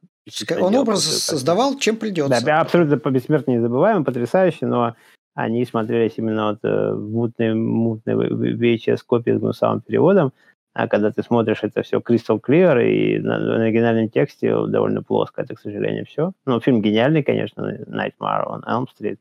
Он 0.60 0.74
образ 0.74 1.04
создавал, 1.04 1.78
чем 1.78 1.96
придется. 1.96 2.44
Да, 2.44 2.60
абсолютно 2.60 2.98
по- 2.98 3.10
бессмертно 3.10 3.52
незабываемый, 3.52 4.04
потрясающий, 4.04 4.66
но 4.66 4.94
они 5.38 5.64
смотрелись 5.64 6.14
именно 6.16 6.50
вот 6.50 6.58
э, 6.64 6.92
в 6.92 7.10
мутной, 7.12 7.54
мутной 7.54 8.14
VHS-копии 8.14 9.30
с 9.30 9.38
гнусавым 9.38 9.80
переводом, 9.80 10.32
а 10.74 10.88
когда 10.88 11.12
ты 11.12 11.22
смотришь 11.22 11.62
это 11.62 11.82
все 11.82 11.98
crystal 11.98 12.40
clear 12.40 12.84
и 12.84 13.20
на, 13.20 13.38
на 13.38 13.62
оригинальном 13.62 14.08
тексте 14.08 14.50
довольно 14.66 15.02
плоско, 15.04 15.42
это, 15.42 15.54
к 15.54 15.60
сожалению, 15.60 16.06
все. 16.06 16.32
Ну, 16.44 16.60
фильм 16.60 16.82
гениальный, 16.82 17.22
конечно, 17.22 17.62
Nightmare 17.86 18.46
on 18.48 18.64
Elm 18.64 18.86
Street. 18.86 19.18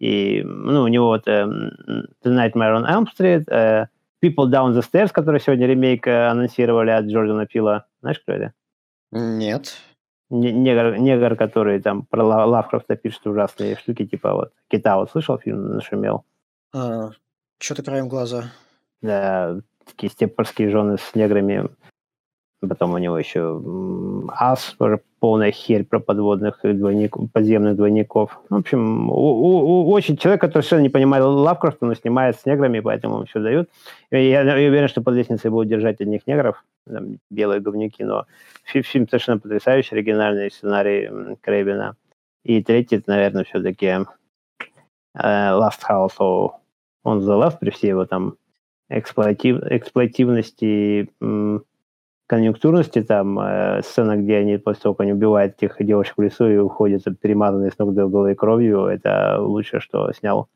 И, 0.00 0.42
ну, 0.44 0.82
у 0.82 0.88
него 0.88 1.06
вот 1.06 1.28
э, 1.28 1.44
The 1.44 2.10
Nightmare 2.24 2.82
on 2.82 2.88
Elm 2.88 3.06
Street, 3.06 3.44
э, 3.48 3.86
People 4.24 4.50
Down 4.50 4.74
the 4.74 4.82
Stairs, 4.82 5.10
который 5.12 5.40
сегодня 5.40 5.68
ремейк 5.68 6.04
э, 6.08 6.26
анонсировали 6.28 6.90
от 6.90 7.04
Джордана 7.04 7.46
Пила. 7.46 7.86
Знаешь, 8.00 8.18
кто 8.18 8.32
это? 8.32 8.52
Нет. 9.12 9.76
Не- 10.30 10.52
негр, 10.52 10.96
негр, 10.96 11.34
который 11.36 11.80
там 11.80 12.02
про 12.02 12.24
Ла- 12.24 12.46
Лавкрафта 12.46 12.96
пишет 12.96 13.26
ужасные 13.26 13.76
штуки, 13.76 14.06
типа 14.06 14.32
вот 14.34 14.52
Кита, 14.68 14.96
вот 14.96 15.10
слышал 15.10 15.38
фильм 15.38 15.74
«Нашумел»? 15.74 16.24
А, 16.72 17.10
Что-то 17.58 17.82
краем 17.82 18.08
глаза. 18.08 18.44
Да, 19.02 19.56
такие 19.84 20.10
степорские 20.10 20.70
жены 20.70 20.98
с 20.98 21.14
неграми. 21.14 21.68
Потом 22.60 22.92
у 22.92 22.98
него 22.98 23.18
еще 23.18 23.58
Ас, 24.28 24.76
полная 25.18 25.50
херь 25.50 25.84
про 25.84 25.98
подводных 25.98 26.60
двойников, 26.62 27.32
подземных 27.32 27.74
двойников. 27.74 28.38
В 28.50 28.54
общем, 28.54 29.08
у- 29.10 29.14
у- 29.14 29.80
у- 29.86 29.90
очень 29.90 30.16
человек, 30.18 30.42
который 30.42 30.62
совершенно 30.62 30.82
не 30.82 30.90
понимает 30.90 31.24
Лавкрафта, 31.24 31.86
но 31.86 31.94
снимает 31.94 32.36
с 32.38 32.44
неграми, 32.44 32.80
поэтому 32.80 33.16
ему 33.16 33.24
все 33.24 33.40
дают. 33.40 33.70
И 34.10 34.28
я, 34.28 34.42
я 34.42 34.68
уверен, 34.68 34.88
что 34.88 35.00
под 35.02 35.14
лестницей 35.14 35.50
будут 35.50 35.68
держать 35.68 36.00
одних 36.02 36.26
негров, 36.26 36.62
там, 36.86 37.18
белые 37.30 37.60
говнюки, 37.60 38.04
но 38.04 38.26
фи- 38.64 38.82
фильм 38.82 39.08
совершенно 39.08 39.38
потрясающий, 39.38 39.94
оригинальный 39.94 40.50
сценарий 40.50 41.04
м, 41.06 41.36
Крейбена. 41.36 41.96
И 42.44 42.62
третий, 42.62 42.96
это, 42.96 43.10
наверное, 43.10 43.44
все-таки 43.44 43.86
э, 43.86 44.04
Last 45.14 45.80
House 45.88 46.18
on 46.18 47.20
the 47.20 47.40
Left, 47.40 47.58
при 47.60 47.70
всей 47.70 47.88
его 47.88 48.06
там 48.06 48.36
эксплуатив, 48.88 49.58
эксплуативности, 49.62 51.10
м, 51.20 51.64
конъюнктурности, 52.26 53.02
там 53.02 53.38
э, 53.40 53.82
сцена, 53.82 54.16
где 54.16 54.36
они 54.36 54.56
после 54.58 54.82
того, 54.82 54.94
как 54.94 55.04
они 55.04 55.12
убивают 55.12 55.56
этих 55.56 55.76
девушек 55.84 56.16
в 56.16 56.22
лесу 56.22 56.48
и 56.48 56.56
уходят 56.56 57.02
перемазанные 57.20 57.70
с 57.70 57.78
ног 57.78 57.94
до 57.94 58.08
головы 58.08 58.34
кровью, 58.34 58.86
это 58.86 59.40
лучшее, 59.40 59.80
что 59.80 60.12
снял 60.12 60.48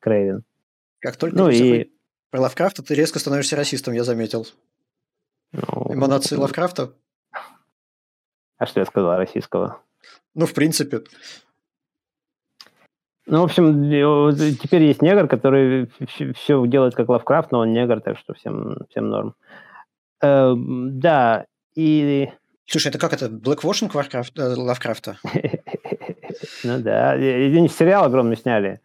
Крейвен. 0.00 0.44
Как 1.00 1.16
только 1.16 1.36
Ну 1.36 1.48
и 1.48 1.90
про 2.30 2.40
Лавкрафта, 2.40 2.82
ты 2.82 2.94
резко 2.94 3.18
становишься 3.18 3.56
расистом, 3.56 3.94
я 3.94 4.04
заметил. 4.04 4.46
Ну, 5.52 5.94
Эманации 5.94 6.36
Лавкрафта? 6.36 6.92
А 8.58 8.66
что 8.66 8.80
я 8.80 8.86
сказал 8.86 9.16
российского? 9.16 9.80
Ну, 10.34 10.46
в 10.46 10.54
принципе. 10.54 11.02
Ну, 13.26 13.40
в 13.40 13.44
общем, 13.44 13.88
теперь 14.56 14.82
есть 14.82 15.00
негр, 15.02 15.28
который 15.28 15.90
все 16.34 16.66
делает 16.66 16.94
как 16.94 17.08
Лавкрафт, 17.08 17.52
но 17.52 17.60
он 17.60 17.72
негр, 17.72 18.00
так 18.00 18.18
что 18.18 18.34
всем, 18.34 18.78
всем 18.90 19.08
норм. 19.08 19.34
Э, 20.22 20.54
да, 20.56 21.46
и... 21.74 22.30
Слушай, 22.66 22.88
это 22.88 22.98
как 22.98 23.12
это? 23.12 23.28
Блэквошинг 23.28 23.94
э, 23.94 24.54
Лавкрафта? 24.56 25.18
Ну 26.64 26.80
да, 26.80 27.10
они 27.10 27.68
сериал 27.68 28.04
огромный 28.04 28.36
сняли. 28.36 28.80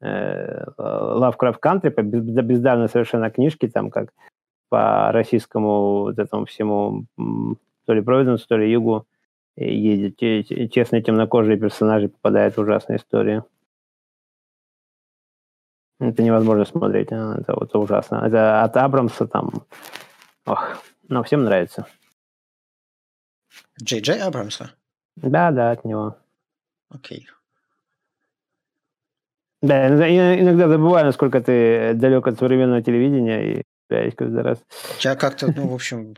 э, 0.00 0.64
Lovecraft 0.78 1.58
Country, 1.62 1.90
по 1.90 2.02
без- 2.02 2.24
бездарной 2.44 2.88
совершенно 2.88 3.30
книжке, 3.30 3.68
там 3.68 3.90
как 3.90 4.10
по 4.68 5.10
российскому 5.12 6.00
вот 6.02 6.18
этому 6.18 6.46
всему, 6.46 7.06
то 7.86 7.92
ли 7.92 8.00
Провиденсу, 8.00 8.46
то 8.48 8.56
ли 8.56 8.70
Югу 8.70 9.06
те- 9.56 10.68
честные 10.68 11.02
темнокожие 11.02 11.56
персонажи 11.56 12.08
попадают 12.08 12.56
в 12.56 12.60
ужасные 12.60 12.98
истории. 12.98 13.42
Это 15.98 16.22
невозможно 16.22 16.64
смотреть, 16.66 17.10
а, 17.10 17.36
это 17.38 17.54
вот 17.54 17.74
ужасно. 17.74 18.22
Это 18.26 18.62
от 18.62 18.76
Абрамса 18.76 19.26
там, 19.26 19.50
ох, 20.44 20.82
но 21.08 21.22
всем 21.22 21.44
нравится. 21.44 21.86
Джей 23.82 24.00
Джей 24.00 24.20
Абрамса? 24.20 24.72
Да, 25.16 25.50
да, 25.50 25.70
от 25.70 25.84
него. 25.84 26.18
Окей. 26.90 27.26
Да, 29.62 29.88
иногда, 29.88 30.06
я 30.06 30.38
иногда 30.38 30.68
забываю, 30.68 31.06
насколько 31.06 31.40
ты 31.40 31.94
далек 31.94 32.26
от 32.26 32.38
современного 32.38 32.82
телевидения 32.82 33.60
и 33.60 33.62
теряюсь 33.88 34.14
каждый 34.16 34.42
раз. 34.42 34.58
Я 35.00 35.14
как-то, 35.16 35.52
ну, 35.54 35.68
в 35.68 35.74
общем, 35.74 36.16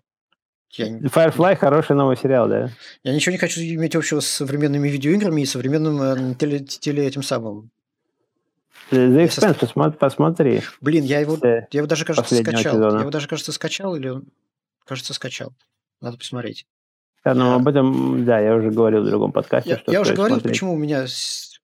я, 0.73 0.87
Firefly 0.99 1.57
хороший 1.57 1.97
новый 1.97 2.17
сериал, 2.17 2.49
да. 2.49 2.71
я 3.03 3.15
ничего 3.15 3.33
не 3.33 3.39
хочу 3.39 3.61
иметь 3.61 3.97
общего 3.97 4.21
с 4.21 4.27
современными 4.27 4.89
видеоиграми 4.89 5.43
и 5.43 5.47
современным 5.47 6.01
э, 6.03 6.35
теле, 6.35 6.61
теле 6.61 7.07
этим 7.07 7.23
самым. 7.23 7.71
The 8.91 9.21
Я 9.23 9.29
со- 9.31 9.41
Expanse, 9.47 9.59
посмотри, 9.59 9.99
посмотри. 9.99 10.63
Блин, 10.81 11.05
я 11.05 11.21
его, 11.21 11.39
я 11.43 11.67
его 11.73 11.87
даже, 11.87 12.05
кажется, 12.05 12.35
скачал. 12.37 12.75
сезона. 12.75 12.95
Я 12.95 13.01
его 13.01 13.11
даже, 13.11 13.29
кажется, 13.29 13.53
скачал 13.53 13.95
или 13.97 14.09
он, 14.09 14.25
кажется, 14.87 15.13
скачал. 15.15 15.53
Надо 16.01 16.17
посмотреть. 16.17 16.67
Да, 17.25 17.35
но 17.35 17.51
Я- 17.51 17.55
об 17.57 17.69
этом, 17.69 18.25
да, 18.25 18.39
я 18.39 18.55
уже 18.55 18.71
говорил 18.71 19.03
в 19.03 19.07
другом 19.07 19.33
подкасте, 19.33 19.71
Я, 19.71 19.79
что 19.79 19.93
я 19.93 20.01
уже 20.01 20.15
говорил, 20.15 20.37
смотреть. 20.37 20.53
почему 20.55 20.73
у 20.73 20.77
меня 20.79 21.07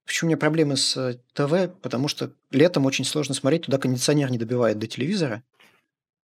почему 0.05 0.27
у 0.27 0.31
меня 0.31 0.37
проблемы 0.37 0.77
с 0.77 0.97
э, 0.99 1.15
ТВ, 1.33 1.73
потому 1.81 2.09
что 2.09 2.31
летом 2.51 2.85
очень 2.85 3.07
сложно 3.07 3.35
смотреть, 3.35 3.63
туда 3.63 3.79
кондиционер 3.79 4.31
не 4.31 4.37
добивает 4.37 4.79
до 4.79 4.87
телевизора. 4.87 5.43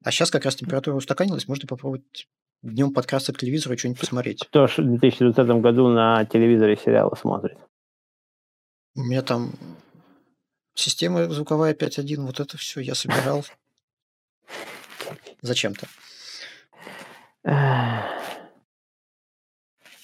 А 0.03 0.11
сейчас 0.11 0.31
как 0.31 0.45
раз 0.45 0.55
температура 0.55 0.95
устаканилась, 0.95 1.47
можно 1.47 1.67
попробовать 1.67 2.27
днем 2.61 2.93
подкрасться 2.93 3.33
к 3.33 3.37
телевизору 3.37 3.75
и 3.75 3.77
что-нибудь 3.77 3.99
посмотреть. 3.99 4.45
Кто 4.47 4.67
ж 4.67 4.77
в 4.77 4.83
2020 4.83 5.47
году 5.61 5.87
на 5.89 6.25
телевизоре 6.25 6.77
сериалы 6.77 7.15
смотрит? 7.15 7.57
У 8.95 9.01
меня 9.01 9.21
там 9.21 9.51
система 10.73 11.29
звуковая 11.29 11.73
5.1, 11.73 12.25
вот 12.25 12.39
это 12.39 12.57
все 12.57 12.81
я 12.81 12.95
собирал. 12.95 13.43
зачем-то. 15.41 15.87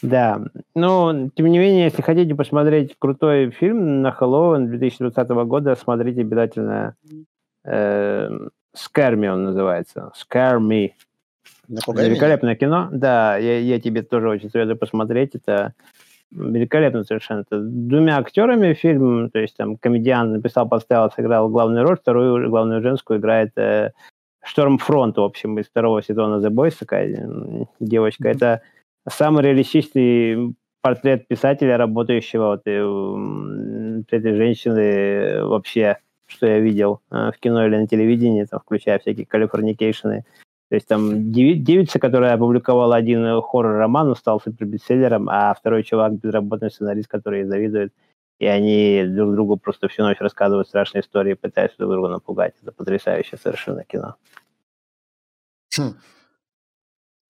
Да, 0.02 0.42
но 0.76 1.30
тем 1.34 1.46
не 1.46 1.60
менее, 1.60 1.86
если 1.86 2.02
хотите 2.02 2.36
посмотреть 2.36 2.96
крутой 3.00 3.52
фильм 3.52 4.02
на 4.02 4.12
Хэллоуин 4.12 4.68
2020 4.68 5.30
года, 5.48 5.76
смотрите 5.76 6.22
обязательно 6.22 6.98
э, 7.64 8.30
Scare 8.76 9.16
Me 9.16 9.32
он 9.32 9.44
называется. 9.44 10.12
Scare 10.16 10.60
Me. 10.60 10.92
Напугай 11.68 12.10
Великолепное 12.10 12.52
меня. 12.52 12.60
кино. 12.60 12.90
Да, 12.92 13.38
я, 13.38 13.60
я 13.60 13.80
тебе 13.80 14.02
тоже 14.02 14.30
очень 14.30 14.50
советую 14.50 14.78
посмотреть. 14.78 15.36
Это 15.36 15.74
великолепно 16.32 17.04
совершенно. 17.04 17.42
Это 17.42 17.60
двумя 17.60 18.18
актерами 18.18 18.74
фильм, 18.74 19.30
то 19.30 19.40
есть 19.40 19.56
там 19.56 19.78
комедиан 19.78 20.34
написал, 20.34 20.68
поставил, 20.68 21.12
сыграл 21.12 21.50
главную 21.50 21.86
роль, 21.86 21.98
вторую 21.98 22.50
главную 22.50 22.82
женскую 22.82 23.20
играет 23.20 23.58
э, 23.58 23.92
Штормфронт, 24.44 25.18
в 25.18 25.22
общем, 25.22 25.58
из 25.60 25.68
второго 25.68 26.02
сезона 26.02 26.46
The 26.46 26.50
Boys, 26.50 26.76
такая 26.80 27.68
девочка. 27.80 28.30
Mm-hmm. 28.30 28.36
Это 28.36 28.62
самый 29.08 29.44
реалистичный 29.44 30.56
портрет 30.82 31.28
писателя, 31.28 31.78
работающего 31.78 32.48
вот, 32.48 32.62
и, 32.66 32.72
этой 34.12 34.36
женщины 34.36 35.46
вообще, 35.46 35.98
что 36.34 36.48
я 36.48 36.60
видел 36.60 37.02
э, 37.12 37.32
в 37.32 37.40
кино 37.40 37.66
или 37.66 37.78
на 37.78 37.88
телевидении, 37.88 38.46
там, 38.46 38.60
включая 38.60 39.00
всякие 39.00 39.26
калифорникейшены. 39.26 40.26
То 40.70 40.76
есть 40.76 40.88
там 40.88 41.32
девица, 41.32 42.00
которая 42.00 42.34
опубликовала 42.34 42.96
один 42.96 43.42
хоррор-роман, 43.42 44.16
стал 44.16 44.42
супербестселлером, 44.42 45.30
а 45.30 45.54
второй 45.54 45.84
чувак, 45.84 46.14
безработный 46.14 46.72
сценарист, 46.72 47.08
который 47.08 47.44
завидует, 47.44 47.94
и 48.40 48.48
они 48.48 49.04
друг 49.06 49.34
другу 49.34 49.58
просто 49.58 49.88
всю 49.88 50.04
ночь 50.04 50.20
рассказывают 50.20 50.68
страшные 50.68 51.02
истории, 51.02 51.36
пытаются 51.36 51.78
друг 51.78 51.92
друга 51.92 52.10
напугать. 52.10 52.56
Это 52.62 52.72
потрясающее 52.72 53.38
совершенно 53.38 53.84
кино. 53.84 54.16
Хм. 55.78 55.94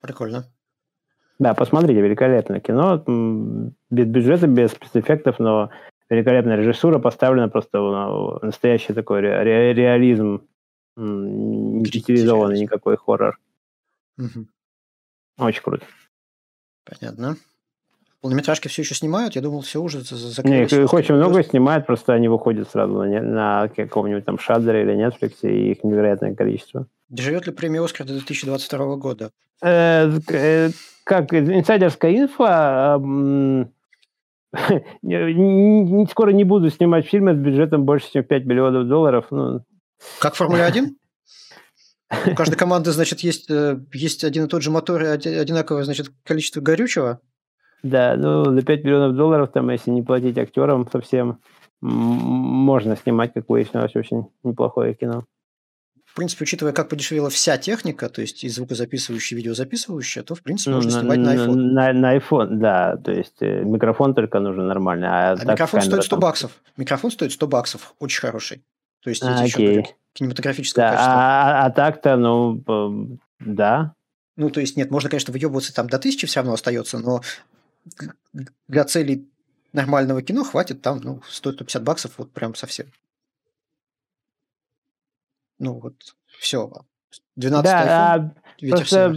Прикольно. 0.02 0.46
Да, 1.40 1.54
посмотрите, 1.54 2.02
великолепное 2.02 2.60
кино. 2.60 3.04
Без 3.90 4.08
бюджета, 4.08 4.48
без 4.48 4.72
спецэффектов, 4.72 5.40
но 5.40 5.70
великолепная 6.14 6.56
режиссура 6.58 7.00
поставлена 7.00 7.50
просто 7.50 7.82
в 7.82 8.40
настоящий 8.42 8.94
такой 8.94 9.22
ре- 9.22 9.44
ре- 9.44 9.74
реализм, 9.74 10.42
не 10.96 11.86
стилизованный 11.86 12.60
никакой 12.60 12.98
хоррор. 12.98 13.40
Угу. 14.18 14.48
Очень 15.40 15.64
круто. 15.64 15.86
Понятно. 16.86 17.38
Полнометражки 18.22 18.70
все 18.70 18.84
еще 18.84 18.96
снимают? 18.96 19.36
Я 19.36 19.42
думал, 19.42 19.62
все 19.62 19.82
уже 19.82 20.00
закрылись. 20.02 20.72
Нет, 20.72 20.74
их 20.74 20.94
очень 20.94 21.16
много 21.16 21.44
снимают, 21.44 21.86
просто 21.86 22.14
они 22.14 22.30
выходят 22.30 22.70
сразу 22.70 22.94
на, 22.94 23.22
на 23.22 23.68
каком-нибудь 23.68 24.24
там 24.24 24.40
Шадере 24.40 24.84
или 24.84 24.96
Netflix, 24.96 25.40
и 25.42 25.72
их 25.72 25.84
невероятное 25.84 26.34
количество. 26.34 26.88
Доживет 27.10 27.48
ли 27.48 27.52
премия 27.52 27.84
Оскар 27.84 28.08
до 28.08 28.14
2022 28.14 28.96
года? 28.96 29.32
Э, 29.62 30.10
э, 30.30 30.70
как 31.04 31.34
инсайдерская 31.34 32.16
инфа, 32.16 32.98
скоро 36.10 36.30
не 36.32 36.44
буду 36.44 36.70
снимать 36.70 37.08
фильмы 37.08 37.34
с 37.34 37.38
бюджетом 37.38 37.86
больше, 37.86 38.12
чем 38.12 38.24
5 38.24 38.46
миллионов 38.46 38.88
долларов. 38.88 39.26
Ну. 39.32 39.64
Как 40.20 40.36
Формула-1? 40.36 40.90
У 42.32 42.36
каждой 42.36 42.56
команды, 42.56 42.92
значит, 42.92 43.22
есть, 43.22 43.50
э, 43.50 43.80
есть 43.92 44.24
один 44.24 44.46
и 44.46 44.48
тот 44.48 44.62
же 44.62 44.70
мотор 44.70 45.02
и 45.02 45.08
одинаковое, 45.08 45.84
значит, 45.84 46.08
количество 46.24 46.62
горючего. 46.62 47.20
Да, 47.82 48.16
ну, 48.16 48.46
за 48.46 48.62
5 48.62 48.84
миллионов 48.84 49.16
долларов, 49.16 49.52
там, 49.52 49.70
если 49.70 49.92
не 49.92 50.04
платить 50.04 50.38
актерам 50.38 50.88
совсем, 50.92 51.40
можно 51.82 52.96
снимать, 52.96 53.34
как 53.34 53.50
выяснилось, 53.50 53.96
очень 53.96 54.28
неплохое 54.44 54.94
кино. 54.94 55.26
В 56.14 56.16
принципе, 56.16 56.44
учитывая, 56.44 56.74
как 56.74 56.90
подешевела 56.90 57.32
вся 57.32 57.58
техника, 57.58 58.08
то 58.08 58.22
есть 58.22 58.44
и 58.44 58.48
звукозаписывающая, 58.48 59.36
и 59.36 59.42
видеозаписывающая, 59.42 60.22
то, 60.22 60.36
в 60.36 60.44
принципе, 60.44 60.70
ну, 60.70 60.76
можно 60.76 60.92
на, 60.92 61.00
снимать 61.00 61.18
на 61.18 61.36
iPhone. 61.36 61.56
На, 61.56 61.94
на 61.94 62.18
iPhone, 62.18 62.48
да. 62.58 62.98
То 62.98 63.12
есть 63.12 63.42
э, 63.42 63.64
микрофон 63.64 64.14
только 64.14 64.40
нужен 64.40 64.68
нормальный. 64.68 65.08
А, 65.08 65.32
а 65.32 65.44
микрофон 65.44 65.82
стоит 65.82 66.04
100 66.04 66.10
там... 66.12 66.20
баксов. 66.20 66.52
Микрофон 66.78 67.10
стоит 67.10 67.32
100 67.32 67.48
баксов. 67.48 67.96
Очень 67.98 68.22
хороший. 68.22 68.64
То 69.04 69.10
есть 69.10 69.24
а, 69.24 69.42
окей. 69.42 69.88
кинематографическое 70.14 70.86
да, 70.86 70.92
качество. 70.92 71.14
А, 71.14 71.64
а, 71.64 71.66
а 71.66 71.72
так-то, 71.72 72.16
ну, 72.16 73.18
да. 73.40 73.96
Ну, 74.36 74.52
то 74.52 74.60
есть, 74.60 74.78
нет, 74.78 74.92
можно, 74.92 75.10
конечно, 75.10 75.34
выебываться 75.34 75.74
там 75.74 75.88
до 75.88 75.98
тысячи 75.98 76.28
все 76.28 76.42
равно 76.42 76.54
остается, 76.54 77.00
но 77.00 77.22
для 78.68 78.84
целей 78.84 79.28
нормального 79.72 80.22
кино 80.22 80.44
хватит 80.44 80.84
там, 80.84 81.02
ну, 81.04 81.24
стоит 81.28 81.56
150 81.56 81.84
баксов, 81.84 82.12
вот 82.18 82.32
прям 82.32 82.54
совсем. 82.54 82.86
Ну, 85.60 85.80
вот 85.80 85.94
все. 86.40 86.70
12 87.36 87.64
да, 87.64 88.14
а 88.14 88.32
просто 88.70 89.10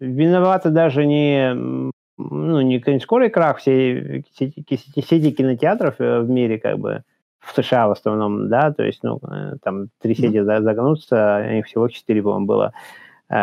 виноваты 0.00 0.70
даже 0.70 1.04
не, 1.06 1.52
ну, 1.54 2.60
не 2.60 3.00
скорый 3.00 3.30
крах 3.30 3.58
всей 3.58 4.24
сети, 4.38 4.64
сети 4.76 5.32
кинотеатров 5.32 5.96
э, 5.98 6.20
в 6.20 6.30
мире, 6.30 6.58
как 6.58 6.78
бы, 6.78 7.02
в 7.40 7.54
США 7.54 7.88
в 7.88 7.92
основном, 7.92 8.48
да, 8.48 8.72
то 8.72 8.84
есть, 8.84 9.02
ну, 9.02 9.20
э, 9.28 9.56
там 9.62 9.88
три 10.00 10.14
сети 10.14 10.38
mm-hmm. 10.38 10.62
загнутся, 10.62 11.36
а 11.36 11.52
их 11.54 11.66
всего 11.66 11.88
четыре, 11.88 12.22
по-моему, 12.22 12.46
было. 12.46 12.72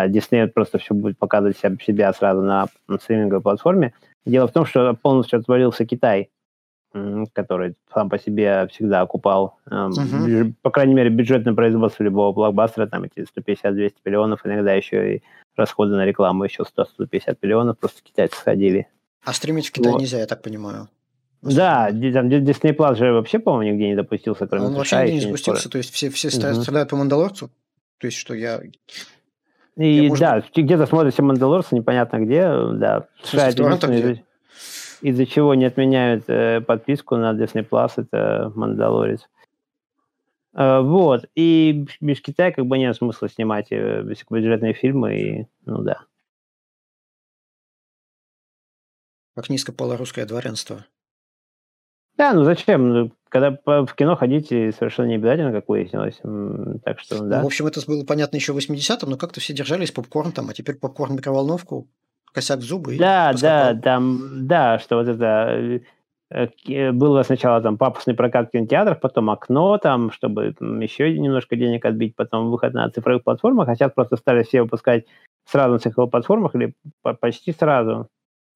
Дисней 0.07 0.45
просто 0.45 0.77
все 0.77 0.93
будет 0.93 1.17
показывать 1.17 1.57
себя 1.57 2.13
сразу 2.13 2.43
на 2.43 2.67
стриминговой 3.01 3.41
платформе. 3.41 3.93
Дело 4.23 4.47
в 4.47 4.51
том, 4.51 4.65
что 4.65 4.93
полностью 4.93 5.39
отвалился 5.39 5.83
Китай 5.83 6.29
который 7.33 7.75
сам 7.93 8.09
по 8.09 8.17
себе 8.17 8.67
всегда 8.71 9.01
окупал, 9.01 9.57
uh-huh. 9.69 10.53
по 10.61 10.71
крайней 10.71 10.93
мере, 10.93 11.09
бюджетное 11.09 11.53
производство 11.53 12.03
любого 12.03 12.33
блокбастера, 12.33 12.87
там 12.87 13.03
эти 13.03 13.19
150-200 13.19 13.93
миллионов, 14.05 14.45
иногда 14.45 14.73
еще 14.73 15.15
и 15.15 15.23
расходы 15.55 15.95
на 15.95 16.05
рекламу 16.05 16.45
еще 16.45 16.63
100-150 16.63 17.37
миллионов, 17.41 17.77
просто 17.77 18.01
китайцы 18.01 18.35
сходили. 18.37 18.87
А 19.23 19.33
стримить 19.33 19.67
в 19.67 19.71
Китае 19.71 19.93
вот. 19.93 20.01
нельзя, 20.01 20.19
я 20.19 20.25
так 20.25 20.41
понимаю. 20.41 20.89
Да, 21.41 21.87
там 21.89 22.27
Disney 22.27 22.75
Plus 22.75 22.95
же 22.95 23.13
вообще, 23.13 23.39
по-моему, 23.39 23.73
нигде 23.73 23.89
не 23.89 23.95
допустился, 23.95 24.47
кроме 24.47 24.65
Он 24.65 24.73
вообще 24.73 24.97
нигде 25.03 25.13
не 25.13 25.21
запустился, 25.21 25.61
скоро. 25.61 25.71
то 25.71 25.77
есть 25.77 25.93
все, 25.93 26.09
все 26.09 26.27
uh-huh. 26.27 26.61
страдают 26.61 26.89
по 26.89 26.95
Мандалорцу, 26.95 27.49
то 27.99 28.07
есть 28.07 28.17
что 28.17 28.33
я... 28.33 28.61
И 29.77 30.03
я, 30.03 30.09
может... 30.09 30.19
да, 30.19 30.43
где-то 30.53 30.85
смотрите 30.87 31.21
Мандалорца, 31.21 31.75
непонятно 31.75 32.17
где, 32.17 32.41
да. 32.73 33.07
В 33.21 33.27
смысле, 33.27 34.23
из-за 35.01 35.25
чего 35.25 35.53
не 35.53 35.65
отменяют 35.65 36.25
э, 36.27 36.61
подписку 36.61 37.15
на 37.15 37.33
Disney 37.33 37.67
Plus, 37.67 37.93
это 37.95 38.51
Мандалорец. 38.55 39.27
Э, 40.53 40.81
вот. 40.81 41.25
И 41.35 41.85
без 42.01 42.21
Китая 42.21 42.51
как 42.51 42.65
бы 42.65 42.77
нет 42.77 42.95
смысла 42.95 43.29
снимать 43.29 43.71
э, 43.71 44.01
высокобюджетные 44.01 44.73
фильмы, 44.73 45.19
и, 45.19 45.47
ну 45.65 45.81
да. 45.81 46.01
Как 49.35 49.49
низко 49.49 49.71
пало 49.71 49.95
русское 49.97 50.25
дворянство. 50.25 50.85
Да, 52.17 52.33
ну 52.33 52.43
зачем? 52.43 52.89
Ну, 52.89 53.11
когда 53.29 53.57
в 53.65 53.95
кино 53.95 54.17
ходите, 54.17 54.73
совершенно 54.73 55.07
не 55.07 55.15
обязательно, 55.15 55.53
как 55.53 55.69
выяснилось. 55.69 56.19
Так 56.83 56.99
что, 56.99 57.23
да. 57.23 57.37
Ну, 57.37 57.43
в 57.43 57.47
общем, 57.47 57.67
это 57.67 57.79
было 57.87 58.03
понятно 58.03 58.35
еще 58.35 58.51
в 58.51 58.57
80-м, 58.57 59.09
но 59.09 59.15
как-то 59.15 59.39
все 59.39 59.53
держались 59.53 59.91
попкорн 59.91 60.33
там, 60.33 60.49
а 60.49 60.53
теперь 60.53 60.75
попкорн 60.75 61.15
микроволновку 61.15 61.87
косяк 62.33 62.59
в 62.59 62.63
зубы. 62.63 62.97
Да, 62.97 63.33
да, 63.39 63.73
там, 63.75 64.47
да, 64.47 64.79
что 64.79 64.97
вот 64.97 65.07
это 65.07 65.81
э, 66.31 66.47
э, 66.67 66.91
было 66.91 67.23
сначала 67.23 67.61
там 67.61 67.77
пафосный 67.77 68.13
прокат 68.13 68.49
в 68.49 68.51
кинотеатрах, 68.51 68.99
потом 68.99 69.29
окно 69.29 69.77
там, 69.77 70.11
чтобы 70.11 70.55
еще 70.81 71.17
немножко 71.17 71.55
денег 71.55 71.85
отбить, 71.85 72.15
потом 72.15 72.49
выход 72.49 72.73
на 72.73 72.89
цифровых 72.89 73.23
платформах, 73.23 73.67
а 73.69 73.75
сейчас 73.75 73.91
просто 73.91 74.17
стали 74.17 74.43
все 74.43 74.61
выпускать 74.61 75.05
сразу 75.45 75.73
на 75.73 75.79
цифровых 75.79 76.11
платформах 76.11 76.55
или 76.55 76.73
почти 77.19 77.51
сразу. 77.51 78.09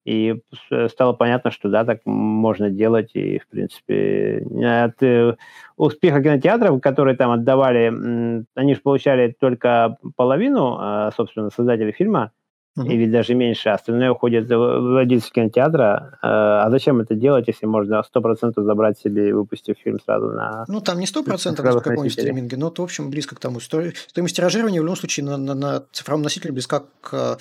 И 0.04 0.42
стало 0.88 1.14
понятно, 1.14 1.50
что 1.50 1.70
да, 1.70 1.84
так 1.84 2.00
можно 2.04 2.68
делать, 2.68 3.12
и, 3.14 3.38
в 3.38 3.48
принципе, 3.48 4.46
от 4.62 5.02
э, 5.02 5.36
успеха 5.78 6.22
кинотеатров, 6.22 6.82
которые 6.82 7.16
там 7.16 7.30
отдавали, 7.30 8.44
они 8.54 8.74
же 8.74 8.80
получали 8.82 9.34
только 9.40 9.96
половину, 10.14 10.76
а, 10.78 11.10
собственно, 11.12 11.48
создатели 11.48 11.90
фильма, 11.90 12.32
uh-huh. 12.76 12.86
или 12.86 13.10
даже 13.10 13.34
меньше, 13.34 13.70
остальное 13.70 14.10
уходит 14.10 14.48
в 14.48 14.80
владельцы 14.80 15.30
кинотеатра. 15.30 16.18
А 16.22 16.70
зачем 16.70 17.00
это 17.00 17.14
делать, 17.14 17.46
если 17.48 17.66
можно 17.66 18.02
100% 18.14 18.62
забрать 18.62 18.98
себе 18.98 19.28
и 19.28 19.32
выпустить 19.32 19.78
фильм 19.78 20.00
сразу 20.00 20.26
на... 20.26 20.64
Ну, 20.68 20.80
там 20.80 20.98
не 20.98 21.06
100% 21.06 21.62
на 21.62 21.72
каком-нибудь 21.80 22.12
стриминге, 22.12 22.56
но 22.56 22.72
в 22.76 22.80
общем, 22.80 23.10
близко 23.10 23.36
к 23.36 23.40
тому. 23.40 23.60
Стоимость 23.60 24.36
тиражирования 24.36 24.80
в 24.80 24.84
любом 24.84 24.96
случае 24.96 25.26
на, 25.26 25.36
на, 25.36 25.54
на 25.54 25.84
цифровом 25.92 26.22
носителе 26.22 26.52
близка 26.52 26.82
к 27.00 27.38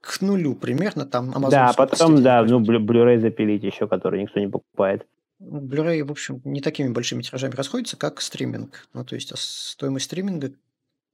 к 0.00 0.22
нулю 0.22 0.54
примерно, 0.54 1.04
там 1.04 1.30
Amazon... 1.30 1.50
Да, 1.50 1.72
потом, 1.76 2.22
да, 2.22 2.42
ну, 2.42 2.60
Blu-ray 2.60 3.18
запилить 3.18 3.62
еще, 3.62 3.86
который 3.86 4.22
никто 4.22 4.40
не 4.40 4.48
покупает. 4.48 5.06
Ну, 5.38 5.60
Blu-ray, 5.60 6.02
в 6.04 6.10
общем, 6.10 6.40
не 6.44 6.60
такими 6.60 6.88
большими 6.88 7.22
тиражами 7.22 7.54
расходится, 7.54 7.96
как 7.96 8.20
стриминг. 8.20 8.88
Ну, 8.94 9.04
то 9.04 9.14
есть, 9.14 9.32
а 9.32 9.36
стоимость 9.36 10.06
стриминга 10.06 10.52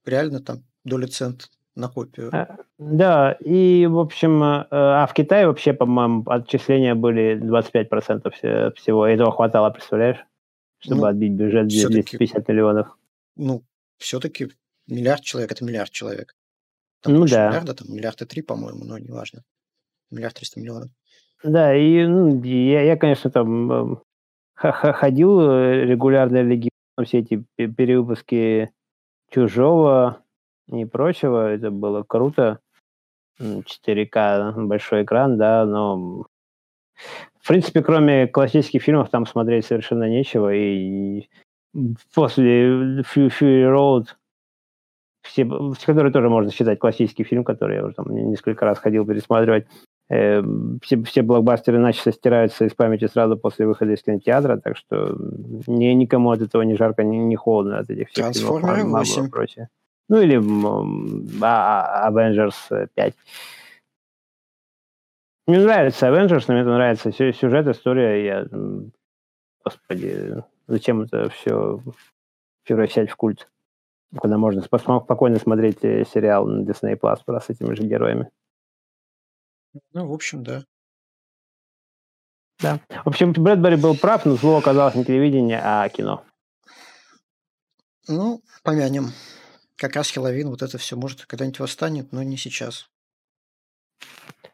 реально 0.05 0.40
там 0.40 0.62
доля 0.84 1.09
цент 1.09 1.51
на 1.77 1.89
копию. 1.89 2.31
Э, 2.35 2.47
да, 2.79 3.33
и, 3.33 3.87
в 3.87 3.99
общем, 3.99 4.43
э, 4.43 4.66
а 4.70 5.07
в 5.07 5.12
Китае 5.12 5.47
вообще, 5.47 5.72
по-моему, 5.72 6.24
отчисления 6.27 6.95
были 6.95 7.39
25% 7.39 8.74
всего. 8.74 9.07
Этого 9.07 9.31
хватало, 9.31 9.70
представляешь? 9.70 10.24
Чтобы 10.79 11.03
ну, 11.03 11.07
отбить 11.07 11.33
бюджет 11.33 11.68
250 11.68 12.49
миллионов. 12.49 12.97
Ну, 13.37 13.62
все-таки 13.99 14.49
миллиард 14.87 15.22
человек– 15.22 15.53
это 15.53 15.64
миллиард 15.64 15.91
человек. 15.91 16.35
Там 17.03 17.14
Ну 17.14 17.27
да. 17.27 17.49
миллиарда, 17.49 17.74
там 17.74 17.95
миллиард 17.95 18.22
и 18.22 18.24
три, 18.27 18.43
по-моему, 18.43 18.85
но 18.85 18.99
неважно. 18.99 19.43
Миллиард 20.11 20.35
триста 20.35 20.61
миллионов. 20.61 20.91
Да, 21.43 21.77
и 21.77 22.07
ну, 22.07 22.43
я, 22.43 22.83
я, 22.83 22.97
конечно, 22.97 23.31
там 23.31 23.72
эм, 23.72 24.03
ходил 24.55 25.41
э, 25.41 25.85
регулярно 25.85 26.43
в 26.43 26.47
Легион, 26.47 26.70
все 27.05 27.18
эти 27.18 27.45
пе- 27.57 27.68
перевыпуски 27.68 28.70
Чужого 29.31 30.22
и 30.69 30.85
прочего. 30.85 31.51
Это 31.53 31.71
было 31.71 32.03
круто. 32.03 32.59
М, 33.39 33.62
4К, 33.64 34.55
большой 34.57 35.03
экран, 35.05 35.37
да, 35.37 35.64
но 35.67 36.27
в 37.41 37.49
принципе, 37.49 37.83
кроме 37.83 38.27
классических 38.27 38.83
фильмов, 38.83 39.11
там 39.11 39.27
смотреть 39.27 39.67
совершенно 39.67 40.09
нечего. 40.09 40.53
И 40.55 41.29
после 42.14 43.03
Fu- 43.03 43.29
Fury 43.29 43.71
Road, 43.71 44.07
все, 45.23 45.47
который 45.85 46.12
тоже 46.12 46.29
можно 46.29 46.51
считать 46.51 46.79
классический 46.79 47.25
фильм, 47.25 47.45
который 47.45 47.77
я 47.77 47.85
уже 47.85 47.95
там 47.95 48.07
несколько 48.09 48.64
раз 48.64 48.79
ходил 48.79 49.05
пересматривать, 49.07 49.67
э, 50.09 50.43
все, 50.83 51.03
все 51.03 51.23
блокбастеры 51.23 51.79
начисто 51.79 52.12
стираются 52.12 52.64
из 52.64 52.75
памяти 52.75 53.07
сразу 53.07 53.37
после 53.37 53.67
выхода 53.67 53.93
из 53.93 54.03
кинотеатра, 54.03 54.57
так 54.57 54.77
что 54.77 55.17
ни, 55.67 55.87
никому 55.95 56.31
от 56.31 56.41
этого 56.41 56.62
ни 56.62 56.75
жарко, 56.75 57.05
ни, 57.05 57.17
ни 57.17 57.35
холодно 57.35 57.79
от 57.79 57.91
этих 57.91 58.09
всех 58.09 58.33
фильмов 58.33 58.61
Трансформеры 58.61 58.85
Марвела 58.85 59.03
и 59.03 59.21
8. 59.21 59.31
прочее. 59.31 59.69
Ну 60.09 60.20
или 60.20 60.36
а- 61.42 62.07
а- 62.07 62.11
Avengers 62.11 62.88
5. 62.94 63.14
Мне 65.46 65.61
нравится 65.61 66.07
Avengers, 66.09 66.44
но 66.48 66.54
мне 66.54 66.64
нравится 66.64 67.12
сю- 67.12 67.32
сюжет, 67.32 67.66
история. 67.68 68.24
Я, 68.24 68.46
господи, 69.64 70.42
зачем 70.66 71.02
это 71.02 71.28
все 71.30 71.80
превращать 72.64 73.11
в 73.11 73.16
культ? 73.16 73.48
Когда 74.20 74.38
можно 74.38 74.62
спокойно 74.62 75.38
смотреть 75.38 75.84
э, 75.84 76.04
сериал 76.04 76.46
на 76.46 76.62
Disney 76.68 76.98
Plus 76.98 77.40
с 77.40 77.50
этими 77.50 77.74
же 77.74 77.82
героями. 77.82 78.30
Ну, 79.92 80.07
в 80.09 80.12
общем, 80.12 80.42
да. 80.44 80.64
Да. 82.61 82.80
В 83.04 83.09
общем, 83.09 83.32
Брэдбери 83.32 83.76
был 83.76 83.96
прав, 83.96 84.24
но 84.24 84.36
зло 84.36 84.57
оказалось 84.59 84.94
не 84.94 85.04
телевидение, 85.04 85.61
а 85.62 85.88
кино. 85.88 86.24
Ну, 88.09 88.40
помянем. 88.62 89.07
Как 89.77 89.95
раз 89.95 90.11
Хеллоуин, 90.11 90.49
вот 90.49 90.62
это 90.62 90.79
все 90.79 90.97
может 90.97 91.27
когда-нибудь 91.27 91.61
восстанет, 91.61 92.12
но 92.12 92.22
не 92.22 92.37
сейчас. 92.37 92.89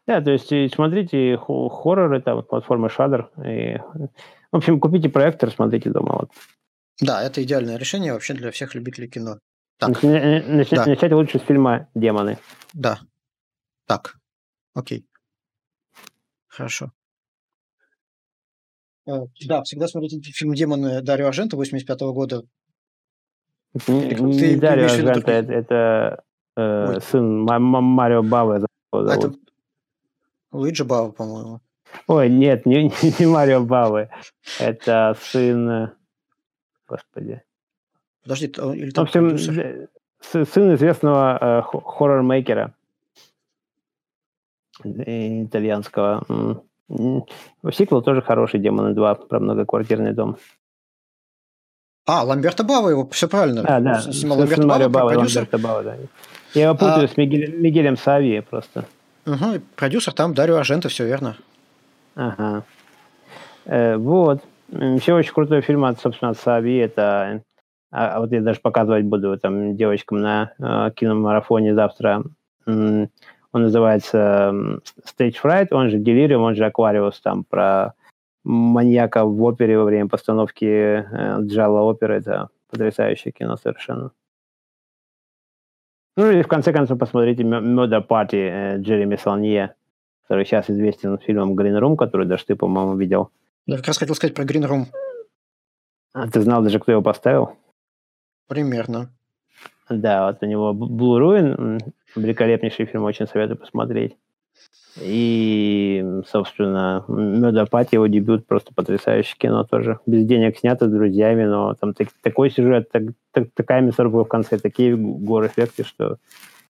Да, 0.06 0.20
то 0.20 0.32
есть 0.32 0.48
смотрите 0.74 1.36
хо- 1.36 1.68
хорроры, 1.68 2.20
там, 2.20 2.36
вот 2.36 2.48
платформы 2.48 2.88
Shudder. 2.88 3.28
И, 3.46 3.78
в 4.50 4.56
общем, 4.56 4.80
купите 4.80 5.08
проектор, 5.08 5.50
смотрите 5.52 5.90
дома. 5.90 6.18
Вот. 6.20 6.30
Да, 7.00 7.22
это 7.22 7.42
идеальное 7.42 7.76
решение 7.76 8.12
вообще 8.12 8.34
для 8.34 8.50
всех 8.50 8.74
любителей 8.74 9.08
кино. 9.08 9.38
Так, 9.78 9.90
Начня- 9.90 10.42
начня- 10.46 10.76
да. 10.78 10.86
Начать 10.86 11.12
лучше 11.12 11.38
с 11.38 11.42
фильма 11.42 11.88
«Демоны». 11.94 12.38
да. 12.72 13.00
Так. 13.86 14.16
Окей. 14.74 15.06
Хорошо. 16.48 16.92
Э, 19.06 19.12
Да, 19.46 19.62
всегда 19.62 19.86
смотрите 19.88 20.20
фильм 20.32 20.54
«Демоны» 20.54 21.00
Дарио 21.02 21.28
Аржента 21.28 21.56
85 21.56 22.12
года. 22.12 22.42
Не, 22.42 22.42
Или 22.42 22.46
не 22.46 22.46
ты 22.46 22.50
Дарио 22.50 22.50
имеешь 22.50 22.50
в 22.50 22.50
виду 22.50 23.61
Арженто, 23.74 25.12
других? 25.20 25.28
это, 25.28 25.52
это, 25.52 26.24
э, 26.56 27.00
сын 27.00 27.42
Ма- 27.42 27.58
Ма- 27.58 27.80
Марио 27.80 28.22
Бавы. 28.22 28.66
А 28.92 29.14
это 29.14 29.32
Луиджи 30.52 30.84
Бао, 30.84 31.12
по-моему. 31.12 31.60
Ой, 32.06 32.28
нет, 32.28 32.66
не, 32.66 32.84
не, 32.84 32.90
не 33.20 33.26
Марио 33.26 33.62
Бавы. 33.64 34.10
Это 34.60 35.16
сын... 35.20 35.90
Господи. 36.88 37.42
Подожди, 38.22 38.46
или 38.46 38.90
В 38.90 38.94
там 38.94 39.04
общем, 39.04 39.28
продюсер? 39.28 39.88
э, 40.34 40.44
сын 40.44 40.74
известного 40.74 41.38
э, 41.40 41.62
хо- 41.62 41.80
хоррор-мейкера 41.80 42.74
итальянского. 44.84 46.24
Сиквел 47.72 48.02
тоже 48.02 48.20
хороший, 48.22 48.60
«Демоны 48.60 48.94
2», 48.94 49.26
про 49.26 49.40
многоквартирный 49.40 50.12
дом. 50.12 50.36
А, 52.06 52.24
Ламберто 52.24 52.64
Бао 52.64 52.90
его, 52.90 53.08
все 53.10 53.28
правильно. 53.28 53.62
А, 53.64 53.80
да, 53.80 54.00
Снимал 54.00 54.38
Ламберто 54.38 54.66
Марио 54.66 54.90
продюсер. 54.90 55.42
Ламберто 55.42 55.58
Бао, 55.58 55.82
да. 55.82 55.96
Я 56.54 56.64
его 56.64 56.74
путаю 56.74 57.04
А- 57.04 57.08
с 57.08 57.16
Мигелем, 57.16 57.62
Мигелем 57.62 57.96
Сави 57.96 58.40
просто. 58.40 58.84
Угу, 59.26 59.60
продюсер 59.76 60.12
там 60.12 60.34
Дарио 60.34 60.56
Аржента, 60.56 60.88
все 60.88 61.06
верно. 61.06 61.36
Ага. 62.16 62.64
Э, 63.64 63.96
вот. 63.96 64.42
Еще 64.68 65.14
очень 65.14 65.32
крутой 65.32 65.60
фильм, 65.60 65.84
от, 65.84 66.00
собственно, 66.00 66.32
от 66.32 66.38
Сави. 66.38 66.76
Это... 66.76 67.42
А, 67.92 68.16
а 68.16 68.20
вот 68.20 68.32
я 68.32 68.40
даже 68.40 68.60
показывать 68.60 69.04
буду 69.04 69.36
там 69.38 69.76
девочкам 69.76 70.20
на 70.20 70.52
э, 70.58 70.90
киномарафоне 70.94 71.74
завтра. 71.74 72.24
Он 72.66 73.08
называется 73.52 74.80
Stage 75.04 75.36
Fright, 75.42 75.68
он 75.72 75.90
же 75.90 75.98
Delirium, 75.98 76.38
он 76.38 76.54
же 76.54 76.64
Aquarius, 76.64 77.16
там 77.22 77.44
про 77.44 77.92
маньяка 78.44 79.24
в 79.24 79.42
опере 79.42 79.78
во 79.78 79.84
время 79.84 80.08
постановки 80.08 80.64
э, 80.64 81.36
Джала 81.42 81.82
оперы. 81.82 82.16
Это 82.16 82.48
потрясающее 82.70 83.32
кино 83.32 83.56
совершенно. 83.56 84.12
Ну 86.16 86.30
или 86.30 86.42
в 86.42 86.48
конце 86.48 86.72
концов 86.72 86.98
посмотрите 86.98 87.42
Murder 87.42 88.06
Party 88.06 88.36
э, 88.36 88.78
Джереми 88.78 89.16
Салнье, 89.16 89.74
который 90.22 90.44
сейчас 90.44 90.70
известен 90.70 91.18
фильмом 91.18 91.58
Green 91.58 91.78
Room, 91.78 91.96
который 91.96 92.26
даже 92.26 92.44
ты, 92.44 92.56
по-моему, 92.56 92.96
видел. 92.96 93.30
Я 93.66 93.76
как 93.76 93.86
раз 93.86 93.98
хотел 93.98 94.14
сказать 94.14 94.34
про 94.34 94.44
Green 94.44 94.68
Room. 94.68 94.84
А 96.12 96.28
ты 96.28 96.40
знал 96.42 96.62
даже, 96.62 96.78
кто 96.78 96.92
его 96.92 97.02
поставил? 97.02 97.56
Примерно. 98.48 99.10
Да, 99.88 100.26
вот 100.26 100.42
у 100.42 100.46
него 100.46 100.72
Blue 100.72 101.18
Ruin, 101.18 101.78
великолепнейший 102.16 102.86
фильм, 102.86 103.04
очень 103.04 103.26
советую 103.26 103.58
посмотреть. 103.58 104.16
И, 105.00 106.04
собственно, 106.26 107.04
Party, 107.08 107.88
его 107.92 108.06
дебют, 108.08 108.46
просто 108.46 108.74
потрясающее 108.74 109.36
кино 109.38 109.64
тоже. 109.64 110.00
Без 110.06 110.26
денег 110.26 110.58
снято, 110.58 110.88
с 110.88 110.92
друзьями, 110.92 111.44
но 111.44 111.74
там 111.74 111.94
так- 111.94 112.12
такой 112.22 112.50
сюжет, 112.50 112.90
так- 112.90 113.14
так- 113.30 113.48
такая 113.54 113.80
мясорубка 113.80 114.24
в 114.24 114.28
конце, 114.28 114.58
такие 114.58 114.94
гор-эффекты, 114.96 115.84
что 115.84 116.18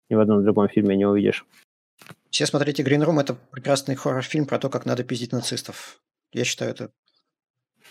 ни 0.08 0.14
в 0.14 0.20
одном 0.20 0.44
другом 0.44 0.68
фильме 0.68 0.96
не 0.96 1.04
увидишь. 1.04 1.44
Все 2.30 2.46
смотрите 2.46 2.82
Green 2.82 3.04
Room, 3.04 3.20
это 3.20 3.36
прекрасный 3.50 3.96
хоррор-фильм 3.96 4.46
про 4.46 4.58
то, 4.58 4.68
как 4.68 4.86
надо 4.86 5.02
пиздить 5.02 5.32
нацистов. 5.32 6.00
Я 6.32 6.44
считаю 6.44 6.70
это. 6.70 6.90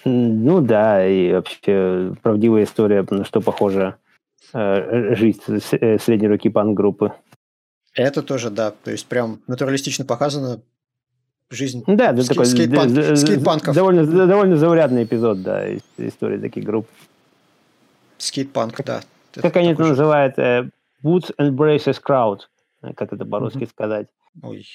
Ну 0.05 0.61
да, 0.61 1.05
и 1.05 1.34
вообще 1.34 2.15
правдивая 2.23 2.63
история, 2.63 3.05
на 3.09 3.25
что 3.25 3.41
похожа 3.41 3.97
э, 4.53 5.15
жизнь 5.15 5.41
э, 5.47 5.99
средней 5.99 6.27
руки 6.27 6.49
панк-группы. 6.49 7.13
Это 7.93 8.21
тоже, 8.23 8.49
да. 8.49 8.71
То 8.71 8.91
есть 8.91 9.05
прям 9.07 9.41
натуралистично 9.47 10.05
показана 10.05 10.61
жизнь 11.49 11.83
Да, 11.87 12.11
это 12.11 12.23
Ски- 12.23 12.29
такой 12.29 12.45
скейтпанк- 12.45 12.93
д- 12.93 13.09
д- 13.09 13.15
скейтпанков. 13.17 13.75
довольно, 13.75 14.05
довольно 14.27 14.55
заурядный 14.57 15.03
эпизод, 15.03 15.41
да, 15.41 15.67
из 15.67 15.81
истории 15.97 16.37
таких 16.37 16.63
групп. 16.63 16.87
скейтпанк, 18.17 18.81
да. 18.85 19.01
Это 19.33 19.41
Как 19.41 19.57
они 19.57 19.69
это 19.73 19.83
же- 19.83 19.89
называют? 19.89 20.37
э, 20.37 20.69
Boots 21.03 21.33
and 21.39 21.51
Braces 21.51 21.99
Crowd. 22.01 22.41
Как 22.95 23.11
это 23.13 23.25
по-русски 23.25 23.65
сказать? 23.65 24.07
Ой. 24.43 24.65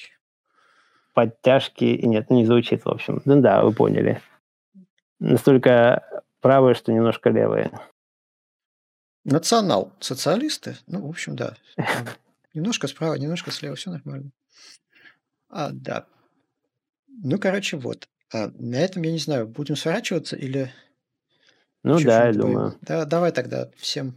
Подтяжки. 1.14 2.00
Нет, 2.02 2.28
не 2.30 2.44
звучит, 2.44 2.84
в 2.84 2.88
общем. 2.88 3.22
Ну 3.24 3.40
да, 3.40 3.62
вы 3.64 3.72
поняли. 3.72 4.20
Настолько 5.20 6.02
правые, 6.40 6.74
что 6.74 6.92
немножко 6.92 7.30
левые. 7.30 7.70
Национал. 9.24 9.92
Социалисты? 10.00 10.76
Ну, 10.86 11.06
в 11.06 11.08
общем, 11.10 11.36
да. 11.36 11.54
Немножко 12.56 12.88
справа, 12.88 13.12
немножко 13.16 13.50
слева, 13.50 13.76
все 13.76 13.90
нормально. 13.90 14.30
А, 15.50 15.68
да. 15.72 16.06
Ну, 17.06 17.38
короче, 17.38 17.76
вот. 17.76 18.08
А, 18.32 18.48
на 18.54 18.76
этом, 18.76 19.02
я 19.02 19.12
не 19.12 19.18
знаю, 19.18 19.46
будем 19.46 19.76
сворачиваться 19.76 20.36
или... 20.36 20.72
Ну 21.82 21.98
ещё 21.98 22.08
да, 22.08 22.26
я 22.28 22.32
думаю. 22.32 22.78
Да, 22.80 23.04
давай 23.04 23.30
тогда 23.32 23.70
всем... 23.76 24.16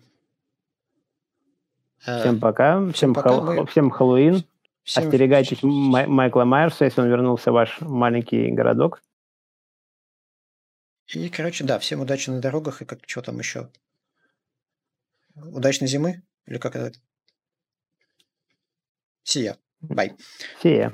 э, 2.08 2.22
Всем 2.22 2.40
пока. 2.40 2.90
Всем, 2.94 3.14
пока, 3.14 3.30
хал- 3.30 3.44
мы- 3.44 3.66
всем 3.68 3.90
Хэллоуин. 3.92 4.46
всем- 4.84 5.04
Остерегайтесь 5.04 5.62
Май- 5.62 6.08
Майкла 6.08 6.46
Майерса, 6.46 6.86
если 6.86 7.02
он 7.02 7.10
вернулся 7.10 7.52
в 7.52 7.56
ваш 7.56 7.82
маленький 7.82 8.52
городок. 8.52 9.02
И, 11.08 11.28
короче, 11.28 11.66
да, 11.66 11.78
всем 11.80 12.00
удачи 12.00 12.30
на 12.30 12.40
дорогах 12.40 12.82
и 12.82 12.86
как 12.86 13.00
что 13.06 13.22
там 13.22 13.38
еще. 13.40 13.70
Удачной 15.36 15.90
зимы? 15.90 16.24
Или 16.46 16.58
как 16.58 16.78
это? 16.78 16.98
See 19.24 19.46
ya. 19.46 19.56
Bye. 19.82 20.16
See 20.62 20.78
ya. 20.78 20.92